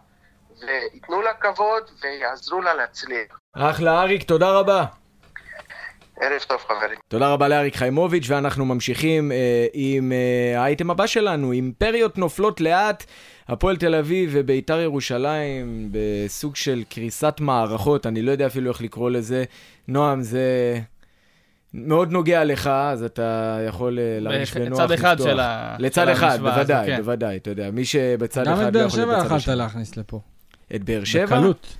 וייתנו 0.61 1.21
לה 1.21 1.33
כבוד 1.33 1.83
ויעזרו 2.01 2.61
לה 2.61 2.73
להצליח. 2.73 3.39
אחלה, 3.53 4.01
אריק, 4.01 4.23
תודה 4.23 4.51
רבה. 4.51 4.85
ערב 6.21 6.39
טוב, 6.47 6.57
חברים. 6.67 6.97
תודה 7.07 7.27
רבה 7.33 7.47
לאריק 7.47 7.75
חיימוביץ', 7.75 8.25
ואנחנו 8.29 8.65
ממשיכים 8.65 9.31
אה, 9.31 9.37
עם 9.73 10.11
אה, 10.11 10.61
האייטם 10.61 10.91
הבא 10.91 11.07
שלנו, 11.07 11.51
אימפריות 11.51 12.17
נופלות 12.17 12.61
לאט, 12.61 13.03
הפועל 13.47 13.77
תל 13.77 13.95
אביב 13.95 14.29
וביתר 14.33 14.79
ירושלים 14.79 15.89
בסוג 15.91 16.55
של 16.55 16.83
קריסת 16.89 17.35
מערכות, 17.39 18.05
אני 18.05 18.21
לא 18.21 18.31
יודע 18.31 18.47
אפילו 18.47 18.71
איך 18.71 18.81
לקרוא 18.81 19.09
לזה. 19.09 19.43
נועם, 19.87 20.21
זה 20.21 20.79
מאוד 21.73 22.11
נוגע 22.11 22.43
לך, 22.43 22.67
אז 22.67 23.03
אתה 23.03 23.59
יכול 23.67 23.99
אה, 23.99 24.17
להרגיש 24.19 24.57
בנוח 24.57 24.91
אחד 24.93 25.13
לפתוח. 25.19 25.27
של 25.33 25.39
ה- 25.39 25.75
לצד 25.79 26.05
של 26.05 26.11
אחד, 26.11 26.37
בוודאי, 26.41 26.87
כן. 26.87 26.97
בוודאי, 26.97 27.37
אתה 27.37 27.49
יודע, 27.49 27.71
מי 27.71 27.85
שבצד 27.85 28.45
גם 28.45 28.53
אחד 28.53 28.61
את 28.61 28.73
לא 28.73 28.79
באר 28.79 28.87
יכול 28.87 28.99
שבע 28.99 29.05
להיות 29.05 29.17
בצד 29.19 29.25
יכלת 29.25 29.37
השני. 29.41 29.55
להכניס 29.55 29.97
לפה. 29.97 30.19
את 30.75 30.83
באר 30.83 31.03
שבע? 31.03 31.25
בקלות. 31.25 31.77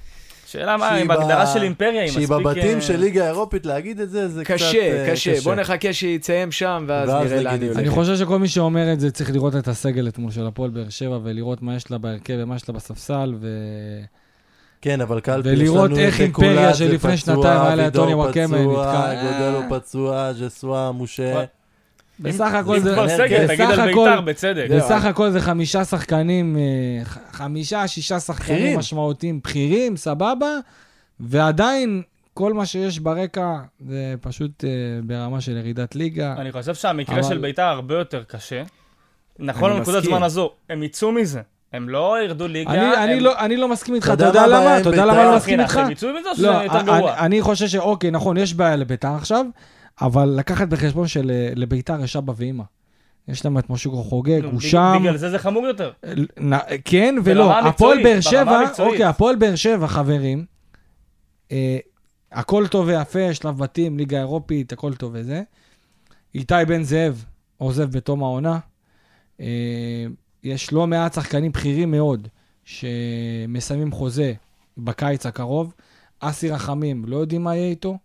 שאלה 0.53 0.77
מה, 0.77 0.89
שהיא 0.89 1.01
עם 1.01 1.11
ההגדרה 1.11 1.47
של 1.47 1.63
אימפריה, 1.63 2.01
היא 2.01 2.11
שהיא 2.11 2.23
מספיק... 2.23 2.37
בבתים 2.37 2.75
אה, 2.77 2.81
של 2.81 2.99
ליגה 2.99 3.27
אירופית, 3.27 3.65
להגיד 3.65 3.99
את 3.99 4.09
זה, 4.09 4.27
זה 4.27 4.43
קצת 4.43 4.53
קשה, 4.53 4.77
אה, 4.77 5.11
קשה. 5.11 5.41
בוא 5.43 5.55
נחכה 5.55 5.93
שיציין 5.93 6.51
שם, 6.51 6.85
ואז 6.87 7.09
ואז 7.09 7.31
נראה 7.31 7.41
לאן 7.41 7.59
זה. 7.59 7.65
הולכת. 7.65 7.79
אני 7.79 7.89
חושב 7.89 8.17
שכל 8.17 8.39
מי 8.39 8.47
שאומר 8.47 8.93
את 8.93 8.99
זה 8.99 9.11
צריך 9.11 9.31
לראות 9.31 9.55
את 9.55 9.67
הסגל 9.67 10.07
אתמול 10.07 10.31
של 10.31 10.47
הפועל 10.47 10.69
באר 10.69 10.89
שבע 10.89 11.19
ולראות 11.23 11.61
מה 11.61 11.75
יש 11.75 11.91
לה 11.91 11.97
בהרכב 11.97 12.33
ומה 12.37 12.55
יש 12.55 12.69
לה 12.69 12.75
בספסל 12.75 13.33
ו... 13.39 13.47
כן, 14.81 15.01
אבל 15.01 15.19
קלפי, 15.19 15.49
יש 15.49 15.59
ולראות 15.59 15.89
לנו 15.89 15.99
איך 15.99 16.15
את 16.15 16.21
אימפריה 16.21 16.73
שלפני 16.73 17.17
שנתיים 17.17 17.61
היה 17.61 17.75
לה 17.75 17.87
את 17.87 17.93
טוני 17.93 18.13
וואקמה, 18.13 18.57
נתקע. 18.57 19.13
גודלו 19.23 19.79
פצוע, 19.79 20.33
ז'סואה, 20.33 20.91
מושה. 20.91 21.43
בסך 22.20 22.53
הכל 22.53 22.80
זה... 22.80 22.93
כבר 22.93 23.05
בסך 23.05 23.14
סגל, 23.18 23.47
תגיד 23.47 23.61
על 23.80 23.86
בית"ר, 23.88 24.22
בצדק. 24.22 24.68
בסך 24.72 25.05
הכל 25.05 25.30
זה 25.30 25.41
חמישה 25.41 25.86
שחקנים, 25.86 26.57
אה, 26.57 27.05
חמישה, 27.32 27.88
שישה 27.88 28.20
שחקנים. 28.20 28.80
משמעותיים, 28.80 29.39
בכירים, 29.43 29.97
סבבה, 29.97 30.47
ועדיין 31.20 32.01
כל 32.34 32.53
מה 32.53 32.66
שיש 32.66 32.99
ברקע 32.99 33.55
זה 33.88 34.14
פשוט 34.22 34.64
אה, 34.64 34.70
ברמה 35.03 35.41
של 35.41 35.57
ירידת 35.57 35.95
ליגה. 35.95 36.36
אני 36.38 36.51
חושב 36.51 36.76
שהמקרה 36.76 37.16
אבל- 37.16 37.24
של 37.24 37.38
בית"ר 37.38 37.61
הרבה 37.61 37.95
יותר 37.95 38.24
קשה. 38.28 38.64
נכון 39.39 39.70
אני 39.72 39.80
לנקודת. 39.80 40.03
זמן 40.03 40.24
הזו, 40.24 40.51
הם 40.70 40.84
יצאו 40.84 41.11
מזה. 41.11 41.41
הם 41.74 41.89
לא 41.89 42.16
ירדו 42.24 42.47
ליגה. 42.47 42.72
אני, 42.72 42.97
אני, 43.03 43.14
הם- 43.14 43.20
לא, 43.20 43.39
אני 43.39 43.57
לא 43.57 43.68
מסכים 43.70 43.95
איתך, 43.95 44.11
אתה 44.14 44.26
יודע 44.26 44.47
למה? 44.47 44.78
אתה 44.80 44.89
יודע 44.89 45.01
בית"ר? 45.01 45.05
למה 45.05 45.14
אני 45.20 45.26
לא 45.26 45.32
לא, 45.32 45.38
מסכים 45.38 45.59
איתך? 45.59 45.78
הם 45.78 45.91
יצאו 45.91 46.09
מזה 46.20 46.30
או 46.30 46.36
שזה 46.36 46.47
לא, 46.47 46.51
יותר 46.51 46.80
אני, 46.80 46.86
גרוע? 46.86 47.18
אני 47.20 47.41
חושב 47.41 47.68
שאוקיי, 47.68 48.11
נכון, 48.11 48.38
יש 48.38 48.53
בעיה 48.53 48.76
לביתר 48.76 49.16
עכשיו, 49.16 49.45
אבל 50.01 50.25
לקחת 50.25 50.67
בחשבון 50.67 51.07
שלביתר 51.07 52.03
יש 52.03 52.15
אבא 52.15 52.33
ואימא. 52.37 52.63
יש 53.27 53.45
להם 53.45 53.57
את 53.57 53.69
מושיקו 53.69 54.03
חוגג, 54.03 54.41
נו, 54.43 54.49
הוא 54.51 54.59
שם. 54.59 54.97
בגלל 54.99 55.17
זה 55.17 55.29
זה 55.29 55.39
חמור 55.39 55.67
יותר. 55.67 55.91
נ- 56.39 56.53
כן 56.85 57.15
ולא, 57.23 57.43
הפועל 57.67 58.03
באר 58.03 58.21
שבע. 58.21 58.41
אוקיי, 58.79 59.03
הפועל 59.05 59.35
באר 59.35 59.55
שבע, 59.55 59.87
חברים, 59.87 60.45
אה, 61.51 61.77
הכל 62.31 62.67
טוב 62.67 62.87
ויפה, 62.87 63.33
שלב 63.33 63.57
בתים, 63.57 63.97
ליגה 63.97 64.17
אירופית, 64.19 64.73
הכל 64.73 64.93
טוב 64.93 65.11
וזה. 65.15 65.43
איתי 66.35 66.53
בן 66.67 66.83
זאב 66.83 67.25
עוזב 67.57 67.91
בתום 67.97 68.23
העונה. 68.23 68.59
אה, 69.41 70.05
יש 70.43 70.73
לא 70.73 70.87
מעט 70.87 71.13
שחקנים 71.13 71.51
בכירים 71.51 71.91
מאוד 71.91 72.27
שמסיימים 72.65 73.91
חוזה 73.91 74.33
בקיץ 74.77 75.25
הקרוב. 75.25 75.73
אסי 76.19 76.49
רחמים, 76.49 77.05
לא 77.07 77.17
יודעים 77.17 77.43
מה 77.43 77.55
יהיה 77.55 77.69
איתו. 77.69 77.97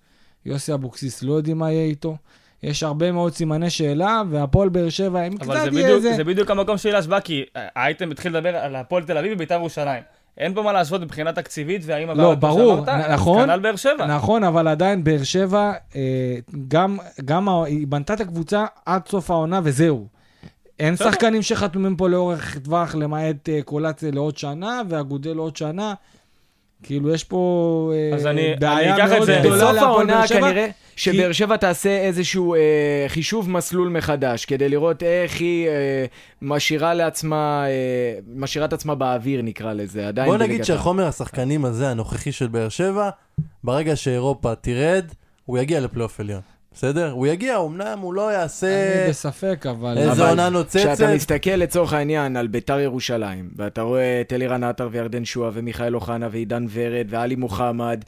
יוסי 0.49 0.75
אבוקסיס, 0.75 1.23
לא 1.23 1.33
יודעים 1.33 1.59
מה 1.59 1.73
יהיה 1.73 1.85
איתו. 1.85 2.17
יש 2.63 2.83
הרבה 2.83 3.13
מאוד 3.13 3.35
סימני 3.35 3.71
שאלה, 3.71 4.23
והפועל 4.31 4.69
באר 4.69 4.89
שבע, 4.89 5.21
הם 5.21 5.33
אבל 5.41 5.55
קצת 5.61 5.73
זה 5.73 5.81
יהיה 5.81 5.89
איזה... 5.89 6.15
זה 6.17 6.25
בדיוק 6.25 6.51
המקום 6.51 6.79
שלי 6.79 6.93
להשוואה, 6.93 7.21
כי 7.21 7.45
האייטם 7.55 8.11
התחיל 8.11 8.37
לדבר 8.37 8.57
על 8.57 8.77
הפועל 8.77 9.03
תל 9.05 9.19
אביב 9.19 9.33
ובית"ר 9.35 9.55
ירושלים. 9.55 10.03
אין 10.39 10.55
פה 10.55 10.63
מה 10.63 10.73
להשוות 10.73 11.01
מבחינה 11.01 11.33
תקציבית, 11.33 11.83
והאם 11.85 12.09
לא, 12.09 12.13
עברת, 12.13 12.39
כמו 12.41 12.49
ברור, 12.49 12.85
שאמרת, 12.87 13.11
נכון. 13.11 13.45
כנ"ל 13.47 13.59
באר 13.61 13.77
שבע. 13.77 14.07
נכון, 14.07 14.45
אבל 14.45 14.69
עדיין 14.69 15.05
באר 15.05 15.23
שבע, 15.23 15.73
אה, 15.97 16.37
גם, 16.69 16.99
גם 17.25 17.49
ה- 17.49 17.65
היא 17.65 17.87
בנתה 17.87 18.15
את 18.15 18.21
הקבוצה 18.21 18.65
עד 18.87 19.09
סוף 19.09 19.31
העונה 19.31 19.61
וזהו. 19.65 20.07
אין. 20.79 20.97
שחקנים 20.97 21.43
שחתומים 21.43 21.97
פה 21.97 22.09
לאורך 22.09 22.59
טווח, 22.59 22.95
למעט 22.95 23.49
אה, 23.49 23.63
קולציה 23.63 24.11
לעוד 24.11 24.37
שנה 24.39 24.83
ואגודל 24.89 25.33
לעוד 25.35 25.57
שנה. 25.57 25.95
כאילו, 26.83 27.15
יש 27.15 27.25
פה 27.25 27.93
אה, 27.95 28.17
אז 28.17 28.27
אני- 28.27 28.55
בעיה 28.61 28.95
אני 28.95 29.05
אקח 29.05 29.13
את 29.13 29.17
מאוד 29.17 29.27
זה- 29.27 29.39
גדולה 29.41 29.57
בסוף 29.57 29.73
להפועל 29.75 29.89
העונה 29.89 30.15
באר 30.17 30.27
שבע. 30.27 30.41
כנראה 30.41 30.67
שבאר 30.97 31.33
שבע 31.33 31.57
תעשה 31.57 31.99
איזשהו 31.99 32.55
אה, 32.55 32.61
חישוב 33.09 33.51
מסלול 33.51 33.89
מחדש, 33.89 34.45
כדי 34.45 34.69
לראות 34.69 35.03
איך 35.03 35.41
היא 35.41 35.69
אה, 35.69 35.73
משאירה 36.43 36.95
לעצמה, 36.95 37.65
אה, 37.67 37.73
משאירה 38.37 38.67
את 38.67 38.73
עצמה 38.73 38.95
באוויר 38.95 39.43
נקרא 39.43 39.73
לזה, 39.73 40.09
עדיין 40.09 40.29
בוא 40.29 40.37
נגיד. 40.37 40.65
שהחומר 40.65 41.07
השחקנים 41.07 41.65
הזה, 41.65 41.89
הנוכחי 41.91 42.33
של 42.33 42.47
באר 42.47 42.69
שבע, 42.69 43.11
ברגע 43.65 43.97
שאירופה 43.97 44.55
תרד, 44.55 45.05
הוא 45.45 45.59
יגיע 45.59 45.81
לפלייאוף 45.81 46.21
עליון. 46.21 46.41
בסדר? 46.79 47.11
הוא 47.11 47.27
יגיע, 47.27 47.59
אמנם 47.59 47.99
הוא 47.99 48.15
לא 48.15 48.33
יעשה 48.33 49.01
אני 49.03 49.11
בספק, 49.11 49.67
אבל... 49.71 49.99
איזה 49.99 50.13
אבל 50.13 50.29
עונה 50.29 50.49
נוצצת. 50.49 50.79
כשאתה 50.79 51.15
מסתכל 51.15 51.51
לצורך 51.51 51.93
העניין 51.93 52.37
על 52.37 52.47
ביתר 52.47 52.79
ירושלים, 52.81 53.51
ואתה 53.57 53.83
רואה 53.83 54.21
את 54.21 54.33
אלירן 54.33 54.65
עטר 54.65 54.89
וירדן 54.93 55.25
שועה 55.25 55.51
ומיכאל 55.55 55.95
אוחנה 55.95 56.29
ועידן 56.31 56.67
ורד 56.73 57.07
ועלי 57.09 57.35
מוחמד, 57.37 58.05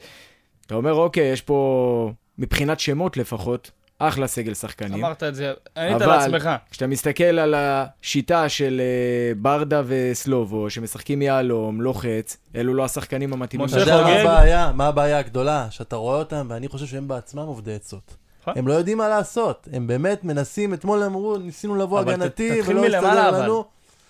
אתה 0.65 0.75
אומר, 0.75 0.93
אוקיי, 0.93 1.23
יש 1.31 1.41
פה, 1.41 2.11
מבחינת 2.37 2.79
שמות 2.79 3.17
לפחות, 3.17 3.71
אחלה 3.99 4.27
סגל 4.27 4.53
שחקנים. 4.53 5.05
אמרת 5.05 5.23
את 5.23 5.35
זה, 5.35 5.53
ענית 5.77 6.01
אבל- 6.01 6.17
לעצמך. 6.17 6.49
כשאתה 6.71 6.87
מסתכל 6.87 7.23
על 7.23 7.55
השיטה 7.57 8.49
של 8.49 8.81
אה, 8.81 9.33
ברדה 9.35 9.81
וסלובו, 9.85 10.69
שמשחקים 10.69 11.21
יהלום, 11.21 11.81
לוחץ, 11.81 12.37
אלו 12.55 12.73
לא 12.73 12.85
השחקנים 12.85 13.33
המתאימים. 13.33 13.65
משה 13.65 13.79
יודע 13.79 13.97
מה 13.97 14.03
חוגג. 14.03 14.19
הבעיה? 14.19 14.71
מה 14.75 14.87
הבעיה 14.87 15.19
הגדולה? 15.19 15.67
שאתה 15.69 15.95
רואה 15.95 16.17
אותם, 16.17 16.47
ואני 16.49 16.67
חושב 16.67 16.85
שהם 16.85 17.07
בעצמם 17.07 17.43
עובדי 17.43 17.73
עצות. 17.73 18.15
נכון. 18.41 18.53
הם 18.57 18.67
לא 18.67 18.73
יודעים 18.73 18.97
מה 18.97 19.07
לעשות. 19.07 19.67
הם 19.73 19.87
באמת 19.87 20.23
מנסים, 20.23 20.73
אתמול 20.73 21.03
אמרו, 21.03 21.37
ניסינו 21.37 21.75
לבוא 21.75 21.99
הגנתי, 21.99 22.61
ולא 22.65 22.85
הסתדר. 22.85 23.41
לנו. 23.41 23.65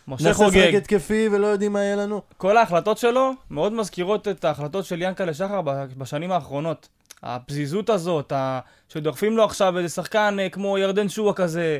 משה 0.08 0.28
נעשה 0.28 0.44
לשחק 0.44 0.60
חוגג, 0.62 0.76
התקפי 0.76 1.30
ולא 1.32 1.48
יודעים 1.48 1.74
מה 1.74 1.80
יהיה 1.80 1.96
לנו. 1.96 2.22
כל 2.38 2.58
ההחלטות 2.58 2.98
שלו 2.98 3.32
מאוד 3.52 3.74
מזכירות 3.74 4.28
את 4.28 4.46
ההחלטות 4.46 4.86
של 4.86 5.02
ינקלה 5.02 5.34
שחר 5.34 5.62
בשנים 5.98 6.32
האחרונות. 6.32 6.88
הפזיזות 7.24 7.90
הזאת, 7.90 8.32
ה... 8.32 8.60
שדוחפים 8.90 9.38
לו 9.38 9.44
עכשיו 9.44 9.78
איזה 9.78 9.90
שחקן 9.90 10.38
אה, 10.40 10.50
כמו 10.50 10.78
ירדן 10.78 11.10
שועה 11.10 11.34
כזה, 11.34 11.80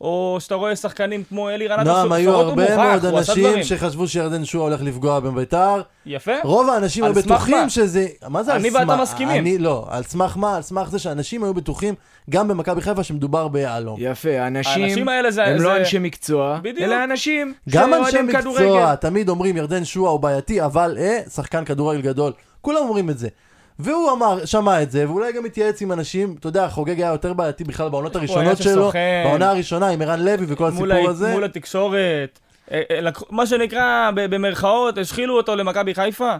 או 0.00 0.36
שאתה 0.40 0.54
רואה 0.54 0.76
שחקנים 0.76 1.24
כמו 1.24 1.50
אלי 1.50 1.66
רנטו, 1.68 1.84
נועם, 1.84 2.12
היו 2.12 2.30
לפחות 2.30 2.44
הוא 2.44 2.50
הרבה 2.50 2.62
מוכח, 2.62 2.76
מאוד 2.76 3.04
הוא 3.04 3.18
עשה 3.18 3.32
אנשים 3.32 3.44
דברים. 3.46 3.64
שחשבו 3.64 4.08
שירדן 4.08 4.44
שועה 4.44 4.68
הולך 4.68 4.82
לפגוע 4.82 5.20
בביתר. 5.20 5.82
יפה. 6.06 6.32
רוב 6.44 6.70
האנשים 6.70 7.04
על 7.04 7.12
היו 7.12 7.22
סמך 7.22 7.32
בטוחים 7.32 7.56
מה? 7.56 7.70
שזה... 7.70 8.06
מה 8.28 8.42
זה 8.42 8.52
על 8.52 8.60
אני 8.60 8.70
סמך? 8.70 8.80
ואתה 8.88 9.02
מסכימים. 9.02 9.40
אני 9.40 9.58
לא. 9.58 9.86
על 9.90 10.02
סמך 10.02 10.36
מה? 10.36 10.56
על 10.56 10.62
סמך 10.62 10.90
זה 10.90 10.98
שאנשים 10.98 11.44
היו 11.44 11.54
בטוחים, 11.54 11.94
גם 12.30 12.48
במכבי 12.48 12.80
חיפה, 12.80 13.02
שמדובר 13.02 13.48
ביהלום. 13.48 13.96
יפה, 14.00 14.40
האנשים, 14.40 14.82
האנשים 14.82 15.08
האלה 15.08 15.30
זה... 15.30 15.44
הם 15.44 15.58
זה... 15.58 15.64
לא 15.64 15.76
אנשי 15.76 15.98
מקצוע, 15.98 16.58
בדיוק. 16.62 16.78
אלא 16.78 17.04
אנשים 17.04 17.54
גם 17.70 17.94
אנשי 17.94 18.10
שאוהדים 18.10 18.26
מקצוע, 18.26 18.52
כדורגל. 18.52 18.94
תמיד 18.94 19.28
אומרים 19.28 19.56
ירדן 19.56 19.84
שועה 19.84 20.12
הוא 20.12 20.20
בעייתי, 20.20 20.64
אבל 20.64 20.96
אה, 21.00 21.18
שחקן 21.34 21.64
כדורגל 21.64 22.00
גדול. 22.00 22.32
כולם 22.60 22.78
אומרים 22.78 23.10
את 23.10 23.18
זה. 23.18 23.28
והוא 23.78 24.12
אמר, 24.12 24.44
שמע 24.44 24.82
את 24.82 24.90
זה, 24.90 25.08
ואולי 25.08 25.32
גם 25.32 25.44
התייעץ 25.44 25.82
עם 25.82 25.92
אנשים, 25.92 26.34
אתה 26.38 26.48
יודע, 26.48 26.68
חוגג 26.68 27.00
היה 27.00 27.12
יותר 27.12 27.32
בעייתי 27.32 27.64
בכלל 27.64 27.88
בעונות 27.88 28.16
הראשונות 28.16 28.58
שלו. 28.58 28.90
בעונה 29.24 29.50
הראשונה 29.50 29.88
עם 29.88 30.02
ערן 30.02 30.20
לוי 30.20 30.46
וכל 30.48 30.66
הסיפור 30.66 30.92
ה... 30.92 31.10
הזה. 31.10 31.32
מול 31.32 31.44
התקשורת. 31.44 32.38
אה, 32.72 32.82
אה, 32.90 33.10
מה 33.30 33.46
שנקרא, 33.46 34.10
במרכאות, 34.14 34.98
השחילו 34.98 35.36
אותו 35.36 35.56
למכבי 35.56 35.94
חיפה. 35.94 36.36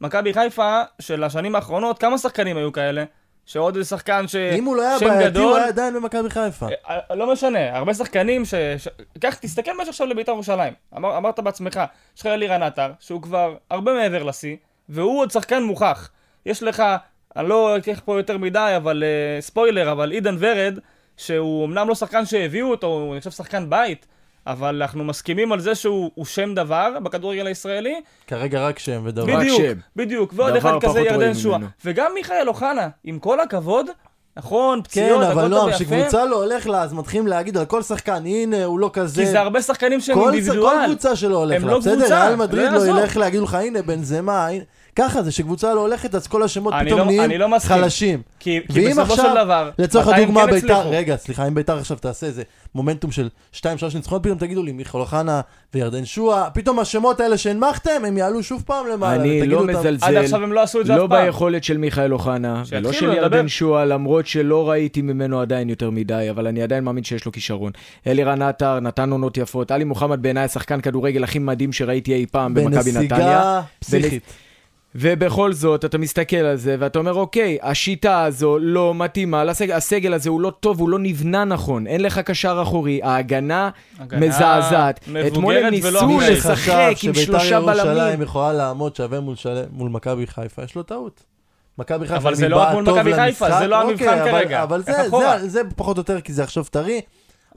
מכבי 0.00 0.34
חיפה 0.34 0.82
של 1.00 1.24
השנים 1.24 1.54
האחרונות, 1.54 1.98
כמה 1.98 2.18
שחקנים 2.18 2.56
היו 2.56 2.72
כאלה? 2.72 3.04
שעוד 3.46 3.76
איזה 3.76 3.88
שחקן 3.88 4.28
ש... 4.28 4.36
אם 4.36 4.64
הוא 4.64 4.76
לא 4.76 4.82
היה 4.82 4.98
בעייתי, 4.98 5.30
גדול. 5.30 5.42
הוא 5.42 5.56
היה 5.56 5.66
עדיין 5.66 5.94
במכבי 5.94 6.30
חיפה. 6.30 6.66
אה, 6.88 7.14
לא 7.14 7.32
משנה, 7.32 7.76
הרבה 7.76 7.94
שחקנים 7.94 8.44
ש... 8.44 8.54
ש... 8.78 8.88
קח, 9.20 9.34
תסתכל 9.34 9.76
מה 9.76 9.82
יש 9.82 9.88
עכשיו 9.88 10.06
לבית"ר 10.06 10.32
ירושלים. 10.32 10.72
אמר, 10.96 11.16
אמרת 11.16 11.40
בעצמך, 11.40 11.80
יש 12.16 12.20
לך 12.20 12.26
אלירן 12.26 12.62
עטר, 12.62 12.92
שהוא 13.00 13.22
כבר 13.22 13.56
הרבה 13.70 13.94
מעבר 13.94 14.22
לשיא, 14.22 14.56
והוא 14.88 15.20
עוד 15.20 15.30
שחקן 15.30 15.62
מוכח. 15.62 16.10
יש 16.46 16.62
לך, 16.62 16.82
אני 17.36 17.48
לא 17.48 17.76
אקח 17.76 18.00
פה 18.04 18.16
יותר 18.16 18.38
מדי, 18.38 18.72
אבל 18.76 19.02
uh, 19.02 19.42
ספוילר, 19.42 19.92
אבל 19.92 20.10
עידן 20.10 20.36
ורד, 20.38 20.78
שהוא 21.16 21.66
אמנם 21.66 21.88
לא 21.88 21.94
שחקן 21.94 22.26
שהביאו 22.26 22.70
אותו, 22.70 22.86
הוא 22.86 23.12
אני 23.12 23.18
חושב 23.18 23.30
שחקן 23.30 23.70
בית, 23.70 24.06
אבל 24.46 24.82
אנחנו 24.82 25.04
מסכימים 25.04 25.52
על 25.52 25.60
זה 25.60 25.74
שהוא 25.74 26.10
הוא 26.14 26.24
שם 26.26 26.54
דבר 26.54 26.92
בכדורגל 27.02 27.46
הישראלי. 27.46 28.00
כרגע 28.26 28.66
רק 28.68 28.78
שם 28.78 29.02
ודבר. 29.04 29.32
רק 29.32 29.38
בדיוק, 29.38 29.60
שם. 29.60 29.78
בדיוק, 29.96 30.32
ועוד 30.36 30.56
אחד 30.56 30.72
כזה 30.80 31.00
ירדן. 31.00 31.32
ממנו. 31.44 31.66
וגם 31.84 32.12
מיכאל 32.14 32.48
אוחנה, 32.48 32.88
עם 33.04 33.18
כל 33.18 33.40
הכבוד, 33.40 33.86
נכון, 34.36 34.78
כן, 34.78 34.84
פציעות, 34.84 35.22
אבל 35.22 35.30
הכל 35.30 35.40
טוב 35.40 35.48
נועם, 35.48 35.66
ויפה. 35.66 35.84
כשקבוצה 35.84 36.24
לא 36.24 36.36
הולך 36.44 36.66
לה, 36.66 36.82
אז 36.82 36.92
מתחילים 36.92 37.26
להגיד 37.26 37.56
על 37.56 37.64
כל 37.64 37.82
שחקן, 37.82 38.26
הנה, 38.26 38.64
הוא 38.64 38.78
לא 38.78 38.90
כזה. 38.92 39.22
כי 39.22 39.26
זה 39.26 39.40
הרבה 39.40 39.62
שחקנים 39.62 40.00
שהם 40.00 40.14
כל, 40.14 40.20
כל 40.20 40.32
אינדיבידואל. 40.32 40.86
קבוצה 40.86 41.16
שלא 41.16 41.36
הולך 41.36 41.56
הם 41.56 41.66
לה, 41.66 41.72
לא 41.72 41.78
בסדר? 41.78 41.94
קבוצה, 41.94 42.24
ריאל 42.24 42.36
מדריד 42.36 42.72
לא 42.72 42.86
לא. 42.86 43.00
ילך 43.00 43.16
להגיד 43.16 43.40
לך, 43.40 43.54
הנה, 43.54 43.82
בנזמה, 43.82 44.46
הנה. 44.46 44.64
ככה 44.96 45.22
זה, 45.22 45.32
שקבוצה 45.32 45.74
לא 45.74 45.80
הולכת, 45.80 46.14
אז 46.14 46.26
כל 46.26 46.42
השמות 46.42 46.74
אני 46.74 46.86
פתאום 46.90 47.00
לא- 47.00 47.06
נהיים 47.06 47.40
לא. 47.40 47.58
חלשים. 47.58 48.22
כי, 48.38 48.60
כי 48.72 48.80
ואם 48.80 48.90
בסופו 48.90 49.12
עכשיו, 49.12 49.26
של 49.26 49.44
דבר, 49.44 49.70
לצורך 49.78 50.08
הדוגמה, 50.08 50.46
כן 50.46 50.50
ביתר, 50.50 50.74
הצליחו? 50.74 50.90
רגע, 50.90 51.16
סליחה, 51.16 51.48
אם 51.48 51.54
ביתר 51.54 51.78
עכשיו 51.78 51.96
תעשה 51.96 52.26
איזה 52.26 52.42
מומנטום 52.74 53.12
של 53.12 53.28
2-3 53.52 53.56
ניצחונות, 53.94 54.22
פתאום 54.22 54.38
תגידו 54.38 54.62
לי, 54.62 54.72
מיכאל 54.72 55.00
אוחנה 55.00 55.40
וירדן 55.74 56.04
שועה, 56.04 56.50
פתאום 56.50 56.78
השמות 56.78 57.20
האלה 57.20 57.38
שהנמכתם, 57.38 58.04
הם 58.06 58.16
יעלו 58.16 58.42
שוב 58.42 58.62
פעם 58.66 58.86
למעלה. 58.86 59.22
אני 59.22 59.46
לא 59.46 59.56
אותם. 59.56 59.68
עד 59.70 59.76
מזלזל, 59.76 60.16
עכשיו 60.16 60.42
הם 60.42 60.52
לא 60.52 60.62
עשו 60.62 60.80
את 60.80 60.86
זה 60.86 60.96
לא 60.96 61.04
אף 61.04 61.10
פעם. 61.10 61.24
ביכולת 61.24 61.64
של 61.64 61.76
מיכאל 61.76 62.12
אוחנה, 62.12 62.62
ולא 62.70 62.92
של 62.92 63.06
לדבר. 63.06 63.22
ירדן 63.22 63.48
שועה, 63.48 63.84
למרות 63.84 64.26
שלא 64.26 64.70
ראיתי 64.70 65.02
ממנו 65.02 65.40
עדיין 65.40 65.68
יותר 65.68 65.90
מדי, 65.90 66.26
אבל 66.30 66.46
אני 66.46 66.62
עדיין 66.62 66.84
מאמין 66.84 67.04
שיש 67.04 67.24
לו 67.24 67.32
כישרון. 67.32 67.72
אלירן 68.06 68.42
עטר 68.42 68.80
נתן 68.80 69.10
עונות 69.10 69.36
יפות, 69.36 69.70
עלי 69.70 69.84
מוחמד 69.84 70.22
בעיניי 70.22 70.44
השחקן 70.44 70.80
כדורגל 70.80 71.24
הכי 71.24 71.38
מדהים 71.38 71.72
שראיתי 71.72 72.14
אי 72.14 72.26
פעם 72.30 72.54
במכבי 72.54 72.92
נתניה. 72.92 73.08
בנסיגה 73.08 73.60
פסיכית. 73.78 74.22
ובכל 74.94 75.52
זאת, 75.52 75.84
אתה 75.84 75.98
מסתכל 75.98 76.36
על 76.36 76.56
זה, 76.56 76.76
ואתה 76.78 76.98
אומר, 76.98 77.12
אוקיי, 77.14 77.58
השיטה 77.62 78.24
הזו 78.24 78.58
לא 78.60 78.94
מתאימה 78.94 79.44
לסגל, 79.44 79.72
הסגל 79.72 80.14
הזה 80.14 80.30
הוא 80.30 80.40
לא 80.40 80.52
טוב, 80.60 80.80
הוא 80.80 80.88
לא 80.88 80.98
נבנה 80.98 81.44
נכון, 81.44 81.86
אין 81.86 82.00
לך 82.00 82.18
קשר 82.18 82.58
אחורי, 82.62 83.00
ההגנה 83.02 83.70
הגנה 84.00 84.26
מזעזעת. 84.26 85.00
אתמול 85.26 85.56
הם 85.56 85.66
ניסו. 85.66 86.20
לשחק 86.20 86.92
עם 87.02 87.14
שלושה 87.14 87.40
שביתר 87.40 87.54
ירושלים 87.54 87.94
בלמים. 87.96 88.22
יכולה 88.22 88.52
לעמוד 88.52 88.96
שווה 88.96 89.20
מול, 89.20 89.36
של... 89.36 89.62
מול 89.72 89.90
מכבי 89.90 90.26
חיפה, 90.26 90.62
יש 90.62 90.74
לו 90.74 90.82
טעות. 90.82 91.22
מכבי 91.78 92.06
חיפה 92.06 92.16
אבל 92.16 92.34
זה 92.34 92.48
לא 92.48 92.56
רק 92.56 92.72
מול 92.72 92.84
מכבי 92.84 93.14
חיפה, 93.14 93.58
זה 93.58 93.66
לא 93.66 93.82
אוקיי, 93.82 94.08
המבחן 94.08 94.28
אבל- 94.28 94.30
כרגע. 94.30 94.62
אבל 94.62 94.82
זה, 94.82 95.06
אחורה? 95.06 95.38
זה, 95.40 95.48
זה 95.48 95.60
פחות 95.76 95.96
או 95.96 96.00
יותר 96.00 96.20
כי 96.20 96.32
זה 96.32 96.42
עכשיו 96.42 96.64
טרי. 96.70 97.00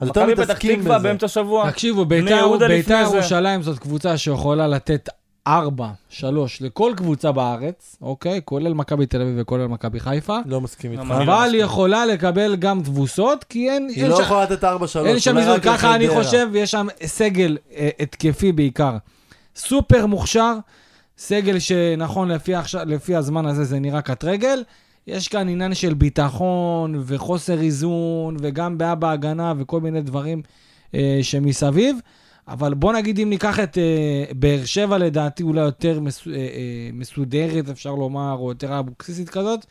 אז 0.00 0.08
יותר 0.08 0.20
מכבי 0.22 0.34
פתח 0.34 0.42
מתעסקים 0.42 0.80
תקווה 0.80 0.98
בזה. 0.98 1.08
באמצע 1.08 1.26
השבוע. 1.26 1.70
תקשיבו, 1.70 2.04
ביתר 2.04 2.58
זה. 2.58 3.16
ירושלים 3.16 3.62
זאת 3.62 3.78
קבוצה 3.78 4.16
שיכולה 4.16 4.66
לתת 4.66 5.08
4, 5.48 5.90
3 6.08 6.62
לכל 6.62 6.92
קבוצה 6.96 7.32
בארץ, 7.32 7.96
אוקיי? 8.02 8.40
כולל 8.44 8.74
מכבי 8.74 9.06
תל 9.06 9.22
אביב 9.22 9.34
וכולל 9.38 9.66
מכבי 9.66 10.00
חיפה. 10.00 10.38
לא 10.46 10.60
מסכים 10.60 10.92
איתך. 10.92 11.02
לא 11.08 11.22
אבל 11.22 11.50
היא. 11.52 11.62
יכולה 11.62 12.06
לקבל 12.06 12.56
גם 12.56 12.82
תבוסות, 12.82 13.44
כי 13.44 13.70
אין... 13.70 13.88
היא 13.88 14.02
אין 14.02 14.10
לא 14.10 14.22
יכולה 14.22 14.42
לתת 14.42 14.64
4-3. 14.64 14.66
אין 15.06 15.18
שם 15.18 15.38
איזון, 15.38 15.60
ככה 15.60 15.94
אני. 15.94 16.08
חושב, 16.08 16.48
יש 16.54 16.70
שם 16.70 16.86
סגל 17.04 17.58
אה, 17.76 17.88
התקפי 18.00 18.52
בעיקר. 18.52 18.96
סופר 19.56 20.06
מוכשר, 20.06 20.54
סגל 21.18 21.58
שנכון 21.58 22.28
לפי, 22.28 22.54
עכשיו, 22.54 22.82
לפי 22.86 23.14
הזמן 23.16 23.46
הזה 23.46 23.64
זה 23.64 23.78
נראה 23.78 24.02
קט 24.02 24.24
רגל. 24.24 24.62
יש 25.06 25.28
כאן 25.28 25.48
עניין 25.48 25.74
של 25.74 25.94
ביטחון 25.94 27.02
וחוסר 27.06 27.60
איזון, 27.60 28.36
וגם 28.40 28.78
בעיה 28.78 28.94
בהגנה 28.94 29.52
וכל 29.58 29.80
מיני 29.80 30.00
דברים 30.00 30.42
אה, 30.94 31.18
שמסביב. 31.22 31.98
אבל 32.48 32.74
בוא 32.74 32.92
נגיד 32.92 33.18
אם 33.18 33.30
ניקח 33.30 33.60
את 33.60 33.78
אה, 33.78 34.24
באר 34.36 34.64
שבע, 34.64 34.98
לדעתי 34.98 35.42
אולי 35.42 35.60
יותר 35.60 36.00
מס, 36.00 36.28
אה, 36.28 36.32
אה, 36.32 36.90
מסודרת, 36.92 37.68
אפשר 37.68 37.94
לומר, 37.94 38.36
או 38.38 38.48
יותר 38.48 38.78
אבוקסיסית 38.78 39.28
כזאת. 39.28 39.66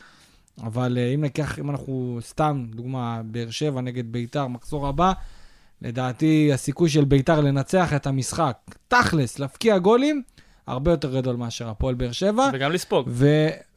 אבל 0.64 0.98
אה, 0.98 1.14
אם 1.14 1.22
ניקח, 1.22 1.60
אם 1.60 1.70
אנחנו 1.70 2.20
סתם, 2.22 2.66
דוגמה, 2.76 3.22
באר 3.26 3.50
שבע 3.50 3.82
נגד 3.82 4.12
ביתר, 4.12 4.48
מחזור 4.48 4.88
הבא, 4.88 5.14
לדעתי 5.82 6.50
הסיכוי 6.54 6.90
של 6.90 7.06
ביתר 7.06 7.42
לנצח 7.42 7.94
את 7.94 8.08
המשחק, 8.08 8.58
תכלס, 8.88 9.40
להפקיע 9.40 9.78
גולים, 9.78 10.22
הרבה 10.68 10.92
יותר 10.92 11.16
גדול 11.16 11.36
מאשר 11.36 11.70
הפועל 11.70 11.96
באר 11.96 12.12
שבע. 12.12 12.50
וגם 12.54 12.72
לספוג. 12.72 13.10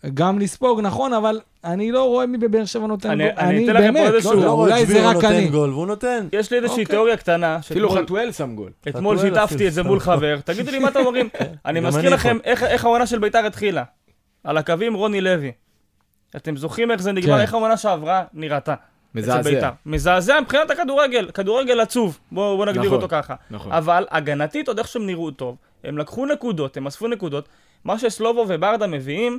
וגם 0.04 0.38
לספוג, 0.38 0.80
נכון, 0.80 1.12
אבל 1.12 1.40
אני 1.64 1.92
לא 1.92 2.04
רואה 2.04 2.26
מי 2.26 2.38
בבאר 2.38 2.64
שבע 2.64 2.86
נותן 2.86 3.10
אני- 3.10 3.24
גול. 3.24 3.32
אני 3.38 3.64
אתן 3.64 3.74
לכם 3.76 3.86
פה 3.86 3.92
באמת, 3.92 4.14
איזשהו- 4.14 4.34
לא 4.34 4.40
לא, 4.44 4.50
אולי 4.52 4.86
זה 4.86 5.08
רק 5.08 5.14
נותן 5.14 5.26
אני. 5.26 5.48
גול, 5.48 5.70
והוא 5.70 5.86
נותן. 5.86 6.28
יש 6.32 6.50
לי 6.50 6.56
איזושהי 6.56 6.72
אוקיי. 6.82 6.84
תיאוריה 6.84 7.16
קטנה. 7.16 7.56
אפילו 7.56 7.90
חתואל 7.90 8.32
שם 8.32 8.54
גול. 8.56 8.70
אתמול 8.88 9.18
שיתפתי 9.18 9.68
את 9.68 9.72
זה. 9.72 9.82
מול 9.82 10.00
חבר, 10.00 10.40
תגידו 10.44 10.70
לי 10.70 10.78
מה 10.78 10.88
אתם 10.88 11.00
אומרים. 11.06 11.28
אני 11.66 11.80
מזכיר 11.80 12.00
אני 12.06 12.10
לכם 12.10 12.38
איך 12.44 12.84
העונה 12.84 13.06
של 13.06 13.18
ביתר 13.18 13.46
התחילה. 13.46 13.84
על 14.44 14.56
הקווים 14.56 14.94
רוני 14.94 15.20
לוי. 15.20 15.52
אתם 16.36 16.56
זוכרים 16.56 16.90
איך 16.90 17.02
זה 17.02 17.12
נגמר, 17.12 17.34
כן. 17.36 17.40
איך 17.40 17.54
העונה 17.54 17.76
שעברה 17.76 18.24
נראתה. 18.34 18.74
מזעזע. 19.14 19.50
בית"ר. 19.50 19.70
מזעזע 19.86 20.40
מבחינת 20.40 20.70
הכדורגל, 20.70 21.30
כדורגל 21.30 21.80
עצוב, 21.80 22.18
בואו 22.32 22.56
בוא 22.56 22.66
נגדיר 22.66 22.82
נכון, 22.82 22.94
אותו 22.94 23.08
ככה. 23.08 23.34
נכון. 23.50 23.72
אבל 23.72 24.06
הגנתית, 24.10 24.68
עוד 24.68 24.78
איך 24.78 24.88
שהם 24.88 25.06
נראו 25.06 25.30
טוב, 25.30 25.56
הם 25.84 25.98
לקחו 25.98 26.26
נקודות, 26.26 26.76
הם 26.76 26.86
אספו 26.86 27.08
נקודות, 27.08 27.48
מה 27.84 27.98
שסלובו 27.98 28.44
וברדה 28.48 28.86
מביאים, 28.86 29.38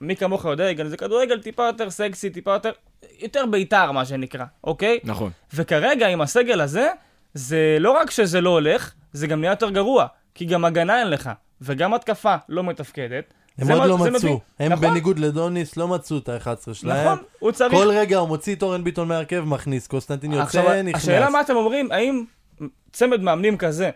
מי 0.00 0.16
כמוך 0.16 0.44
יודע, 0.44 0.88
זה 0.88 0.96
כדורגל 0.96 1.40
טיפה 1.40 1.66
יותר 1.66 1.90
סקסי, 1.90 2.30
טיפה 2.30 2.50
יותר, 2.50 2.72
יותר 3.18 3.46
בית"ר 3.46 3.92
מה 3.92 4.04
שנקרא, 4.04 4.44
אוקיי? 4.64 4.98
נכון. 5.04 5.30
וכרגע 5.54 6.08
עם 6.08 6.20
הסגל 6.20 6.60
הזה, 6.60 6.88
זה 7.34 7.76
לא 7.80 7.90
רק 7.90 8.10
שזה 8.10 8.40
לא 8.40 8.50
הולך, 8.50 8.92
זה 9.12 9.26
גם 9.26 9.40
נהיה 9.40 9.52
יותר 9.52 9.70
גרוע, 9.70 10.06
כי 10.34 10.44
גם 10.44 10.64
הגנה 10.64 11.00
אין 11.00 11.10
לך, 11.10 11.30
וגם 11.60 11.94
התקפה 11.94 12.36
לא 12.48 12.64
מתפקדת. 12.64 13.34
הם 13.60 13.70
עוד 13.70 13.88
לא 13.88 13.98
מצאו. 13.98 14.40
הם 14.58 14.72
נכון, 14.72 14.88
בניגוד 14.88 15.18
לדוניס 15.18 15.76
לא 15.76 15.88
מצאו 15.88 16.18
את 16.18 16.28
ה-11 16.28 16.74
שלהם. 16.74 17.06
נכון, 17.06 17.24
הוא 17.38 17.52
צריך... 17.52 17.72
כל 17.72 17.88
רגע 17.90 18.18
הוא 18.18 18.28
מוציא 18.28 18.54
את 18.54 18.62
אורן 18.62 18.84
ביטון 18.84 19.08
מהרכב, 19.08 19.40
מכניס, 19.46 19.86
קוסטנטין 19.86 20.32
יוצא, 20.32 20.82
נכנס. 20.82 21.02
השאלה 21.02 21.30
מה 21.30 21.40
אתם 21.40 21.56
אומרים, 21.56 21.92
האם 21.92 22.24
צמד 22.92 23.20
מאמנים 23.20 23.56
כזה, 23.56 23.90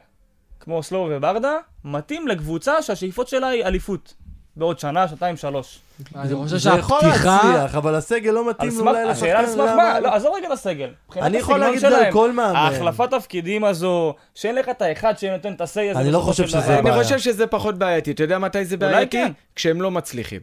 כמו 0.60 0.82
סלובו 0.82 1.08
וברדה, 1.16 1.56
מתאים 1.84 2.28
לקבוצה 2.28 2.82
שהשאיפות 2.82 3.28
שלה 3.28 3.48
היא 3.48 3.64
אליפות. 3.64 4.14
בעוד 4.57 4.78
שנה, 4.78 5.09
שנתיים, 5.09 5.36
שלוש. 5.36 5.78
אני 6.16 6.34
חושב 6.34 6.57
זה 6.57 6.70
יכול 6.70 7.00
שהפתיחה... 7.00 7.40
להצליח, 7.44 7.74
אבל 7.74 7.94
הסגל 7.94 8.30
לא 8.30 8.50
מתאים 8.50 8.80
אולי 8.80 9.02
השאלה 9.02 9.38
על 9.38 9.44
לשחקן, 9.44 9.46
סמך? 9.46 9.70
מה? 9.76 10.00
לא, 10.00 10.14
עזוב 10.14 10.32
רגע 10.36 10.48
לסגל. 10.52 10.90
מבחינת 11.07 11.26
אני 11.26 11.36
יכול 11.36 11.59
להגיד 11.59 11.84
את 11.84 11.92
על 11.92 12.12
כל 12.12 12.32
מאמן. 12.32 12.57
ההחלפת 12.57 13.11
תפקידים 13.11 13.64
הזו, 13.64 14.14
שאין 14.34 14.55
לך 14.55 14.68
את 14.68 14.82
האחד 14.82 15.18
שנותן 15.18 15.52
את 15.52 15.61
ה-say 15.61 15.66
הזה. 15.90 16.00
אני 16.00 16.11
לא 16.11 16.18
חושב 16.18 16.46
שזה 16.46 16.61
דבר. 16.61 16.78
אני. 16.94 17.02
חושב 17.02 17.18
שזה 17.18 17.46
פחות 17.46 17.78
בעייתי. 17.78 18.11
אתה 18.11 18.22
יודע 18.22 18.38
מתי 18.38 18.64
זה 18.64 18.76
אולי 18.80 18.92
בעייתי? 18.92 19.16
כן. 19.16 19.32
כשהם 19.57 19.82
לא 19.82 19.90
מצליחים. 19.90 20.40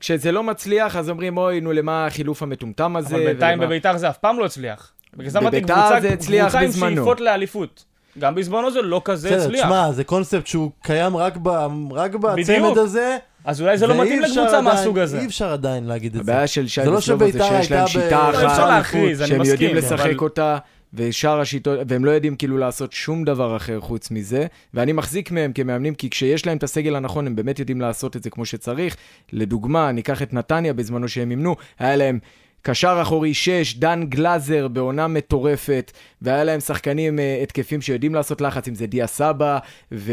כשזה 0.00 0.32
לא 0.32 0.42
מצליח, 0.42 0.96
אז 0.96 1.10
אומרים, 1.10 1.36
אוי, 1.36 1.60
נו, 1.60 1.72
למה 1.72 2.06
החילוף 2.06 2.42
המטומטם 2.42 2.96
הזה? 2.96 3.14
אבל 3.16 3.24
בינתיים 3.24 3.58
ולמה-" 3.58 3.66
בביתר 3.70 3.96
זה 3.96 4.08
אף 4.08 4.18
פעם 4.18 4.38
לא 4.38 4.44
הצליח. 4.44 4.92
בגלל 5.16 5.30
זה 5.30 5.38
אמרתי 5.38 5.56
בביתר 5.56 5.74
קבוצה 5.74 6.00
זה 6.00 6.08
הצליח 6.08 6.44
קבוצה 6.44 6.60
עם 6.60 6.68
בזמנו. 6.68 6.96
שאיפות 6.96 7.20
לאליפות. 7.20 7.84
גם 8.18 8.34
בזמנו 8.34 8.70
זה 8.70 8.82
לא 8.82 9.02
כזה 9.04 9.28
בסדר, 9.30 9.42
הצליח. 9.42 9.64
תשמע, 9.66 9.92
זה 9.92 10.04
קונספט 10.04 10.46
שהוא 10.46 10.70
קיים 10.82 11.16
רק 11.16 11.36
ב- 11.42 11.68
רק 11.92 12.14
בצמד 12.14 12.36
בדיוק. 12.42 12.78
הזה. 12.78 13.16
אז 13.44 13.60
אולי 13.60 13.78
זה 13.78 13.86
לא 13.86 14.02
מתאים 14.02 14.20
לקבוצה 14.20 14.60
מהסוג 14.60 14.98
הזה. 14.98 15.20
אי 15.20 15.26
אפשר 15.26 15.52
עדיין 15.52 15.84
להגיד 15.84 16.16
את 16.16 16.24
זה. 16.24 16.32
הבעיה 16.32 16.46
של 16.46 16.68
שי 16.68 16.82
זה 16.84 16.90
לא 16.90 16.96
וסלובו 16.96 17.32
זה 17.32 17.44
שיש 17.44 17.70
להם 17.70 17.86
שיטה 17.86 18.30
אחת, 18.30 18.84
אני 18.94 19.26
שהם. 19.26 19.44
יודעים 19.44 19.76
לשחק 19.76 20.22
אותה, 20.22 20.58
ושאר 20.94 21.40
השיטות, 21.40 21.78
והם 21.88 22.04
לא 22.04 22.10
יודעים 22.10 22.36
כאילו 22.36 22.58
לעשות 22.58 22.92
שום 22.92 23.24
דבר 23.24 23.56
אחר 23.56 23.80
חוץ 23.80 24.10
מזה, 24.10 24.46
ואני 24.74 24.92
מחזיק 24.92 25.30
מהם 25.30 25.52
כמאמנים, 25.52 25.94
כי 25.94 26.10
כשיש 26.10 26.46
להם 26.46 26.56
את 26.56 26.62
הסגל 26.62 26.96
הנכון, 26.96 27.26
הם 27.26 27.36
באמת 27.36 27.58
יודעים 27.58 27.80
לעשות 27.80 28.16
את 28.16 28.22
זה 28.22 28.30
כמו 28.30 28.46
שצריך. 28.46 28.96
לדוגמה, 29.32 29.92
ניקח 29.92 30.22
את 30.22 30.32
נתניה 30.32 30.72
בזמנו 30.72 31.08
שהם 31.08 31.30
אימנו, 31.30 31.56
היה 31.78 31.96
להם... 31.96 32.18
קשר 32.64 32.98
אחורי 33.02 33.34
6, 33.34 33.74
דן 33.76 34.04
גלאזר 34.08 34.68
בעונה 34.68 35.08
מטורפת, 35.08 35.92
והיה 36.22 36.44
להם 36.44 36.60
שחקנים 36.60 37.18
אה, 37.18 37.40
התקפים 37.42 37.80
שיודעים 37.80 38.14
לעשות 38.14 38.40
לחץ, 38.40 38.68
אם 38.68 38.74
זה 38.74 38.86
דיה 38.86 39.06
סבא, 39.06 39.58
ו... 39.92 40.12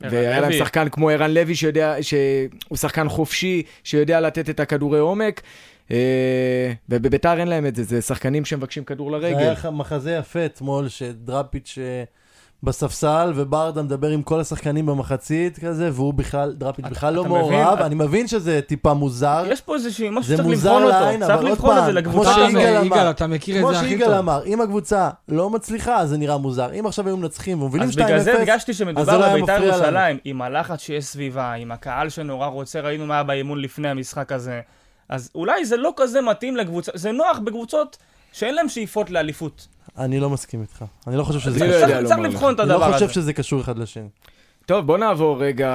והיה 0.00 0.40
להם. 0.40 0.52
שחקן 0.52 0.88
כמו 0.88 1.10
ערן 1.10 1.30
לוי, 1.30 1.54
שיודע, 1.54 1.96
שהוא 2.00 2.76
שחקן 2.76 3.08
חופשי, 3.08 3.62
שיודע 3.84 4.20
לתת 4.20 4.50
את 4.50 4.60
הכדורי 4.60 4.98
עומק, 4.98 5.42
אה, 5.90 6.72
ובביתר 6.88 7.40
אין 7.40 7.48
להם 7.48 7.66
את 7.66 7.76
זה, 7.76 7.82
זה 7.82 8.02
שחקנים 8.02 8.44
שמבקשים 8.44 8.84
כדור 8.84 9.10
זה 9.10 9.16
לרגל. 9.16 9.36
היה 9.38 9.52
לך 9.52 9.68
מחזה 9.72 10.12
יפה 10.12 10.46
אתמול, 10.46 10.88
שדראפיץ' 10.88 11.78
אה, 11.80 12.04
בספסל, 12.64 13.32
וברדה 13.34 13.82
מדבר 13.82 14.08
עם 14.08 14.22
כל 14.22 14.40
השחקנים 14.40 14.86
במחצית 14.86 15.58
כזה, 15.58 15.90
והוא 15.92 16.14
בכלל, 16.14 16.52
דראפיץ' 16.52 16.84
בכלל 16.90 17.14
לא 17.14 17.24
מעורב. 17.24 17.78
אני 17.80 17.94
מבין 17.94 18.28
שזה 18.28 18.60
טיפה 18.66 18.94
מוזר. 18.94 19.44
יש 19.48 19.60
פה 19.60 19.74
איזשהו 19.74 20.12
משהו 20.12 20.32
שצריך 20.32 20.48
לבחון 20.48 20.82
אותו. 20.82 21.26
צריך 21.26 21.42
לבחון 21.42 21.78
את 21.78 21.84
זה 21.84 21.90
כמו 21.90 21.98
לקבוצה 21.98 22.30
אתה, 22.32 22.46
שיגאל 22.46 22.76
הזאת. 22.76 22.86
אמר. 22.86 22.96
יגאל, 22.96 23.10
אתה 23.10 23.26
מכיר 23.26 23.56
את 23.56 23.60
כמו 23.60 23.72
זה 23.72 23.78
הכי 23.78 23.88
שיגאל 23.88 24.06
טוב. 24.06 24.16
אמר, 24.16 24.44
אם 24.46 24.60
הקבוצה 24.60 25.10
לא 25.28 25.50
מצליחה, 25.50 25.96
אז 25.96 26.08
זה 26.08 26.16
נראה 26.16 26.38
מוזר. 26.38 26.72
אם 26.80 26.86
עכשיו 26.86 27.06
היו 27.06 27.16
מנצחים 27.16 27.62
ומובילים 27.62 27.88
2-0, 27.88 27.92
אז 27.92 27.96
בגלל 27.96 28.18
זה 28.18 28.44
זה 28.66 28.72
שמדובר 28.72 29.18
לא 29.18 29.28
בביתר. 29.28 29.64
ירושלים, 29.64 30.18
עם 30.24 30.42
הלחץ 30.42 30.80
שיש 30.80 31.04
סביבה, 31.04 31.52
עם 31.52 31.72
הקהל 31.72 32.08
שנורא 32.08 32.46
רוצה, 32.46 32.80
ראינו 32.80 33.06
מה 33.06 33.14
היה 33.14 33.22
באימון 33.22 33.60
לפני 33.60 33.88
המשחק 33.88 34.32
הזה. 34.32 34.60
אז 35.08 35.30
אולי 35.34 35.64
זה 35.64 35.76
לא 35.76 35.92
כזה 35.96 36.20
מתאים 36.20 36.56
לקבוצה, 36.56 36.92
זה 36.94 37.12
נוח 37.12 37.38
בקבוצות 37.38 37.96
שאין 38.34 38.54
להם 38.54 38.68
שאיפות 38.68 39.10
לאליפות. 39.10 39.68
אני 39.98 40.20
לא 40.20 40.30
מסכים 40.30 40.60
איתך. 40.60 40.84
אני 41.06 41.16
לא 41.16 41.24
חושב 41.24 41.38
שזה 41.40 41.58
קשור. 41.58 41.68
לא 41.68 41.74
יודע 41.74 42.04
צריך. 42.06 42.18
לבחון 42.20 42.54
את 42.54 42.60
אני 42.60 42.68
לא 42.68 42.74
הדבר 42.74 42.92
חושב 42.92 43.04
הזה. 43.04 43.14
שזה 43.14 43.32
קשור 43.32 43.60
אחד 43.60 43.78
לשני. 43.78 44.08
טוב, 44.66 44.86
בוא 44.86 44.98
נעבור 44.98 45.42
רגע, 45.42 45.68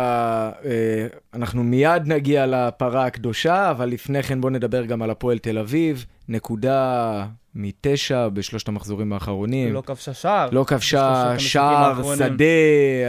אה, 0.66 1.08
אנחנו 1.34 1.64
מיד 1.64 2.08
נגיע 2.08 2.46
לפרה 2.46 3.06
הקדושה, 3.06 3.72
אבל 3.72 3.90
לפני 3.90 4.24
כן 4.24 4.42
בוא 4.42 4.50
נדבר 4.50 4.86
גם 4.86 5.02
על 5.02 5.10
הפועל 5.10 5.38
תל 5.38 5.58
אביב, 5.58 6.06
נקודה 6.30 7.26
מתשע 7.56 8.28
בשלושת 8.28 8.68
המחזורים 8.68 9.14
האחרונים. 9.14 9.74
לא 9.74 9.84
כבשה 9.86 10.14
שער. 10.14 10.50
לא 10.52 10.64
כבשה 10.68 11.36
שער. 11.40 12.16
שדה, 12.16 12.46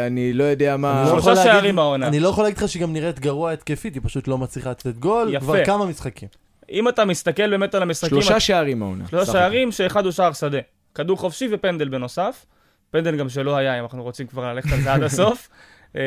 אני 0.07 0.33
לא 0.33 0.45
יודע 0.45 0.75
אני 0.75 0.83
מה. 0.83 1.03
לא 1.03 1.21
שלושה 1.23 1.37
שערים 1.37 1.79
העונה. 1.79 2.07
אני 2.07 2.21
לא 2.21 2.29
יכול 2.29 2.45
להגיד 2.45 2.59
לך 2.59 2.69
שהיא 2.69 2.83
גם 2.83 2.93
נראית 2.93 3.21
גרוע 3.21 3.53
התקפית, 3.53 3.95
היא 3.95 4.03
פשוט 4.05 4.29
לא 4.29 4.39
מצליחה 4.39 4.71
לתת 4.71 4.87
גול 4.99 5.29
יפה. 5.35 5.45
כבר 5.45 5.65
כמה 5.65 5.87
משחקים. 5.87 6.29
אם 6.71 6.89
אתה 6.89 7.05
מסתכל 7.05 7.51
באמת 7.51 7.75
על 7.75 7.83
המשחקים, 7.83 8.23
שלושה 8.23 8.41
שערים 8.41 8.83
העונה. 8.83 9.05
שלושה 9.09 9.33
שערים 9.33 9.73
שאחד 9.73 10.05
הוא 10.05 10.13
שער 10.13 10.33
שדה. 10.33 10.59
כדור 10.95 11.19
חופשי 11.19 11.49
ופנדל 11.51 11.89
בנוסף. 11.89 12.47
פנדל 12.91 13.17
גם 13.17 13.29
שלא 13.29 13.57
היה, 13.57 13.79
אם 13.79 13.83
אנחנו 13.83 14.03
רוצים 14.03 14.27
כבר 14.27 14.53
ללכת 14.53 14.73
על 14.73 14.81
זה 14.81 14.93
עד 14.93 15.03
הסוף. 15.03 15.49
אה, 15.97 16.03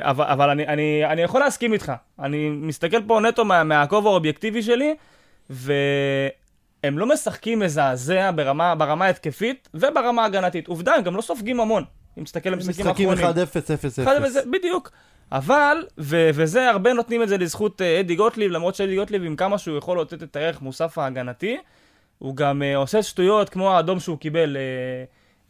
אבל, 0.00 0.24
אבל 0.24 0.50
אני, 0.50 0.66
אני, 0.66 1.04
אני 1.06 1.22
יכול 1.22 1.40
להסכים 1.40 1.72
איתך. 1.72 1.92
אני 2.18 2.48
מסתכל 2.48 3.02
פה 3.06 3.20
נטו 3.20 3.44
מה, 3.44 3.64
מהכובע 3.64 4.10
האובייקטיבי 4.10 4.62
שלי, 4.62 4.94
והם 5.50 6.98
לא 6.98 7.06
משחקים 7.06 7.58
מזעזע 7.58 8.30
ברמה, 8.34 8.74
ברמה 8.74 9.04
ההתקפית 9.04 9.68
וברמה 9.74 10.22
ההגנתית. 10.22 10.68
עובדה, 10.68 10.94
הם 10.94 11.02
גם 11.02 11.16
לא 11.16 11.22
סופגים 11.22 11.60
המון. 11.60 11.84
אם 12.18 12.24
תסתכל 12.24 12.48
על 12.48 12.54
המשחקים 12.54 12.86
משחקים 12.86 13.08
האחרונים. 13.08 13.36
1-0, 13.98 14.00
0-0. 14.00 14.02
אחד 14.02 14.20
וזה, 14.24 14.40
בדיוק. 14.52 14.90
אבל, 15.32 15.84
ו- 15.98 16.30
וזה, 16.34 16.70
הרבה 16.70 16.92
נותנים 16.92 17.22
את 17.22 17.28
זה 17.28 17.38
לזכות 17.38 17.82
אה, 17.82 18.00
אדי 18.00 18.14
גוטליב, 18.16 18.50
למרות 18.52 18.74
שאדי 18.74 18.96
גוטליב, 18.96 19.24
עם 19.24 19.36
כמה 19.36 19.58
שהוא 19.58 19.78
יכול 19.78 20.00
לתת 20.00 20.22
את 20.22 20.36
הערך 20.36 20.62
מוסף 20.62 20.98
ההגנתי, 20.98 21.56
הוא 22.18 22.36
גם 22.36 22.62
uh, 22.62 22.76
עושה 22.76 23.02
שטויות 23.02 23.48
כמו 23.48 23.72
האדום 23.72 24.00
שהוא 24.00 24.18
קיבל 24.18 24.56
uh, 24.56 24.58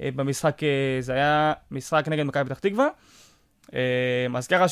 uh, 0.00 0.04
במשחק, 0.16 0.58
uh, 0.60 0.66
זה 1.00 1.12
היה 1.12 1.52
משחק 1.70 2.08
נגד 2.08 2.22
מכבי 2.22 2.44
פתח 2.44 2.58
תקווה. 2.58 2.88
Uh, 3.66 3.72
אז 4.34 4.46
ככה 4.46 4.66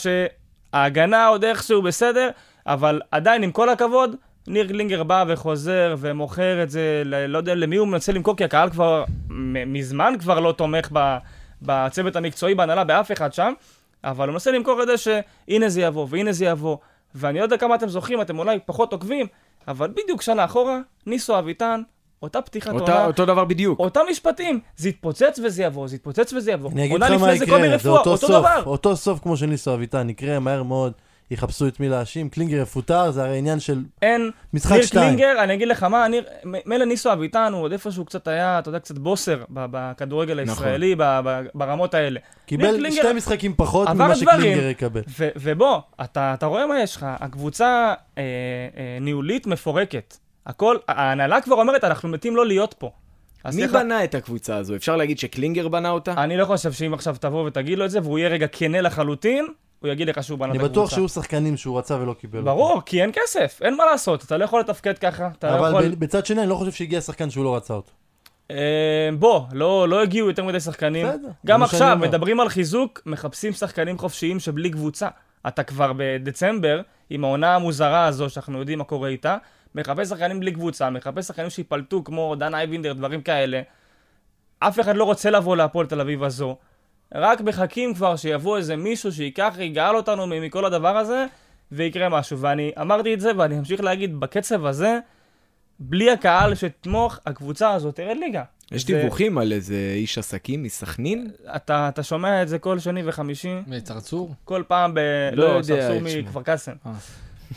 ההגנה 0.72 1.26
עוד 1.26 1.44
איכשהו 1.44 1.82
בסדר, 1.82 2.30
אבל 2.66 3.00
עדיין, 3.10 3.42
עם 3.42 3.52
כל 3.52 3.68
הכבוד, 3.68 4.16
ניר 4.46 4.68
קלינגר 4.68 5.02
בא 5.02 5.24
וחוזר 5.28 5.94
ומוכר 5.98 6.62
את 6.62 6.70
זה, 6.70 7.02
ל- 7.04 7.26
לא 7.26 7.38
יודע 7.38 7.54
למי 7.54 7.76
הוא 7.76 7.88
מנסה 7.88 8.12
למכור, 8.12 8.36
כי 8.36 8.44
הקהל 8.44 8.70
כבר 8.70 9.04
מ- 9.30 9.72
מזמן 9.72 10.14
כבר 10.20 10.40
לא 10.40 10.52
תומך 10.52 10.88
ב- 10.92 11.16
בצוות 11.62 12.16
המקצועי, 12.16 12.54
בהנהלה, 12.54 12.84
באף 12.84 13.12
אחד 13.12 13.32
שם, 13.32 13.52
אבל 14.04 14.28
הוא 14.28 14.32
מנסה 14.32 14.50
למכור 14.50 14.82
את 14.82 14.86
זה 14.86 14.96
שהנה 14.96 15.68
זה 15.68 15.80
יבוא, 15.80 16.06
והנה 16.10 16.32
זה 16.32 16.44
יבוא. 16.44 16.76
ואני 17.14 17.38
לא 17.38 17.44
יודע 17.44 17.56
כמה 17.56 17.74
אתם 17.74 17.88
זוכרים, 17.88 18.20
אתם 18.20 18.38
אולי 18.38 18.58
פחות 18.66 18.92
עוקבים, 18.92 19.26
אבל 19.68 19.90
בדיוק 19.90 20.22
שנה 20.22 20.44
אחורה, 20.44 20.78
ניסו 21.06 21.38
אביטן, 21.38 21.82
אותה 22.22 22.42
פתיחת 22.42 22.72
אותה, 22.72 22.92
עונה, 22.92 23.06
אותו 23.06 23.26
דבר 23.26 23.44
בדיוק. 23.44 23.78
אותם 23.78 24.00
משפטים, 24.10 24.60
זה 24.76 24.88
יתפוצץ 24.88 25.40
וזה 25.44 25.62
יבוא, 25.62 25.88
זה 25.88 25.96
יתפוצץ 25.96 26.32
וזה 26.32 26.52
יבוא. 26.52 26.70
אני 26.70 26.84
אגיד 26.84 26.92
עונה 26.92 27.08
לך 27.08 27.20
מה 27.20 27.26
לפני 27.26 27.38
זה 27.38 27.46
קובי 27.46 27.66
יקרה, 27.66 27.78
זה 27.78 27.88
רפואה, 27.88 27.98
אותו 27.98 28.10
אותו 28.10 28.26
סוף, 28.26 28.30
דבר. 28.30 28.62
אותו 28.66 28.96
סוף 28.96 29.18
כמו 29.22 29.36
של 29.36 29.46
ניסו 29.46 29.74
אביטן, 29.74 30.10
יקרה 30.10 30.38
מהר 30.38 30.62
מאוד, 30.62 30.92
יחפשו 31.30 31.68
את 31.68 31.80
מי 31.80 31.88
להאשים, 31.88 32.28
קלינגר 32.28 32.56
יפוטר, 32.56 33.10
זה 33.10 33.24
הרי 33.24 33.38
עניין 33.38 33.60
של 33.60 33.82
אין, 34.02 34.30
משחק 34.54 34.72
ניר 34.72 34.82
שתיים. 34.82 35.04
קלינגר, 35.16 35.42
אני 35.44 35.54
אגיד 35.54 35.68
לך 35.68 35.82
מה, 35.82 36.08
ניר, 36.08 36.24
מילא 36.66 36.84
ניסו 36.84 37.12
אביטן, 37.12 37.52
הוא 37.52 37.62
עוד 37.62 37.72
איפשהו 37.72 38.04
קצת 38.04 38.28
היה, 38.28 38.58
אתה 38.58 38.68
יודע, 38.68 38.78
קצת 38.78 38.98
בוסר 38.98 39.44
בכדורגל 39.50 40.40
נכון. 40.44 40.64
הישראלי, 40.64 40.94
ב- 40.94 41.20
ב- 41.24 41.42
ברמות 41.54 41.94
האלה. 41.94 42.20
קיבל 42.46 42.76
קלינגר 42.76 43.02
שתי 43.02 43.12
משחקים 43.12 43.54
פחות 43.56 43.88
ממה. 43.88 44.14
שקלינגר 44.16 44.68
יקבל. 44.68 45.02
ו- 45.18 45.28
ובוא, 45.36 45.78
אתה, 46.04 46.34
אתה 46.34 46.46
רואה 46.46 46.66
מה 46.66 46.80
יש 46.80 46.96
לך, 46.96 47.06
הקבוצה 47.08 47.94
אה, 48.18 48.22
אה, 48.76 48.98
ניהולית 49.00 49.46
מפורקת. 49.46 50.16
הכל, 50.46 50.76
ההנהלה 50.88 51.40
כבר 51.40 51.56
אומרת, 51.56 51.84
אנחנו 51.84 52.08
מתים 52.08 52.36
לא 52.36 52.46
להיות 52.46 52.74
פה. 52.78 52.90
מי 53.46 53.52
סליחה, 53.52 53.78
בנה 53.78 54.04
את 54.04 54.14
הקבוצה 54.14 54.56
הזו? 54.56 54.76
אפשר 54.76 54.96
להגיד 54.96 55.18
שקלינגר 55.18 55.68
בנה 55.68 55.90
אותה? 55.90 56.12
אני 56.24 56.36
לא 56.36 56.44
חושב 56.44 56.72
שאם 56.72 56.94
עכשיו 56.94 57.16
תבוא 57.20 57.46
ותגיד 57.46 57.78
לו 57.78 57.84
את 57.84 57.90
זה, 57.90 58.00
והוא 58.02 58.18
יהיה 58.18 58.28
רגע 58.28 58.46
כנה 58.52 58.80
לחלוטין, 58.80 59.46
הוא 59.84 59.92
יגיד 59.92 60.08
לך 60.08 60.24
שהוא 60.24 60.38
בנה 60.38 60.48
את 60.48 60.50
אני 60.50 60.64
הקבוצה. 60.64 60.72
בטוח 60.80 60.90
שהיו 60.90 61.08
שחקנים 61.08 61.56
שהוא 61.56 61.78
רצה 61.78 61.96
ולא 61.96 62.12
קיבל. 62.12 62.40
ברור, 62.40 62.82
כי 62.86 63.02
אין 63.02 63.10
כסף, 63.12 63.60
אין 63.62 63.76
מה 63.76 63.84
לעשות, 63.84 64.24
אתה 64.24 64.36
לא 64.36 64.44
יכול 64.44 64.60
לתפקד 64.60 64.98
ככה, 64.98 65.28
לא 65.42 65.48
יכול... 65.48 65.68
אבל 65.68 65.88
ב- 65.88 65.98
בצד 65.98 66.26
שני, 66.26 66.40
אני 66.40 66.50
לא 66.50 66.54
חושב 66.54 66.72
שהגיע 66.72 67.00
שחקן 67.00 67.30
שהוא 67.30 67.44
לא 67.44 67.56
רצה 67.56 67.74
אותו. 67.74 67.92
אה, 68.50 69.08
בוא, 69.18 69.40
לא, 69.52 69.88
לא 69.88 70.02
הגיעו 70.02 70.28
יותר 70.28 70.44
מדי 70.44 70.60
שחקנים. 70.60 71.06
בסדר, 71.06 71.28
גם 71.46 71.62
עכשיו. 71.62 71.98
מדברים 72.00 72.40
על 72.40 72.48
חיזוק, 72.48 73.02
מחפשים 73.06 73.52
שחקנים 73.52 73.98
חופשיים 73.98 74.40
שבלי 74.40 74.70
קבוצה. 74.70 75.08
אתה 75.48 75.62
כבר 75.62 75.92
בדצמבר, 75.96 76.80
עם 77.10 77.24
העונה 77.24 77.54
המוזרה 77.54 78.06
הזו, 78.06 78.30
שאנחנו 78.30 78.58
יודעים 78.58 78.78
מה 78.78 78.84
קורה 78.84 79.08
איתה, 79.08 79.36
מחפש 79.74 80.08
שחקנים 80.08 80.40
בלי 80.40 80.52
קבוצה, 80.52 80.90
מחפש 80.90 81.26
שחקנים 81.26 81.50
שיפלטו 81.50 82.04
כמו 82.04 82.34
דן 82.34 82.54
אייבינדר, 82.54 82.92
דברים 82.92 83.22
כאלה. 83.22 83.60
אף 84.58 84.80
אחד 84.80 84.96
לא 84.96 85.04
רוצה 85.04 85.30
לבוא 85.30 85.56
להפועל 85.56 85.86
תל 85.86 86.00
אביב 86.00 86.22
הזו. 86.24 86.56
רק 87.14 87.40
מחכים 87.40 87.94
כבר 87.94 88.16
שיבוא 88.16 88.56
איזה 88.56 88.76
מישהו 88.76 89.12
שייקח, 89.12 89.54
יגאל 89.58 89.96
אותנו 89.96 90.26
מכל 90.26 90.64
הדבר 90.64 90.96
הזה, 90.96 91.26
ויקרה 91.72 92.08
משהו. 92.08 92.38
ואני 92.38 92.72
אמרתי 92.80 93.14
את 93.14 93.20
זה, 93.20 93.30
ואני 93.36 93.58
אמשיך 93.58 93.80
להגיד, 93.80 94.20
בקצב 94.20 94.66
הזה, 94.66 94.98
בלי 95.78 96.10
הקהל 96.10 96.54
שתמוך, 96.54 97.18
הקבוצה 97.26 97.70
הזאת 97.72 97.96
תרד 97.96 98.16
ליגה. 98.20 98.42
יש 98.72 98.86
זה- 98.86 98.94
דיווחים 99.00 99.38
על 99.38 99.52
איזה 99.52 99.92
איש 99.96 100.18
עסקים 100.18 100.62
מסכנין? 100.62 101.30
אתה, 101.56 101.88
אתה 101.88 102.02
שומע 102.02 102.42
את 102.42 102.48
זה 102.48 102.58
כל 102.58 102.78
שני 102.78 103.02
וחמישי, 103.04 103.54
צרצור? 103.82 104.34
כל 104.44 104.62
פעם 104.68 104.94
ב... 104.94 104.98
לא 105.32 105.54
לא, 105.56 105.62
שמו. 105.62 105.74
מכפר 106.00 106.42
קאסם. 106.42 106.72
אה. 106.86 106.92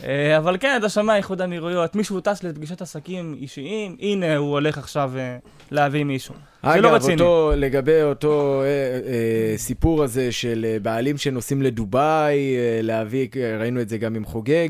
אה, 0.04 0.38
אבל 0.38 0.56
כן, 0.60 0.76
אתה 0.80 0.88
שומע 0.88 1.16
איחוד 1.16 1.40
אמירויות, 1.42 1.96
מישהו 1.96 2.20
טס 2.20 2.42
לפגישת 2.42 2.82
עסקים 2.82 3.36
אישיים, 3.40 3.96
הנה 4.00 4.36
הוא 4.36 4.50
הולך 4.50 4.78
עכשיו 4.78 5.12
אה, 5.16 5.36
להביא 5.70 6.04
מישהו. 6.04 6.34
זה 6.62 6.80
לא 6.80 6.88
אגב, 6.88 6.94
רציני. 6.96 7.12
אותו, 7.22 7.52
לגבי 7.56 8.02
אותו 8.02 8.62
אה, 8.62 8.66
אה, 8.66 9.58
סיפור 9.58 10.02
הזה 10.02 10.32
של 10.32 10.66
אה, 10.68 10.76
בעלים 10.82 11.16
שנוסעים 11.16 11.62
לדובאי, 11.62 12.36
אה, 12.56 12.80
להביא, 12.82 13.28
ראינו 13.60 13.80
את 13.80 13.88
זה 13.88 13.98
גם 13.98 14.14
עם 14.14 14.24
חוגג. 14.24 14.68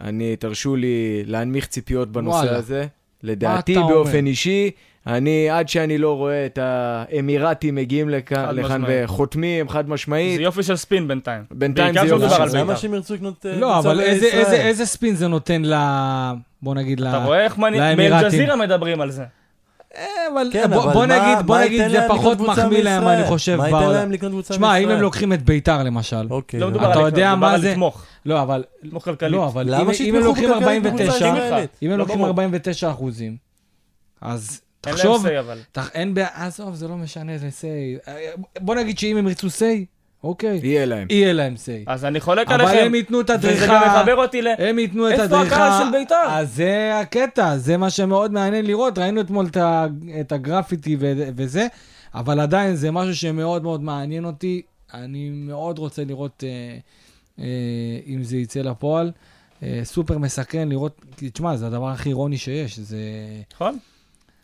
אני, 0.00 0.36
תרשו 0.36 0.76
לי 0.76 1.22
להנמיך 1.26 1.66
ציפיות 1.66 2.12
בנושא 2.12 2.36
וואלה. 2.36 2.56
הזה. 2.56 2.86
לדעתי, 3.22 3.74
באופן 3.74 4.16
אומר? 4.18 4.26
אישי, 4.28 4.70
אני, 5.06 5.50
עד 5.50 5.68
שאני 5.68 5.98
לא 5.98 6.16
רואה 6.16 6.46
את 6.46 6.58
האמירתים 6.62 7.74
מגיעים 7.74 8.08
לכאן. 8.08 8.56
וחותמים, 8.88 9.68
חד 9.68 9.88
משמעית. 9.88 10.36
זה 10.36 10.42
יופי 10.42 10.62
של 10.62 10.76
ספין 10.76 11.08
בינתיים. 11.08 11.42
בינתיים 11.50 11.94
זה 11.94 12.06
יופי 12.06 12.28
של 12.30 12.42
למה 12.58 12.64
בית"ר. 12.64 12.76
שהם 12.76 12.94
ירצו 12.94 13.14
לקנות 13.14 13.46
לא, 13.58 13.78
אבל 13.78 14.00
איזה- 14.00 14.20
בישראל? 14.26 14.40
איזה- 14.44 14.56
איזה 14.66 14.86
ספין 14.86 15.14
זה 15.14 15.28
נותן 15.28 15.62
ל... 15.64 15.74
בוא 16.62 16.74
נגיד 16.74 17.00
ל... 17.00 17.06
אתה 17.08 17.24
רואה 17.24 17.44
איך 17.44 17.58
לאמירתים. 17.58 17.96
מאל-ג'זירה 18.12 18.56
מדברים 18.56 19.00
על 19.00 19.10
זה. 19.10 19.24
אה, 19.96 20.04
אבל 20.32 20.48
כן, 20.52 20.70
בוא- 20.70 20.84
אבל 20.84 20.92
בוא 20.92 21.06
מה- 21.06 21.18
נגיד, 21.32 21.46
בוא 21.46 21.56
מה 21.56 21.64
נגיד, 21.64 21.88
זה 21.90 22.04
פחות 22.08 22.40
מחמיא 22.40 22.82
להם? 22.82 23.08
אני 23.08 23.24
חושב, 23.26 23.56
מה 23.56 23.66
ייתן 23.66 23.78
בעולם. 23.78 23.92
להם 23.92 24.12
לקנות 24.12 24.32
קבוצה 24.32 24.54
שמע, 24.54 24.76
אם? 24.76 24.88
הם 24.88 25.00
לוקחים 25.00 25.32
את 25.32 25.42
ביתר 25.42 25.82
למשל, 25.82 26.26
אוקיי. 26.30 26.60
לא 26.60 26.68
מדובר 26.70 26.90
אתה 26.92 27.00
יודע 27.00 27.34
מה 27.34 27.52
על 27.52 27.60
זה- 27.60 27.70
לתמוך. 27.70 28.04
לא, 28.26 28.42
אבל... 28.42 28.64
לתמוך 28.82 29.04
כלכלית. 29.04 29.32
לא, 29.32 29.46
אבל 29.46 29.62
אם- 29.62 29.80
למה 29.80 29.92
אם 30.00 30.14
הם 30.16 30.22
לוקחים 30.22 30.50
בכלכלית 30.50 30.86
49, 30.86 31.32
בקבוצה 31.34 31.64
אם 31.82 31.90
הם 31.90 31.90
לא 31.90 31.96
לוקחים 31.96 32.16
ברור. 32.16 32.26
49 32.28 32.90
אחוזים, 32.90 33.36
אז 34.20 34.60
אין 34.86 34.94
להם 34.94 35.02
תחשוב, 35.02 35.26
say 35.26 35.30
אבל. 35.40 35.58
אין 35.94 36.14
בעיה, 36.14 36.28
עזוב, 36.34 36.74
זה 36.74 36.88
לא 36.88 36.96
משנה, 36.96 37.38
זה 37.38 37.50
סיי. 37.50 37.96
בוא 38.60 38.74
נגיד 38.74 38.98
שאם 38.98 39.16
הם 39.16 39.28
ירצו 39.28 39.50
סיי, 39.50 39.84
אוקיי, 40.24 40.60
יהיה 40.62 40.84
להם. 40.86 41.06
יהיה 41.10 41.32
להם 41.32 41.56
סיי. 41.56 41.84
אז 41.86 42.04
אני 42.04 42.20
חולק 42.20 42.50
אבל 42.50 42.60
עליכם. 42.60 42.86
הם 42.86 42.94
ייתנו 42.94 43.20
את 43.20 43.30
וזה 43.30 43.48
גם 43.48 43.54
הדריכה, 43.54 43.98
מחבר 43.98 44.16
אותי 44.16 44.42
ל... 44.42 44.46
הם 44.58 44.78
ייתנו 44.78 45.06
את 45.08 45.12
איפה 45.12 45.22
הדריכה. 45.24 45.56
הקהל 45.68 45.84
של 45.92 45.98
בית"ר? 45.98 46.26
אז 46.28 46.54
זה 46.54 46.98
הקטע, 47.00 47.56
זה 47.56 47.76
מה 47.76 47.90
שמאוד 47.90 48.32
מעניין 48.32 48.66
לראות. 48.66 48.98
ראינו 48.98 49.20
אתמול 49.20 49.46
את 50.20 50.32
הגרפיטי 50.32 50.96
ו- 51.00 51.28
וזה, 51.36 51.66
אבל 52.14 52.40
עדיין 52.40 52.74
זה 52.74 52.90
משהו 52.90 53.14
שמאוד 53.16 53.62
מאוד 53.62 53.82
מעניין 53.82 54.24
אותי. 54.24 54.62
אני 54.94 55.30
מאוד 55.32 55.78
רוצה 55.78 56.04
לראות 56.04 56.44
אה, 56.46 56.48
אה, 57.44 57.44
אם 58.06 58.22
זה 58.22 58.36
יצא 58.36 58.60
לפועל. 58.60 59.10
אה, 59.62 59.80
סופר 59.84 60.18
מסקרן 60.18 60.68
לראות, 60.68 61.00
תשמע, 61.16 61.56
זה 61.56 61.66
הדבר 61.66 61.88
הכי 61.88 62.08
אירוני 62.08 62.38
שיש. 62.38 62.78
זה... 62.78 62.98
נכון? 63.54 63.78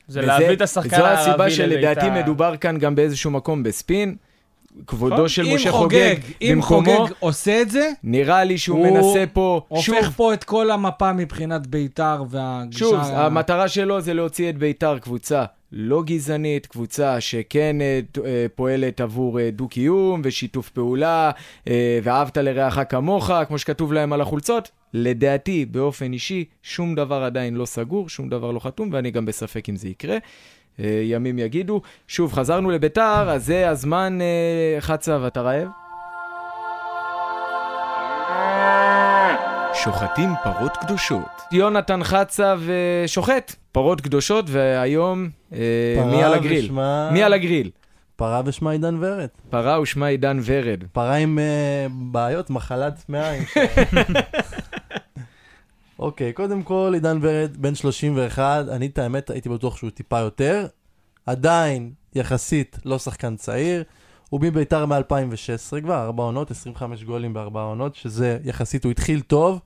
זה 0.09 0.21
וזה- 0.21 0.27
להביא 0.29 0.53
את 0.53 0.61
השחקן 0.61 0.97
זו 0.97 1.05
הערבי 1.05 1.21
הסיבה 1.21 1.47
לבית"ר. 1.47 1.57
שלדעתי 1.57 2.11
מדובר 2.23 2.57
כאן 2.57 2.79
גם 2.79 2.95
באיזשהו 2.95 3.31
מקום 3.31 3.63
בספין. 3.63 4.17
כבודו. 4.87 5.29
של 5.29 5.55
משה 5.55 5.73
חוגג 5.73 6.17
אם 6.43 6.59
חוגג 6.63 7.13
עושה 7.19 7.63
את 7.63 7.71
זה, 7.71 7.91
נראה 8.05 8.45
לי 8.45 8.59
שהוא 8.59 8.87
הוא 8.87 8.97
מנסה 8.97 9.25
פה, 9.33 9.61
שוב, 9.81 9.95
הופך 9.95 10.11
פה 10.11 10.35
את 10.35 10.45
כל 10.45 10.71
המפה 10.71 11.13
מבחינת 11.13 11.67
בית"ר 11.67 12.25
והגישה... 12.31 12.79
שוב, 12.79 12.99
המטרה 13.01 13.69
שלו 13.69 14.01
זה 14.01 14.15
להוציא 14.15 14.51
את 14.51 14.59
ביתר 14.59 14.99
קבוצה 14.99 15.45
לא 15.73 16.03
גזענית, 16.03 16.67
קבוצה 16.67 17.21
שכן 17.21 17.81
אה, 17.81 18.01
אה, 18.25 18.47
פועלת 18.55 19.01
עבור 19.01 19.41
אה, 19.41 19.51
דו-קיום 19.51 20.21
ושיתוף 20.25 20.71
פעולה, 20.71 21.31
אה, 21.69 21.99
ואהבת 22.03 22.37
לרעך 22.37 22.79
כמוך, 22.89 23.31
כמו 23.49 23.59
שכתוב 23.59 23.93
להם 23.93 24.13
על 24.13 24.21
החולצות. 24.21 24.71
לדעתי, 24.95 25.65
באופן 25.65 26.13
אישי, 26.13 26.45
שום 26.63 26.95
דבר 26.95 27.23
עדיין 27.23 27.55
לא 27.55 27.67
סגור, 27.67 28.09
שום 28.09 28.29
דבר 28.29 28.51
לא 28.51 28.59
חתום, 28.59 28.89
ואני 28.93 29.11
גם 29.11 29.27
בספק 29.27 29.69
אם 29.69 29.77
זה 29.77 29.89
יקרה. 29.89 30.17
אה, 30.81 31.01
ימים 31.05 31.39
יגידו. 31.39 31.81
שוב, 32.09 32.33
חזרנו 32.33 32.71
לביתר, 32.71 33.31
אז 33.31 33.47
זה 33.47 33.69
הזמן, 33.69 34.19
אה, 34.21 34.81
חצב, 34.81 35.23
אתה 35.27 35.41
רעב? 35.41 35.69
שוחטים 39.75 40.31
פרות 40.45 40.77
קדושות. 40.77 41.43
יונתן 41.53 42.05
חצב 42.05 42.61
אה, 42.69 43.09
שוחט 43.09 43.55
פרות 43.73 44.01
קדושות, 44.01 44.45
והיום 44.49 45.29
אה, 45.53 45.59
מי 46.11 46.23
על 46.25 46.35
הגריל? 46.35 46.65
ושמה- 46.65 47.11
מי 47.13 47.23
על 47.23 47.33
הגריל? 47.33 47.71
פרה 48.17 48.43
ושמה 48.45 48.71
עידן 48.71 48.97
ורד. 49.01 49.29
פרה 49.51 49.81
ושמה 49.81 50.07
עידן 50.07 50.39
ורד. 50.45 50.85
פרה 50.93 51.15
עם 51.15 51.39
אה, 51.39 51.87
בעיות, 51.91 52.51
מחלת 52.51 53.05
מעיים. 53.09 53.43
אוקיי, 55.99 56.33
קודם 56.33 56.63
כל, 56.63 56.91
עידן 56.95 57.19
ורד, 57.23 57.57
בן 57.57 57.75
31, 57.75 58.65
אני 58.69 58.87
את 58.87 58.99
האמת 58.99 59.31
הייתי 59.31 59.49
בטוח 59.49 59.77
שהוא 59.77 59.91
טיפה 59.91 60.19
יותר. 60.19 60.67
עדיין, 61.27 61.93
יחסית, 62.15 62.79
לא 62.85 62.99
שחקן 62.99 63.37
צעיר. 63.37 63.85
הוא 64.31 64.41
מביתר 64.41 64.87
מ-2016 64.87 65.81
כבר, 65.83 66.05
ארבע 66.05 66.23
עונות, 66.23 66.51
25 66.51 67.05
גולים 67.05 67.35
בארבע 67.35 67.61
עונות, 67.61 67.95
שזה 67.95 68.39
יחסית, 68.45 68.85
הוא 68.85 68.91
התחיל 68.91 69.21
טוב 69.21 69.61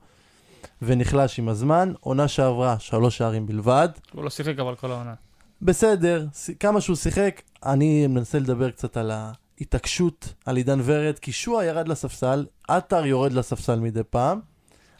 ונחלש 0.81 1.39
עם 1.39 1.49
הזמן. 1.49 1.93
עונה 1.99 2.27
שעברה, 2.27 2.79
שלוש 2.79 3.17
שערים 3.17 3.45
בלבד. 3.45 3.89
הוא 4.13 4.23
לא 4.23 4.29
שיחק 4.29 4.59
אבל 4.59 4.75
כל 4.75 4.91
העונה. 4.91 5.13
בסדר, 5.61 6.25
כמה 6.59 6.81
שהוא 6.81 6.95
שיחק, 6.95 7.41
אני 7.65 8.07
מנסה 8.07 8.39
לדבר 8.39 8.71
קצת 8.71 8.97
על 8.97 9.11
ההתעקשות 9.11 10.33
על 10.45 10.57
עידן 10.57 10.79
ורד, 10.83 11.19
כי 11.19 11.31
שועה 11.31 11.65
ירד 11.65 11.87
לספסל, 11.87 12.45
עטר 12.67 13.05
יורד 13.05 13.33
לספסל 13.33 13.79
מדי 13.79 14.03
פעם, 14.09 14.39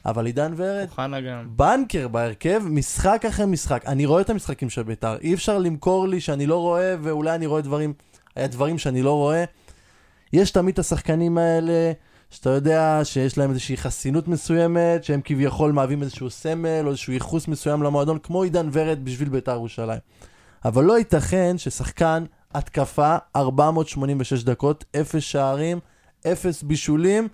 אבל 0.06 0.26
עידן 0.26 0.54
ורד. 0.58 0.88
בנקר 1.56 2.08
בהרכב, 2.08 2.62
משחק 2.66 3.26
אחרי 3.28 3.46
משחק. 3.46 3.84
אני 3.88 4.06
רואה 4.06 4.22
את 4.22 4.30
המשחקים 4.30 4.70
של 4.70 4.84
בית"ר, 4.84 5.16
אי 5.22 5.34
אפשר 5.34 5.58
למכור 5.58 6.08
לי 6.08 6.22
שאני 6.22 6.46
לא 6.46 6.58
רואה, 6.58 6.96
ואולי 7.02 7.36
אני 7.36 7.46
רואה 7.46 7.62
דברים, 7.62 7.94
היה 8.36 8.48
דברים 8.48 8.78
שאני 8.78 9.02
לא 9.02 9.14
רואה. 9.14 9.44
יש 10.34 10.52
תמיד 10.52 10.74
את 10.74 10.80
השחקנים 10.80 11.38
האלה, 11.38 11.92
שאתה 12.30 12.50
יודע 12.50 13.00
שיש 13.04 13.38
להם 13.38 13.50
איזושהי 13.50 13.78
חסינות 13.78 14.28
מסוימת, 14.28 15.04
שהם 15.04 15.22
כביכול 15.24 15.72
מהווים 15.72 16.02
איזשהו 16.02 16.30
סמל 16.30 16.82
או 16.84 16.90
איזשהו 16.90 17.14
ייחוס 17.14 17.48
מסוים 17.48 17.84
למועדון, 17.84 18.20
כמו 18.20 18.44
עידן 18.44 18.70
ורד 18.72 19.00
בשביל 19.04 19.30
בית"ר 19.30 19.52
ירושלים. 19.52 20.00
אבל 20.66 20.84
לא 20.84 20.98
ייתכן 20.98 21.58
ששחקן 21.58 22.24
התקפה 22.54 23.16
486 23.36 24.44
דקות, 24.44 24.86
אפס 25.02 25.24
שערים, 25.24 25.80
אפס 26.28 26.64
בישולים, 26.64 27.28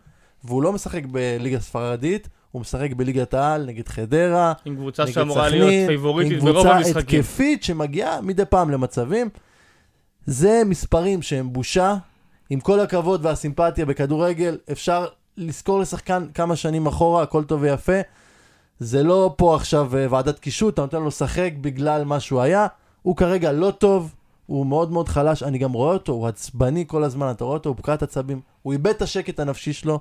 והוא 0.43 0.63
לא 0.63 0.73
משחק 0.73 1.05
בליגה 1.05 1.59
ספרדית, 1.59 2.27
הוא 2.51 2.61
משחק 2.61 2.93
בליגת 2.93 3.33
העל 3.33 3.65
נגד 3.65 3.87
חדרה, 3.87 4.53
עם 4.65 4.75
קבוצה 4.75 5.07
שאמורה 5.07 5.49
להיות 5.49 5.87
פייבוריטית 5.87 6.33
עם 6.33 6.39
ברוב 6.39 6.55
קבוצה 6.55 6.77
המשחקים. 6.77 7.19
התקפית 7.19 7.63
שמגיעה 7.63 8.21
מדי 8.21 8.45
פעם 8.45 8.69
למצבים. 8.69 9.29
זה 10.25 10.61
מספרים 10.65 11.21
שהם 11.21 11.53
בושה. 11.53 11.97
עם 12.49 12.59
כל 12.59 12.79
הכבוד 12.79 13.25
והסימפתיה 13.25 13.85
בכדורגל, 13.85 14.57
אפשר 14.71 15.05
לזכור 15.37 15.79
לשחקן 15.79 16.25
כמה 16.33 16.55
שנים 16.55 16.87
אחורה, 16.87 17.23
הכל 17.23 17.43
טוב 17.43 17.61
ויפה. 17.61 18.01
זה 18.79 19.03
לא 19.03 19.33
פה 19.37 19.55
עכשיו 19.55 19.97
אה, 19.97 20.05
ועדת 20.09 20.39
קישוט, 20.39 20.73
אתה 20.73 20.81
נותן 20.81 20.97
לו 20.97 21.07
לשחק 21.07 21.51
בגלל 21.61 22.03
מה 22.03 22.19
שהוא 22.19 22.41
היה. 22.41 22.67
הוא 23.01 23.15
כרגע 23.15 23.51
לא 23.51 23.71
טוב, 23.71 24.15
הוא 24.45 24.65
מאוד 24.65 24.91
מאוד 24.91 25.09
חלש, 25.09 25.43
אני 25.43 25.57
גם 25.57 25.71
רואה 25.71 25.93
אותו, 25.93 26.11
הוא 26.11 26.27
עצבני 26.27 26.85
כל 26.87 27.03
הזמן, 27.03 27.31
אתה 27.31 27.43
רואה 27.43 27.57
אותו, 27.57 27.69
הוא 27.69 27.77
פקעת 27.77 28.03
עצבים, 28.03 28.41
הוא 28.61 28.73
איבד 28.73 28.87
את 28.87 29.01
השקט 29.01 29.39
הנפשי 29.39 29.73
שלו. 29.73 29.99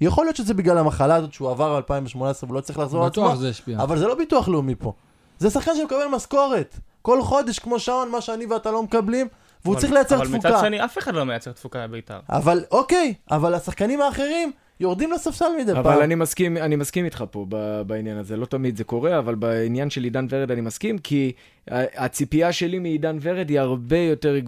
יכול 0.00 0.24
להיות 0.26 0.36
שזה 0.36 0.54
בגלל 0.54 0.78
המחלה 0.78 1.14
הזאת 1.14 1.32
שהוא 1.32 1.50
עבר 1.50 1.80
ב-2018 1.80 2.20
ולא 2.50 2.60
צריך 2.60 2.78
לחזור 2.78 3.02
על 3.02 3.08
עצמו, 3.10 3.24
בטוח 3.24 3.34
זה 3.38 3.48
השפיע. 3.48 3.82
אבל 3.82 3.98
זה 3.98 4.06
לא 4.06 4.14
ביטוח 4.14 4.48
לאומי 4.48 4.74
פה. 4.74 4.92
זה 5.38 5.50
שחקן 5.50 5.70
שמקבל 5.76 6.06
משכורת. 6.12 6.76
כל 7.02 7.22
חודש, 7.22 7.58
כמו 7.58 7.78
שעון, 7.80 8.10
מה 8.10 8.20
שאני 8.20 8.46
ואתה 8.46 8.70
לא 8.70 8.82
מקבלים, 8.82 9.28
והוא 9.64 9.74
אבל- 9.74 9.80
צריך 9.80 9.92
לייצר 9.92 10.16
אבל 10.16 10.24
תפוקה. 10.26 10.48
מצד 10.48 10.60
שני, 10.60 10.84
אף 10.84 10.98
אחד 10.98 11.14
לא 11.14 11.24
מייצר 11.24 11.52
תפוקה 11.52 11.86
בביתר. 11.86 12.18
אבל 12.28 12.64
אוקיי, 12.70 13.14
אבל 13.30 13.54
השחקנים 13.54 14.00
האחרים 14.00 14.52
יורדים 14.80 15.12
לספסל 15.12 15.44
מדי 15.60 15.72
פעם. 15.74 15.86
אבל 15.86 16.02
אני 16.02 16.14
מסכים, 16.14 16.56
אני 16.56 16.76
מסכים 16.76 17.04
איתך 17.04 17.24
פה 17.30 17.46
ב- 17.48 17.82
בעניין 17.86 18.16
הזה, 18.18 18.36
לא 18.36 18.46
תמיד 18.46 18.76
זה 18.76 18.84
קורה, 18.84 19.18
אבל 19.18 19.34
בעניין 19.34 19.90
של 19.90 20.04
עידן 20.04 20.26
ורד 20.30 20.50
אני 20.50 20.60
מסכים, 20.60 20.98
כי 20.98 21.32
ה- 21.70 22.04
הציפייה 22.04 22.52
שלי 22.52 22.78
מעידן 22.78 23.18
ורד 23.22 23.48
היא 23.48 23.60
הרבה 23.60 23.98
יותר 23.98 24.34
אה, 24.34 24.40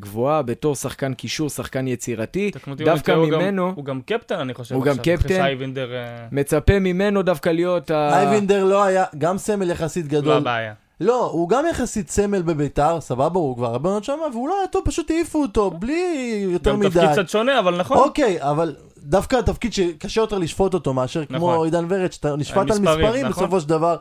גבוהה 0.00 0.42
בתור 0.42 0.74
שחקן 0.74 1.14
קישור, 1.14 1.50
שחקן 1.50 1.88
יצירתי. 1.88 2.50
דווקא 2.76 3.12
הוא 3.12 3.28
גם- 3.30 3.38
ממנו, 3.40 3.72
הוא 3.76 3.84
גם 3.84 4.00
קפטן, 4.06 4.38
אני 4.38 4.54
חושב. 4.54 4.74
הוא 4.74 4.84
גם 4.84 4.96
עכשיו, 4.98 5.16
קפטן. 5.16 5.28
שאייבינדר... 5.28 5.94
אה, 5.94 6.26
מצפה 6.32 6.78
ממנו 6.78 7.22
דווקא 7.22 7.48
להיות 7.48 7.90
ה... 7.90 8.10
אייבינדר 8.18 8.64
לא 8.64 8.84
היה, 8.84 9.04
גם 9.18 9.38
סמל 9.38 9.70
יחסית 9.70 10.12
לא 10.12 10.20
גדול. 10.20 10.32
הבעיה. 10.36 10.72
לא, 11.00 11.26
הוא 11.30 11.48
גם 11.48 11.64
יחסית 11.70 12.10
סמל 12.10 12.42
בביתר, 12.42 13.00
סבבה, 13.00 13.38
הוא 13.40 13.56
כבר 13.56 13.66
הרבה 13.66 13.90
מאוד 13.90 14.04
שמה, 14.04 14.22
והוא 14.32 14.48
לא 14.48 14.58
היה 14.58 14.66
טוב, 14.66 14.82
פשוט 14.84 15.10
העיפו 15.10 15.42
אותו, 15.42 15.70
בלי 15.70 16.04
יותר 16.50 16.70
גם 16.72 16.80
מדי. 16.80 16.88
תפקיד 16.90 17.08
קצת 17.12 17.28
שונה, 17.28 17.58
אבל 17.58 17.80
נכון. 17.80 17.98
אוקיי, 17.98 18.36
אבל 18.42 18.74
דווקא 19.04 19.36
התפקיד 19.36 19.72
שקשה 19.72 20.20
יותר 20.20 20.38
לשפוט 20.38 20.74
אותו 20.74 20.94
מאשר 20.94 21.24
כמו 21.24 21.36
נכון. 21.36 21.64
עידן 21.66 21.86
ורד, 21.88 22.12
שאתה 22.12 22.36
נשפט 22.36 22.56
על 22.56 22.64
מספרים, 22.64 22.84
מספרים 22.84 23.26
נכון. 23.26 23.44
בסופו 23.44 23.60
של 23.60 23.68
דבר. 23.68 23.96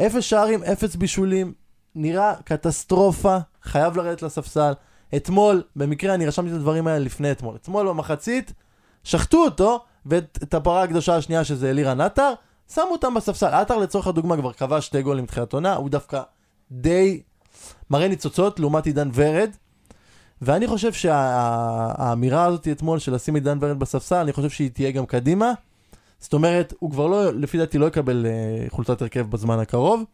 אפס 0.00 0.24
שערים, 0.24 0.62
אפס 0.62 0.96
בישולים, 0.96 1.52
נראה 1.94 2.34
קטסטרופה, 2.44 3.36
חייב 3.62 3.96
לרדת 3.96 4.22
לספסל. 4.22 4.72
אתמול, 5.16 5.62
במקרה 5.76 6.14
אני 6.14 6.26
רשמתי 6.26 6.50
את 6.50 6.54
הדברים 6.54 6.86
האלה 6.86 6.98
לפני 6.98 7.32
אתמול. 7.32 7.56
אתמול 7.56 7.88
במחצית, 7.88 8.52
שחטו 9.04 9.44
אותו, 9.44 9.84
ואת 10.06 10.38
את 10.42 10.54
הפרה 10.54 10.82
הקדושה 10.82 11.16
השנייה 11.16 11.44
שזה 11.44 11.70
אלירן 11.70 12.00
עטר, 12.00 12.32
שמו 12.74 12.84
אותם 12.90 13.14
בספסל. 13.14 13.46
עטר 13.46 13.76
לצורך 13.76 14.06
הדוגמה 14.06 14.36
כבר 14.36 14.52
כבש 14.52 14.86
שתי 14.86 15.02
גולים 15.02 15.24
מתחילת 15.24 15.52
עונה, 15.52 15.74
הוא 15.74 15.90
דווקא 15.90 16.22
די 16.70 17.22
מראה 17.90 18.08
ניצוצות 18.08 18.60
לעומת 18.60 18.86
עידן 18.86 19.10
ורד. 19.14 19.50
ואני 20.44 20.66
חושב 20.66 20.92
שהאמירה 20.92 22.44
הזאת 22.44 22.68
אתמול 22.68 22.98
של 22.98 23.14
לשים 23.14 23.34
עידן 23.34 23.58
ורד 23.60 23.78
בספסל, 23.78 24.16
אני 24.16 24.32
חושב 24.32 24.50
שהיא 24.50 24.70
תהיה 24.70 24.90
גם 24.90 25.06
קדימה. 25.06 25.52
זאת 26.20 26.32
אומרת, 26.32 26.74
הוא 26.78 26.90
כבר 26.90 27.06
לא, 27.06 27.34
לפי 27.34 27.58
דעתי 27.58 27.78
לא 27.78 27.86
יקבל 27.86 28.26
אה, 28.26 28.66
חולצת 28.70 29.02
הרכב 29.02 29.30
בזמן 29.30 29.58
הקרוב. 29.58 30.04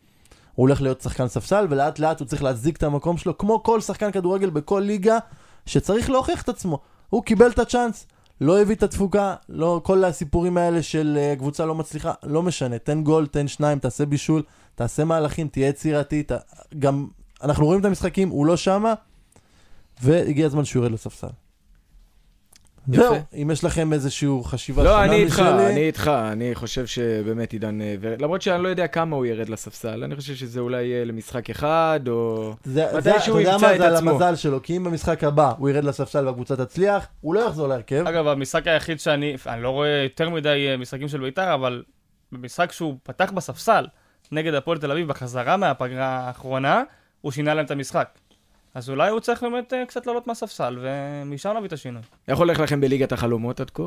הוא 0.54 0.66
הולך 0.66 0.82
להיות 0.82 1.00
שחקן 1.00 1.28
ספסל, 1.28 1.66
ולאט 1.70 1.98
לאט 1.98 2.20
הוא 2.20 2.26
צריך 2.26 2.42
להצדיק 2.42 2.76
את 2.76 2.82
המקום 2.82 3.16
שלו, 3.16 3.38
כמו 3.38 3.62
כל 3.62 3.80
שחקן 3.80 4.10
כדורגל 4.10 4.50
בכל 4.50 4.82
ליגה, 4.86 5.18
שצריך 5.66 6.10
להוכיח 6.10 6.42
את 6.42 6.48
עצמו. 6.48 6.78
הוא 7.10 7.24
קיבל 7.24 7.50
את 7.50 7.58
הצ'אנס, 7.58 8.06
לא 8.40 8.60
הביא 8.60 8.74
את 8.74 8.82
התפוקה, 8.82 9.34
לא, 9.48 9.80
כל 9.84 10.04
הסיפורים 10.04 10.56
האלה 10.56 10.82
של 10.82 11.18
אה, 11.20 11.34
קבוצה 11.38 11.66
לא 11.66 11.74
מצליחה, 11.74 12.12
לא 12.22 12.42
משנה, 12.42 12.78
תן 12.78 13.02
גול, 13.02 13.26
תן 13.26 13.48
שניים, 13.48 13.78
תעשה 13.78 14.06
בישול, 14.06 14.42
תעשה 14.74 15.04
מהלכים, 15.04 15.48
תהיה 15.48 15.68
יצירתי, 15.68 16.22
ת... 16.22 16.32
גם, 16.78 17.06
אנחנו 17.42 17.66
רואים 17.66 17.80
את 17.80 17.84
המשחקים, 17.84 18.28
הוא 18.28 18.46
לא 18.46 18.56
שמה, 18.56 18.94
והגיע 20.02 20.46
הזמן 20.46 20.64
שהוא 20.64 20.80
יורד 20.80 20.92
לספסל. 20.92 21.26
יפה. 22.88 23.02
זהו, 23.02 23.16
אם 23.42 23.50
יש 23.52 23.64
לכם 23.64 23.92
איזושהי 23.92 24.28
חשיבה 24.44 24.82
לא, 24.84 24.90
שונה 24.90 25.04
אני 25.04 25.16
איתך, 25.22 25.32
משלי- 25.40 25.66
אני 25.66 25.86
איתך, 25.86 26.10
אני 26.32 26.54
חושב 26.54 26.86
שבאמת 26.86 27.52
עידן 27.52 27.80
אה, 27.82 27.94
ורד, 28.00 28.22
למרות 28.22 28.42
שאני 28.42 28.62
לא 28.62 28.68
יודע 28.68 28.86
כמה 28.86 29.16
הוא 29.16 29.26
ירד 29.26 29.48
לספסל, 29.48 30.04
אני 30.04 30.16
חושב 30.16 30.34
שזה 30.34 30.60
אולי 30.60 30.82
יהיה 30.82 31.04
למשחק 31.04 31.50
אחד, 31.50 32.00
או... 32.08 32.52
זה, 32.64 32.86
מתי 32.92 33.00
זה, 33.02 33.20
שהוא 33.20 33.40
אתה 33.40 33.48
יודע 33.48 33.52
ימצא 33.54 33.66
מה, 33.66 33.74
את 33.74 33.78
זה 33.80 33.86
על 33.86 33.96
עצמו. 33.96 34.10
המזל 34.10 34.36
שלו, 34.36 34.62
כי 34.62 34.76
אם 34.76 34.84
במשחק 34.84 35.24
הבא 35.24 35.52
הוא 35.58 35.68
ירד 35.68 35.84
לספסל 35.84 36.26
והקבוצה 36.26 36.56
תצליח, 36.56 37.06
הוא 37.20 37.34
לא 37.34 37.40
יחזור 37.40 37.68
להרכב. 37.68 38.04
אגב, 38.06 38.26
המשחק 38.26 38.66
היחיד 38.66 39.00
שאני, 39.00 39.36
אני 39.46 39.62
לא 39.62 39.70
רואה 39.70 39.88
יותר 40.02 40.30
מדי 40.30 40.66
אה, 40.70 40.76
משחקים 40.76 41.08
של 41.08 41.20
ביתר, 41.20 41.54
אבל 41.54 41.82
במשחק 42.32 42.72
שהוא 42.72 42.94
פתח 43.02 43.30
בספסל 43.34 43.86
נגד 44.32 44.54
הפועל 44.54 44.78
תל 44.78 44.90
אביב 44.92 45.08
בחזרה 45.08 45.56
מהפגרה 45.56 46.06
האחרונה, 46.06 46.82
הוא 47.20 47.32
שינה 47.32 47.54
להם 47.54 47.64
את 47.64 47.70
המשחק. 47.70 48.08
אז 48.74 48.90
אולי 48.90 49.10
הוא 49.10 49.20
צריך 49.20 49.42
באמת 49.42 49.72
אה, 49.72 49.86
קצת 49.86 50.06
לעלות 50.06 50.26
מהספסל, 50.26 50.78
ומשם 50.80 51.52
להביא 51.54 51.68
את 51.68 51.72
השינוי. 51.72 52.02
איך 52.28 52.38
הולך 52.38 52.60
לכם 52.60 52.80
בליגת 52.80 53.12
החלומות 53.12 53.60
עד 53.60 53.70
כה? 53.70 53.82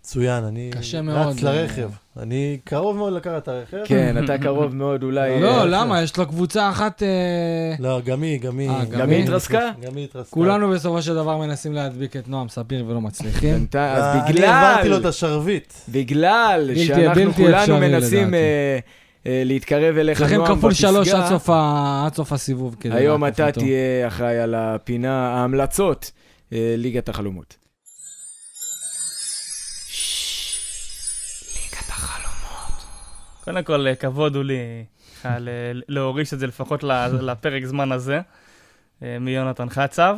מצוין, 0.00 0.44
אני 0.44 0.70
רץ 1.08 1.42
לרכב. 1.42 1.90
אני 2.18 2.58
קרוב 2.64 2.96
מאוד 2.96 3.12
לקחת 3.12 3.42
את 3.42 3.48
הרכב. 3.48 3.76
כן, 3.84 4.24
אתה 4.24 4.38
קרוב 4.44 4.74
מאוד 4.74 5.02
אולי... 5.02 5.40
לא, 5.40 5.60
אה, 5.60 5.66
למה? 5.66 6.02
יש 6.02 6.16
לו 6.16 6.26
קבוצה 6.26 6.70
אחת... 6.70 7.02
אה, 7.02 7.74
לא, 7.78 8.00
גם 8.00 8.22
היא, 8.22 8.40
גם 8.40 8.58
היא. 8.58 8.70
אה, 8.70 8.84
גם 8.84 9.10
היא 9.10 9.22
התרסקה? 9.22 9.70
גם 9.82 9.96
היא 9.96 10.04
התרסקה. 10.04 10.34
כולנו 10.34 10.70
בסופו 10.70 11.02
של 11.02 11.14
דבר 11.14 11.38
מנסים 11.38 11.72
להדביק 11.72 12.16
את 12.16 12.28
נועם 12.28 12.48
ספיר 12.48 12.84
ולא 12.88 13.00
מצליחים. 13.00 13.66
אז 13.72 13.76
אה, 13.76 14.26
אני 14.26 14.46
העברתי 14.46 14.88
לו 14.88 14.94
את 14.96 15.00
בגלל, 15.00 15.08
השרביט. 15.08 15.72
בגלל 15.88 16.70
שאנחנו 16.86 17.32
כולנו 17.32 17.78
מנסים. 17.78 18.34
אה, 18.34 18.38
אה, 18.38 18.78
להתקרב 19.26 19.96
אליך, 19.96 20.22
נועם, 20.22 20.56
כפול 20.58 20.72
שלוש 20.74 21.08
בפסגה, 21.08 21.24
עד 21.24 21.28
סוף 21.28 21.50
ה- 21.50 22.02
עד 22.06 22.14
סוף 22.14 22.32
הסיבוב 22.32 22.76
כדי 22.80 22.94
היום 22.94 23.26
אתה 23.26 23.46
אותו. 23.46 23.60
תהיה 23.60 24.08
אחראי 24.08 24.38
על 24.38 24.54
הפינה, 24.54 25.28
ההמלצות, 25.34 26.10
אה, 26.52 26.74
ליגת 26.78 27.08
החלומות. 27.08 27.56
קודם 33.44 33.62
כל, 33.64 33.86
אה, 33.86 33.94
כבוד 33.94 34.36
הוא 34.36 34.44
לי 34.44 34.84
להוריש 35.88 36.34
את 36.34 36.38
זה 36.38 36.46
לפחות 36.46 36.82
ל- 36.84 36.92
לפרק 37.30 37.64
זמן 37.64 37.92
הזה, 37.92 38.20
אה, 39.02 39.16
מיונתן 39.20 39.68
חצב. 39.70 40.16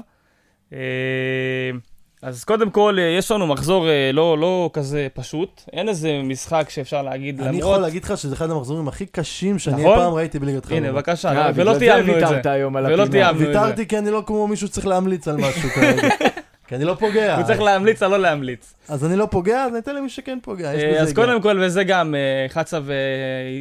אז 2.22 2.44
קודם 2.44 2.70
כל, 2.70 2.96
אה, 2.98 3.04
יש 3.04 3.30
לנו 3.30 3.46
מחזור 3.46 3.88
אה, 3.88 4.10
לא, 4.12 4.38
לא 4.38 4.70
כזה 4.72 5.08
פשוט. 5.14 5.62
אין 5.72 5.88
איזה 5.88 6.20
משחק 6.24 6.66
שאפשר 6.70 7.02
להגיד 7.02 7.40
אני 7.40 7.48
למרות... 7.48 7.60
יכול 7.60 7.78
להגיד 7.78 8.04
לך 8.04 8.18
שזה 8.18 8.34
אחד 8.34 8.50
המחזורים 8.50 8.88
הכי 8.88 9.06
קשים 9.06 9.58
שאני 9.58 9.82
נכון? 9.82 9.98
אי 9.98 10.04
פעם 10.04 10.12
ראיתי 10.14 10.38
בליגת 10.38 10.64
חלומות. 10.64 10.84
הנה, 10.84 10.92
בבקשה, 10.92 11.28
אה, 11.28 11.50
ולא 11.54 11.78
תיאמנו 11.78 12.18
את 12.18 12.28
זה. 12.28 12.40
ולא. 12.72 13.06
תיאמנו 13.06 13.32
את 13.32 13.38
זה. 13.38 13.46
ויתרתי 13.48 13.86
כי 13.86 13.98
אני 13.98 14.10
לא 14.10 14.22
כמו 14.26 14.46
מישהו 14.46 14.68
שצריך 14.68 14.86
להמליץ 14.86 15.28
על 15.28 15.36
משהו 15.36 15.70
כרגע. 15.70 16.08
כי 16.72 16.76
אני 16.76 16.84
לא 16.84 16.94
פוגע. 16.94 17.36
הוא 17.36 17.44
צריך 17.44 17.60
להמליץ 17.60 18.02
על 18.02 18.10
לא 18.10 18.18
להמליץ. 18.18 18.74
אז 18.88 19.04
אני 19.04 19.16
לא 19.16 19.26
פוגע, 19.30 19.64
אז 19.64 19.70
אני 19.70 19.78
אתן 19.78 19.96
למי 19.96 20.08
שכן 20.08 20.38
פוגע. 20.42 20.74
אה, 20.74 21.00
אז. 21.00 21.12
קודם 21.12 21.42
כל, 21.42 21.60
וזה 21.62 21.84
גם, 21.84 22.14
אה, 22.14 22.48
חצב 22.48 22.90
אה, 22.90 22.96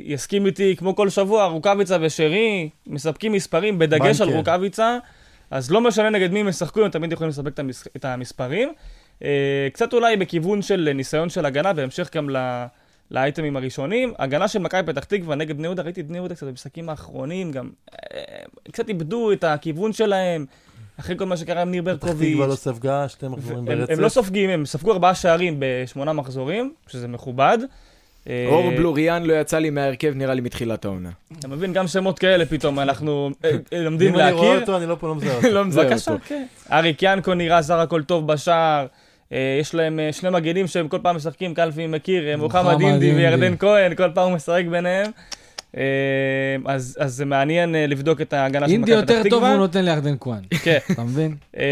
יסכים 0.05 0.45
איתי, 0.45 0.75
כמו 0.75 0.95
כל 0.95 1.09
שבוע, 1.09 1.45
רוקאביצה 1.45 1.97
ושרי 2.01 2.69
מספקים 2.87 3.31
מספרים 3.31 3.79
בדגש 3.79 4.21
על. 4.21 4.29
רוקאביצה, 4.29 4.97
אז 5.51 5.71
לא 5.71 5.81
משנה 5.81 6.09
נגד 6.09 6.31
מי 6.31 6.39
הם 6.39 6.47
ישחקו, 6.47 6.81
הם 6.85 6.89
תמיד 6.91 7.11
יכולים 7.11 7.29
לספק 7.29 7.47
את 7.47 7.59
המס- 7.59 7.87
את 7.95 8.05
המספרים. 8.05 8.69
אה, 9.23 9.67
קצת 9.73 9.93
אולי 9.93 10.17
בכיוון 10.17 10.61
של 10.61 10.89
ניסיון 10.95 11.29
של 11.29 11.45
הגנה, 11.45 11.71
והמשך 11.75 12.09
גם 12.15 12.29
ל- 12.29 12.65
לאייטמים 13.11 13.57
הראשונים. 13.57 14.13
הגנה 14.19 14.47
של 14.47 14.59
מכבי 14.59 14.93
פתח 14.93 15.03
תקווה 15.03 15.35
נגד 15.35 15.57
בני 15.57 15.67
יהודה, 15.67 15.83
ראיתי 15.83 16.01
את 16.01 16.07
בני 16.07 16.17
יהודה 16.17 16.35
קצת 16.35 16.47
במשחקים 16.47 16.89
האחרונים, 16.89 17.51
גם 17.51 17.69
אה, 17.93 18.19
קצת 18.71 18.89
איבדו 18.89 19.31
את 19.31 19.43
הכיוון 19.43 19.93
שלהם, 19.93 20.45
אחרי 20.99 21.17
כל 21.17 21.25
מה 21.25 21.37
שקרה 21.37 21.61
עם 21.61 21.71
ניר 21.71 21.83
פתח 21.83 21.91
ברקוביץ'. 22.05 22.31
תקווה 22.33 22.47
לא 22.47 22.55
ספגה, 22.55 23.09
שתי 23.09 23.27
מחזורים 23.27 23.65
ברצף. 23.65 23.91
הם 23.93 23.99
לא 23.99 24.09
סופגים, 24.09 24.49
הם 24.49 24.65
ספגו 24.65 24.91
ארבעה 24.91 25.15
שערים 25.15 25.55
בשמונה 25.59 26.13
מחזורים, 26.13 26.73
שזה 26.87 27.07
מכובד. 27.07 27.57
אה, 28.29 28.45
אור 28.47 28.71
בלוריאן 28.71 29.23
לא 29.23 29.33
יצא 29.33 29.59
לי 29.59 29.69
מההרכב, 29.69 30.13
נראה 30.15 30.33
לי 30.33 30.41
מתחילת 30.41 30.85
העונה. 30.85 31.09
אתה 31.39 31.47
מבין, 31.47 31.73
גם 31.73 31.87
שמות 31.87 32.19
כאלה 32.19 32.45
פתאום 32.45 32.79
אנחנו 32.79 33.29
אה, 33.45 33.51
אה, 33.73 33.79
לומדים 33.85 34.13
אם 34.13 34.19
אני 34.19 34.31
רואה 34.31 34.45
להכיר. 34.45 34.61
אותו, 34.61 34.77
אני 34.77 34.85
לא 34.85 34.95
פה 34.99 35.07
לא 35.07 35.15
מזהה 35.15 35.35
אותו. 35.35 35.49
לא 35.57 35.65
מזהה 35.65 35.85
בבקשה, 35.85 36.11
אותו. 36.11 36.23
כן. 36.27 36.45
אריק 36.71 36.99
ינקו 37.01 37.33
נראה 37.33 37.61
זר 37.61 37.79
הכל 37.79 38.03
טוב 38.03 38.27
בשער. 38.27 38.85
יש 39.59 39.75
להם 39.75 39.99
שני 40.11 40.29
מגנים 40.29 40.67
שהם 40.67 40.87
כל 40.87 40.97
פעם 41.01 41.15
משחקים, 41.15 41.53
קלפי 41.53 41.87
מכיר, 41.87 42.37
מוחמד 42.37 42.81
אינדי. 42.81 43.13
וירדן 43.15 43.57
כהן, 43.57 43.95
כל 43.95 44.11
פעם 44.13 44.27
הוא 44.27 44.35
משחק 44.35 44.63
ביניהם. 44.71 45.11
אה, 45.77 45.83
אז 46.65 46.97
אז 46.99 47.13
זה 47.13 47.25
מעניין 47.25 47.75
אה, 47.75 47.87
לבדוק 47.87 48.21
את 48.21 48.33
ההגנה 48.33 48.67
של 48.67 48.73
אינדי 48.73 48.91
מכבי 48.91 49.03
פתח 49.05 49.11
יותר 49.11 49.29
טוב 49.29 49.39
תקווה. 49.39 49.49
והוא 49.49 49.59
נותן 49.59 49.85
לירדן 49.85 50.15
כהן. 50.19 50.39
כן. 50.63 50.77
אתה 50.91 51.03
מבין? 51.03 51.35
אה, 51.57 51.63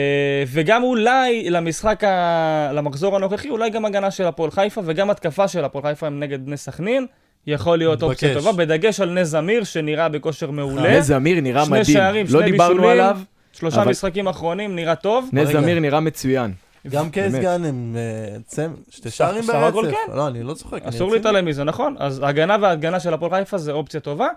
וגם 0.47 0.83
אולי 0.83 1.49
למשחק, 1.49 2.03
ה... 2.03 2.71
למחזור 2.73 3.15
הנוכחי, 3.15 3.49
אולי 3.49 3.69
גם 3.69 3.85
הגנה 3.85 4.11
של 4.11 4.25
הפועל 4.25 4.51
חיפה 4.51 4.81
וגם 4.85 5.09
התקפה 5.09 5.47
של 5.47 5.63
הפועל 5.63 5.83
חיפה 5.83 6.07
הם 6.07 6.19
נגד 6.19 6.45
בני 6.45 6.57
סכנין. 6.57 7.05
יכול 7.47 7.77
להיות 7.77 8.03
אופציה. 8.03 8.33
טובה, 8.33 8.51
בדגש 8.51 8.99
על 8.99 9.09
נס 9.21 9.27
זמיר, 9.27 9.63
שנראה 9.63 10.09
בכושר 10.09 10.51
מעולה. 10.51 10.97
נס 10.97 11.05
זמיר 11.05 11.41
נראה 11.41 11.65
שני 11.65 11.79
מדהים. 11.79 11.95
שערים, 11.97 12.25
לא 12.29 12.39
שני 12.41 12.51
דיברנו 12.51 12.73
בישולים. 12.75 12.89
עליו, 12.91 13.17
שלושה 13.53 13.81
אבל- 13.81 13.91
משחקים 13.91 14.27
אחרונים, 14.27 14.75
נראה 14.75 14.95
טוב. 14.95 15.29
נס. 15.33 15.47
זמיר 15.51 15.79
נראה 15.79 15.99
מצוין. 15.99 16.51
גם 16.87 17.09
קייס. 17.09 17.33
גן 17.33 17.65
הם 17.65 17.95
אה, 17.97 18.37
צמ... 18.45 18.73
שתי 18.89 19.09
שערים 19.09 19.43
ברצף. 19.43 19.91
כן. 19.91 20.15
לא, 20.15 20.27
אני 20.27 20.43
לא 20.43 20.53
צוחק. 20.53 20.83
אסור. 20.83 21.11
להתעלם 21.11 21.45
מזה, 21.45 21.63
נכון? 21.63 21.95
אז 21.99 22.21
הגנה 22.23 22.57
והגנה 22.61 22.99
של 22.99 23.13
הפועל 23.13 23.31
חיפה 23.31 23.57
זה 23.57 23.71
אופציה 23.71 23.99
טובה. 23.99 24.27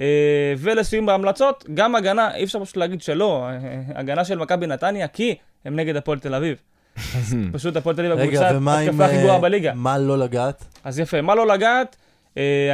אה, 0.00 0.54
ולסיום 0.58 1.06
בהמלצות, 1.06 1.64
גם 1.74 1.94
הגנה, 1.94 2.34
אי 2.34 2.44
אפשר 2.44 2.64
פשוט 2.64 2.76
להגיד 2.76 3.02
שלא, 3.02 3.46
אה, 3.48 3.58
הגנה 3.94 4.24
של 4.24 4.38
מכבי 4.38 4.66
נתניה, 4.66 5.08
כי 5.08 5.34
הם 5.64 5.76
נגד 5.76 5.96
הפועל 5.96 6.18
תל 6.18 6.34
אביב. 6.34 6.56
אז 6.96 7.36
פשוט 7.52 7.76
הפועל 7.76 7.96
תל 7.96 8.12
אביב 8.12 8.28
הקבוצה. 8.28 8.50
התקפה 8.50 9.04
הכי 9.04 9.18
גרועה 9.18 9.38
בליגה. 9.38 9.72
מה 9.74 9.98
לא 9.98 10.18
לגעת? 10.18 10.64
אז 10.84 10.98
יפה, 10.98 11.20
מה 11.20 11.34
לא 11.34 11.46
לגעת? 11.46 11.96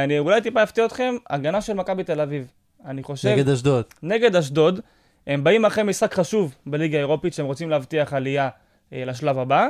אני 0.03 0.19
אולי 0.19 0.41
טיפה 0.41 0.63
אפתיע 0.63 0.85
אתכם, 0.85 1.15
הגנה 1.29 1.61
של 1.61 1.73
מכבי 1.73 2.03
תל 2.03 2.21
אביב. 2.21 2.47
אני 2.85 3.03
חושב, 3.03 3.29
נגד 3.29 3.49
אשדוד. 3.49 3.85
נגד 4.03 4.35
אשדוד, 4.35 4.79
הם 5.27 5.43
באים 5.43 5.65
אחרי 5.65 5.83
משחק 5.83 6.13
חשוב 6.13 6.55
בליגה 6.65 6.97
האירופית, 6.97 7.33
שהם 7.33 7.45
רוצים 7.45 7.69
להבטיח 7.69 8.13
עלייה 8.13 8.49
לשלב 8.91 9.39
הבא. 9.39 9.67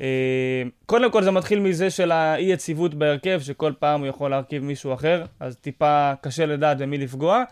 אה, 0.00 0.62
קודם 0.86 1.10
כל 1.10 1.22
זה 1.22 1.30
מתחיל 1.30 1.60
מזה 1.60 1.90
של 1.90 2.12
האי-יציבות 2.12 2.94
בהרכב, 2.94 3.40
שכל 3.42 3.72
פעם 3.78 4.00
הוא 4.00 4.08
יכול 4.08 4.30
להרכיב 4.30 4.64
מישהו 4.64 4.94
אחר, 4.94 5.24
אז 5.40 5.56
טיפה 5.56 6.12
קשה 6.20 6.46
לדעת 6.46 6.78
במי 6.78 6.98
לפגוע. 6.98 7.42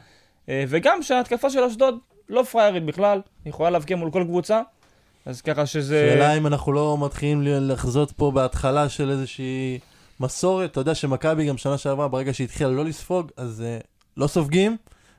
אה, 0.49 0.65
וגם 0.69 1.03
שההתקפה 1.03 1.51
של 1.51 1.63
אשדוד 1.63 1.99
לא 2.29 2.43
פריירית 2.43 2.85
בכלל, 2.85 3.21
היא 3.45 3.51
יכולה 3.51 3.71
להבקיע 3.71 3.97
מול 3.97 4.11
כל 4.11 4.25
קבוצה, 4.25 4.61
אז 5.27 5.41
ככה 5.41 5.67
שזה... 5.67 6.11
שאלה 6.15 6.37
אם 6.37 6.47
אנחנו 6.47 6.73
לא 6.73 6.97
מתחילים 7.01 7.43
לחזות 7.43 8.13
פה 8.13 8.31
בהתחלה 8.31 8.89
של 8.89 9.11
איזושהי 9.11 9.79
מסורת. 10.21 10.71
אתה 10.71 10.81
יודע 10.81 10.95
שמכבי 10.95 11.47
גם 11.47 11.57
שנה 11.57 11.79
שעברה, 11.79 12.09
ברגע 12.09 12.35
שהתחילה 12.35 12.71
לא 12.71 12.85
לספוג, 12.85 13.31
אז 13.37 13.65
אה, 13.67 13.79
לא 14.17 14.27
סופגים, 14.27 14.77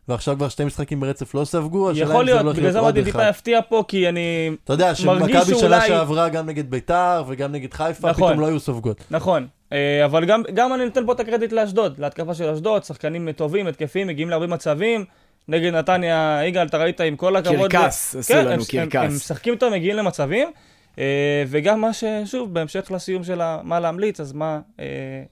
ועכשיו 0.10 0.36
כבר 0.36 0.50
שתי 0.50 0.66
משחקים 0.66 1.00
ברצף 1.00 1.36
לא 1.36 1.46
ספגו. 1.46 1.92
השאלה 1.92 2.06
יכול 2.10 2.20
אם 2.22 2.26
זה 2.26 2.32
להיות, 2.34 2.46
הולך 2.46 2.58
בגלל 2.58 2.72
זה 2.72 2.80
עוד 2.80 2.98
אמרתי 2.98 3.12
טיפה 3.12 3.22
אחד. 3.22 3.30
יפתיע 3.30 3.60
פה, 3.70 3.84
כי 3.88 4.10
אני... 4.10 4.52
אתה 4.64 4.74
יודע 4.74 4.96
שמכבי 4.96 5.32
שנה 5.34 5.56
שאולי- 5.60 5.88
שעברה 5.88 6.30
גם 6.30 6.46
נגד 6.46 6.70
ביתר 6.72 7.24
וגם 7.28 7.52
נגד 7.52 7.74
חיפה, 7.74 8.10
נכון. 8.10 8.28
פתאום 8.28 8.40
לא 8.40 8.46
היו 8.46 8.60
סופגות. 8.60 9.04
נכון, 9.12 9.48
אה, 9.74 10.06
אבל 10.06 10.26
גם, 10.26 10.44
גם 10.54 10.74
אני 10.74 10.86
נותן 10.86 11.06
פה 11.06 11.14
את 11.14 11.20
הקרדיט 11.20 11.52
לאשדוד, 11.52 12.00
להתקפה 12.00 12.34
של 12.34 12.50
אשדוד, 12.50 12.84
שחקנים 12.84 13.32
טובים, 13.32 13.68
התקפים, 13.68 14.08
מגיעים 14.08 14.30
להרבה 14.30 14.48
מצבים. 14.48 15.06
נגד 15.48 15.74
נתניה, 15.74 16.40
יגאל, 16.46 16.66
אתה 16.68 16.78
ראית 16.78 17.02
עם 17.02 17.16
כל 17.16 17.36
הכבוד... 17.36 17.72
קרקס, 17.72 18.16
עשו 18.16 18.34
כן, 18.34 18.40
לנו 18.40 18.52
הם, 18.52 18.60
הם, 18.74 18.80
הם 18.80 18.90
קרקס. 18.90 19.16
משחקים 19.16 19.56
טוב, 19.56 19.74
מגיעים 19.74 19.96
למצבים. 19.96 20.52
אה, 21.00 21.44
וגם 21.48 21.82
מה 21.82 21.90
ששוב, 21.94 22.54
בהמשך 22.54 22.92
לסיום 22.92 23.24
של 23.24 23.42
מה 23.64 23.80
להמליץ, 23.80 24.20
אז 24.20 24.34
מה 24.34 24.60
אה, 24.80 24.86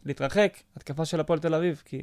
להתרחק, 0.06 0.54
התקפה 0.78 1.06
של 1.06 1.20
הפועל 1.20 1.40
תל 1.40 1.54
אביב, 1.56 1.82
כי, 1.86 2.02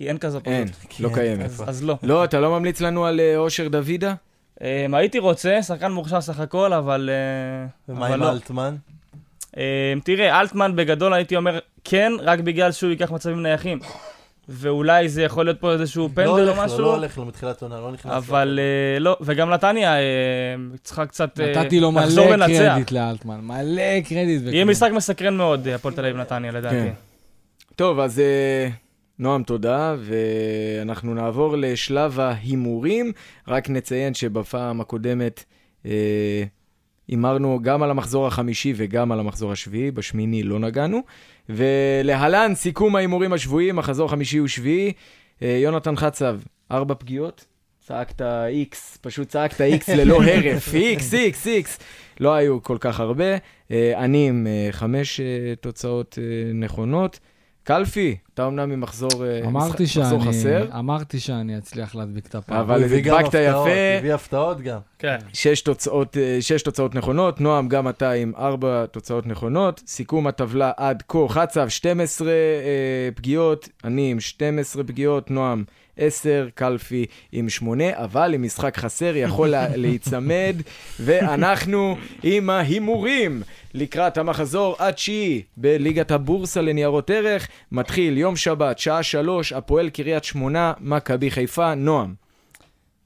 כי 0.00 0.08
אין 0.08 0.18
כזאת. 0.18 0.46
אין. 0.46 0.68
לא 1.00 1.08
כן, 1.08 1.14
קיימת. 1.14 1.50
אז, 1.66 1.84
לא. 1.84 1.96
לא, 2.02 2.24
אתה 2.24 2.40
לא 2.40 2.50
ממליץ 2.50 2.80
לנו 2.80 3.06
על 3.06 3.20
אה, 3.20 3.36
אושר 3.36 3.68
דוידה? 3.68 4.14
אה, 4.62 4.86
הייתי 4.92 5.18
רוצה, 5.18 5.62
שחקן 5.62 5.92
מוכשר 5.92 6.20
סך 6.20 6.40
הכל, 6.40 6.72
אבל... 6.72 7.10
אה, 7.12 7.94
ומה 7.94 8.06
עם 8.06 8.20
לא. 8.20 8.30
אלטמן? 8.30 8.76
אה, 9.56 9.92
תראה, 10.04 10.40
אלטמן 10.40 10.76
בגדול 10.76 11.12
הייתי 11.12 11.36
אומר 11.36 11.58
כן, 11.84 12.12
רק 12.20 12.40
בגלל 12.40 12.72
שהוא 12.72 12.90
ייקח 12.90 13.10
מצבים 13.10 13.42
נייחים. 13.42 13.78
ואולי 14.48 15.08
זה 15.08 15.22
יכול 15.22 15.44
להיות 15.44 15.60
פה 15.60 15.72
איזשהו 15.72 16.02
לא 16.02 16.08
פנדל 16.14 16.28
או 16.28 16.38
הולך 16.38 16.56
לו, 16.56 16.64
משהו, 16.64 16.78
לא 16.78 16.94
הולך 16.94 17.18
לו 17.18 17.24
מתחילת 17.24 17.62
עונה, 17.62 17.80
לא 17.80 17.92
נכנס 17.92 18.12
לו. 18.12 18.18
אבל 18.18 18.58
אה, 18.62 18.98
לא, 18.98 19.16
וגם 19.20 19.50
נתניה 19.50 19.94
צריכה 20.82 21.06
קצת 21.06 21.40
אה, 21.40 21.62
נתתי 21.62 21.80
לו 21.80 21.92
לחזור 21.96 22.36
מלא. 22.36 22.46
קרדיט 22.46 22.92
לאלטמן, 22.92 23.40
מלא 23.40 24.00
קרדיט. 24.08 24.42
יהיה. 24.46 24.64
משחק 24.64 24.90
מסקרן 24.92 25.36
מאוד, 25.36 25.68
הפועל 25.68 25.94
תל 25.94 26.04
אביב 26.04 26.16
נתניה 26.16 26.52
לדעתי. 26.52 26.76
כן. 26.76 26.92
טוב, 27.76 28.00
אז 28.00 28.22
נועם, 29.20 29.42
תודה, 29.42 29.96
ואנחנו 29.98 31.14
נעבור 31.14 31.56
לשלב 31.56 32.20
ההימורים. 32.20 33.12
רק 33.48 33.70
נציין 33.70 34.14
שבפעם 34.14 34.80
הקודמת 34.80 35.44
אה, 35.86 36.44
הימרנו 37.08 37.58
גם 37.62 37.82
על 37.82 37.90
המחזור 37.90 38.26
החמישי 38.26 38.72
וגם 38.76 39.12
על 39.12 39.20
המחזור 39.20 39.52
השביעי, 39.52 39.90
בשמיני 39.90 40.42
לא 40.42 40.58
נגענו. 40.58 41.00
ולהלן 41.48 42.54
סיכום 42.54 42.96
ההימורים 42.96 43.32
השבועיים, 43.32 43.76
מחזור 43.76 44.10
חמישי 44.10 44.40
ושביעי. 44.40 44.92
אה, 45.42 45.58
יונתן 45.62 45.96
חצב, 45.96 46.40
ארבע 46.70 46.94
פגיעות. 46.94 47.46
צעקת 47.80 48.22
איקס, 48.22 48.98
פשוט 49.00 49.28
צעקת 49.28 49.60
איקס 49.60 49.88
ללא 49.98 50.22
הרף, 50.22 50.74
איקס, 50.74 51.14
איקס, 51.14 51.46
איקס. 51.46 51.78
לא 52.20 52.34
היו 52.34 52.62
כל 52.62 52.76
כך 52.80 53.00
הרבה. 53.00 53.36
אה, 53.70 53.92
אני 53.96 54.28
עם 54.28 54.46
אה, 54.46 54.68
חמש 54.72 55.20
אה, 55.20 55.54
תוצאות 55.60 56.18
אה, 56.22 56.52
נכונות. 56.52 57.20
קלפי, 57.64 58.16
אתה 58.34 58.46
אמנם 58.46 58.70
ממחזור 58.70 59.24
אה, 59.24 59.40
אמרתי 59.46 59.82
מחזור 59.82 59.86
שאני, 59.86 60.28
חסר, 60.28 60.78
אמרתי 60.78 61.20
שאני 61.20 61.58
אצליח 61.58 61.94
להדביק 61.94 62.26
את 62.26 62.34
הפעם. 62.34 62.60
אבל 62.60 62.76
הוא 62.76 62.84
הביא 62.84 63.02
גם 63.02 63.14
הדבקת 63.14 63.34
הפתעות, 63.34 63.66
יפה. 63.66 63.98
הביא 63.98 64.14
הפתעות 64.14 64.60
גם. 64.60 64.78
כן. 64.98 65.16
שש 65.32 65.60
תוצאות, 65.60 66.16
אה, 66.16 66.38
שש 66.40 66.62
תוצאות 66.62 66.94
נכונות, 66.94 67.40
נועם, 67.40 67.68
גם 67.68 67.88
אתה 67.88 68.10
עם 68.10 68.32
ארבע 68.38 68.86
תוצאות 68.86 69.26
נכונות. 69.26 69.82
סיכום 69.86 70.26
הטבלה 70.26 70.72
עד 70.76 71.02
כה, 71.08 71.18
חצב, 71.28 71.68
12 71.68 72.28
אה, 72.28 72.34
פגיעות, 73.14 73.68
אני 73.84 74.10
עם 74.10 74.20
12 74.20 74.84
פגיעות, 74.84 75.30
נועם 75.30 75.64
10, 76.00 76.48
קלפי 76.54 77.06
עם 77.32 77.48
8, 77.48 77.84
אבל 77.94 78.34
עם 78.34 78.42
משחק 78.42 78.76
חסר 78.76 79.12
יכול 79.16 79.48
לה- 79.48 79.76
להיצמד, 79.82 80.56
ואנחנו 81.00 81.96
עם 82.22 82.50
ההימורים 82.50 83.42
לקראת 83.74 84.18
המחזור 84.18 84.76
התשיעי 84.78 85.42
בליגת 85.56 86.10
הבורסה 86.10 86.60
לניירות 86.60 87.10
ערך. 87.10 87.48
מתחיל 87.72 88.18
יום 88.18 88.36
שבת, 88.36 88.78
שעה 88.78 89.02
3, 89.02 89.52
הפועל 89.52 89.90
קריית 89.90 90.24
שמונה, 90.24 90.72
מכבי 90.80 91.30
חיפה, 91.30 91.74
נועם. 91.74 92.14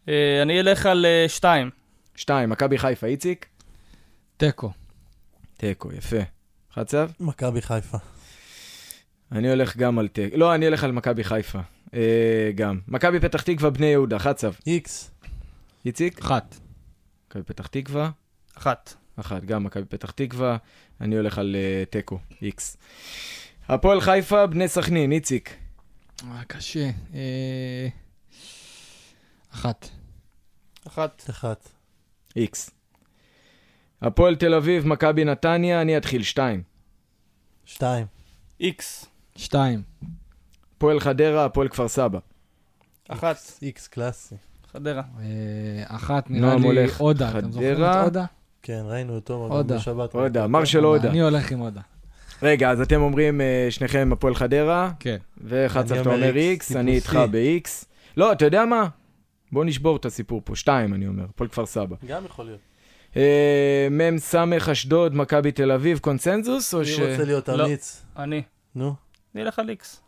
אה, 0.09 0.43
אני 0.43 0.61
אלך 0.61 0.87
על 0.87 1.07
אה, 1.07 1.25
שתיים. 1.29 1.71
2, 2.17 2.49
מכבי 2.51 2.79
חיפה, 2.79 3.07
איציק. 3.07 3.47
תיקו. 4.37 4.71
תיקו, 5.57 5.93
יפה. 5.93 6.17
חצב? 6.75 7.11
מכבי 7.21 7.63
חיפה. 7.63 7.99
אני 9.35 9.49
הולך 9.51 9.77
גם 9.77 9.99
על 9.99 10.09
תיקו. 10.09 10.37
לא, 10.37 10.55
אני 10.55 10.65
הולך 10.67 10.85
על 10.85 10.93
מכבי 10.93 11.25
חיפה. 11.25 11.61
אה, 11.95 12.51
גם. 12.55 12.81
מכבי 12.89 13.21
פתח 13.21 13.43
תקווה, 13.43 13.71
בני 13.71 13.87
יהודה, 13.87 14.19
חצב. 14.19 14.53
איקס. 14.67 15.11
איציק? 15.87 16.19
אחת. 16.19 16.57
מכבי 17.29 17.43
פתח 17.43 17.67
תקווה, 17.67 18.11
אחת. 18.59 18.95
אחת. 19.17 19.45
גם 19.45 19.65
מכבי 19.65 19.85
פתח 19.85 20.11
תקווה. 20.11 20.57
אני 21.01 21.17
הולך 21.17 21.39
על 21.39 21.57
אה, 21.59 21.85
תיקו, 21.91 22.19
איקס. 22.43 22.77
הפועל 23.69 24.01
חיפה, 24.01 24.47
בני 24.47 24.69
סכנין, 24.69 25.13
איציק. 25.13 25.57
אה, 26.25 26.45
קשה. 26.47 26.91
אה, 27.15 27.89
אחת. 29.53 29.89
אחת. 30.87 31.23
אחת. 31.31 31.69
איקס. 32.37 32.71
הפועל 34.03 34.37
תל 34.37 34.55
אביב, 34.55 34.87
מכבי 34.87 35.25
נתניה, 35.25 35.83
אני 35.83 35.97
אתחיל, 35.97 36.23
שתיים. 36.23 36.63
שתיים. 37.65 38.07
איקס. 38.61 39.14
שתיים. 39.37 39.83
הפועל 40.77 41.01
חדרה, 41.01 41.45
הפועל 41.45 41.69
כפר 41.69 41.89
סבא. 41.89 42.19
אחת. 43.09 43.37
איקס 43.63 43.87
קלאסי. 43.89 44.35
חדרה. 44.73 45.03
אה, 45.21 45.25
אחת 45.87 46.31
נראה 46.31 46.57
לי 46.57 46.87
עודה. 46.99 47.39
אתם 47.39 47.51
זוכרים. 47.51 47.85
את 47.85 48.05
עודה? 48.05 48.25
כן, 48.63 48.83
ראינו 48.87 49.15
אותו 49.15 49.47
גם 49.47 49.57
הודה. 49.57 49.77
בשבת. 49.77 50.13
הודה, 50.13 50.47
מרשל 50.47 50.85
הודה. 50.85 51.11
אני 51.11 51.23
הולך 51.23 51.51
עם 51.51 51.59
עודה. 51.59 51.81
רגע, 52.43 52.71
אז 52.71 52.81
אתם 52.81 53.01
אומרים 53.01 53.41
אה, 53.41 53.67
שניכם 53.71 54.11
הפועל 54.13 54.35
חדרה, 54.35 54.91
כן. 55.01 55.17
אני 55.51 55.67
אתה 56.01 56.11
אומר 56.11 56.37
איקס, 56.37 56.77
אני 56.77 56.95
איתך. 56.95 57.19
ב-X. 57.31 57.85
לא, 58.17 58.33
אתה 58.33 58.45
יודע 58.45 58.65
מה? 58.65 58.89
בוא 59.53 59.65
נשבור 59.65 59.97
את 59.97 60.05
הסיפור 60.05 60.41
פה. 60.45 60.57
שתיים, 60.57 60.95
אני 60.95 61.07
אומר, 61.07 61.25
הפועל 61.25 61.49
כפר 61.49 61.67
סבא. 61.67 61.97
גם 62.07 62.25
יכול 62.25 62.45
להיות. 62.45 62.61
אה, 63.17 63.89
מ"ם 63.91 64.19
סמך 64.19 64.69
אשדוד, 64.69 65.15
מכבי 65.15 65.53
תל 65.53 65.73
אביב, 65.73 65.99
קונצנזוס, 65.99 66.75
או 66.75 66.79
אני 66.81 66.87
ש... 66.87 67.01
רוצה 67.01 67.25
להיות 67.25 67.49
לא. 67.49 67.67
אמיץ. 67.67 68.03
אני. 68.17 68.43
נו. 68.75 68.95
אני 69.35 69.43
אלך 69.43 69.59
על 69.59 69.71
איקס. 69.71 70.01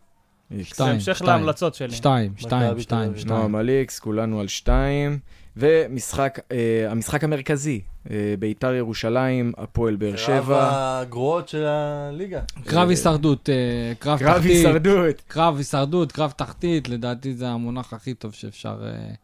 שתיים. 0.62 1.00
שתיים. 1.00 1.30
להמלצות 1.30 1.74
שלי. 1.74 1.92
שתיים, 1.92 2.32
שתיים, 2.36 2.80
שתיים. 2.80 3.16
שתיים. 3.16 3.36
נועם 3.38 3.54
על 3.54 3.70
X, 3.88 4.00
כולנו 4.00 4.40
על 4.40 4.48
שתיים. 4.48 5.18
ומשחק, 5.56 6.38
אה, 6.52 6.86
המשחק 6.90 7.24
המרכזי, 7.24 7.80
אה, 8.10 8.34
ביתר 8.38 8.74
ירושלים, 8.74 9.52
הפועל 9.56 9.96
באר 9.96 10.10
קרב 10.10 10.18
שבע. 10.18 10.70
הגרועות 10.72 11.48
של 11.48 11.64
הליגה. 11.66 12.40
קרב 12.64 12.88
הישרדות, 12.88 13.48
אה, 13.50 13.92
קרב 13.98 14.18
קרב 14.18 14.36
תחתית. 14.36 14.50
הישרדות. 14.50 15.20
קרב 15.28 15.56
הישרדות, 15.56 16.12
קרב 16.12 16.30
תחתית, 16.30 16.88
לדעתי 16.88 17.34
זה 17.34 17.48
המונח 17.48 17.92
הכי 17.92 18.14
טוב 18.14 18.32
שאפשר 18.32 18.84
אה, 18.86 19.14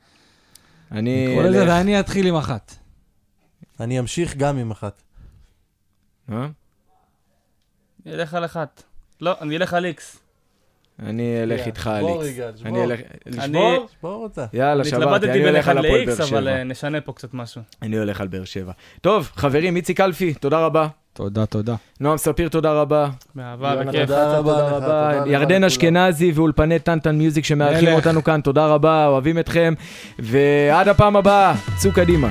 אני 0.92 1.26
לקרוא 1.28 1.42
לזה. 1.42 1.64
ואני 1.68 2.00
אתחיל 2.00 2.26
עם 2.26 2.36
אחת. 2.36 2.74
אני 3.80 3.98
אמשיך 3.98 4.36
גם 4.36 4.58
עם 4.58 4.70
אחת. 4.70 5.02
אה? 6.32 6.48
אני 8.06 8.14
אלך 8.14 8.34
על 8.34 8.44
אחת. 8.44 8.82
לא, 9.22 9.34
אני 9.40 9.56
אלך 9.56 9.74
על 9.74 9.84
איקס. 9.84 10.18
אני 11.02 11.42
אלך 11.42 11.50
יאללה, 11.50 11.64
איתך 11.66 11.86
על 11.86 12.00
שבור. 12.00 12.22
אני 12.64 12.84
אלך... 12.84 13.00
לשבור? 13.26 13.86
שבור 13.98 14.22
אותה. 14.22 14.46
יאללה, 14.52 14.84
שברתי, 14.84 15.04
התלבטתי 15.04 15.30
אני 15.30 15.48
הולך 15.48 15.58
אחד 15.58 15.70
על 15.70 15.78
הפועל 15.78 16.04
באר 16.06 16.14
אבל 16.14 16.24
שבע. 16.24 16.50
אה, 16.50 16.64
נשנה 16.64 17.00
פה 17.00 17.12
קצת 17.12 17.34
משהו. 17.34 17.62
אני 17.82 17.98
הולך 17.98 18.20
על 18.20 18.28
באר 18.28 18.44
שבע. 18.44 18.72
טוב, 19.00 19.30
חברים, 19.36 19.76
איציק 19.76 20.00
אלפי, 20.00 20.34
תודה 20.34 20.58
רבה. 20.66 20.88
תודה, 21.12 21.46
תודה. 21.46 21.74
נועם 22.00 22.16
ספיר, 22.16 22.48
תודה 22.48 22.72
רבה. 22.72 23.08
באהבה 23.34 23.68
יונתן 23.68 23.88
וכיף. 23.88 24.00
תודה 24.00 24.38
רבה 24.38 25.22
ירדן. 25.26 25.64
אשכנזי 25.64 26.32
ואולפני 26.34 26.78
טנטן 26.78 27.16
מיוזיק 27.16 27.44
שמארחים. 27.44 27.92
אותנו 27.92 28.24
כאן, 28.24 28.40
תודה 28.40 28.66
רבה, 28.66 29.06
אוהבים 29.06 29.38
אתכם. 29.38 29.74
ועד 30.18 30.88
הפעם 30.88 31.16
הבאה, 31.16 31.54
צאו 31.76 31.92
קדימה. 31.92 32.28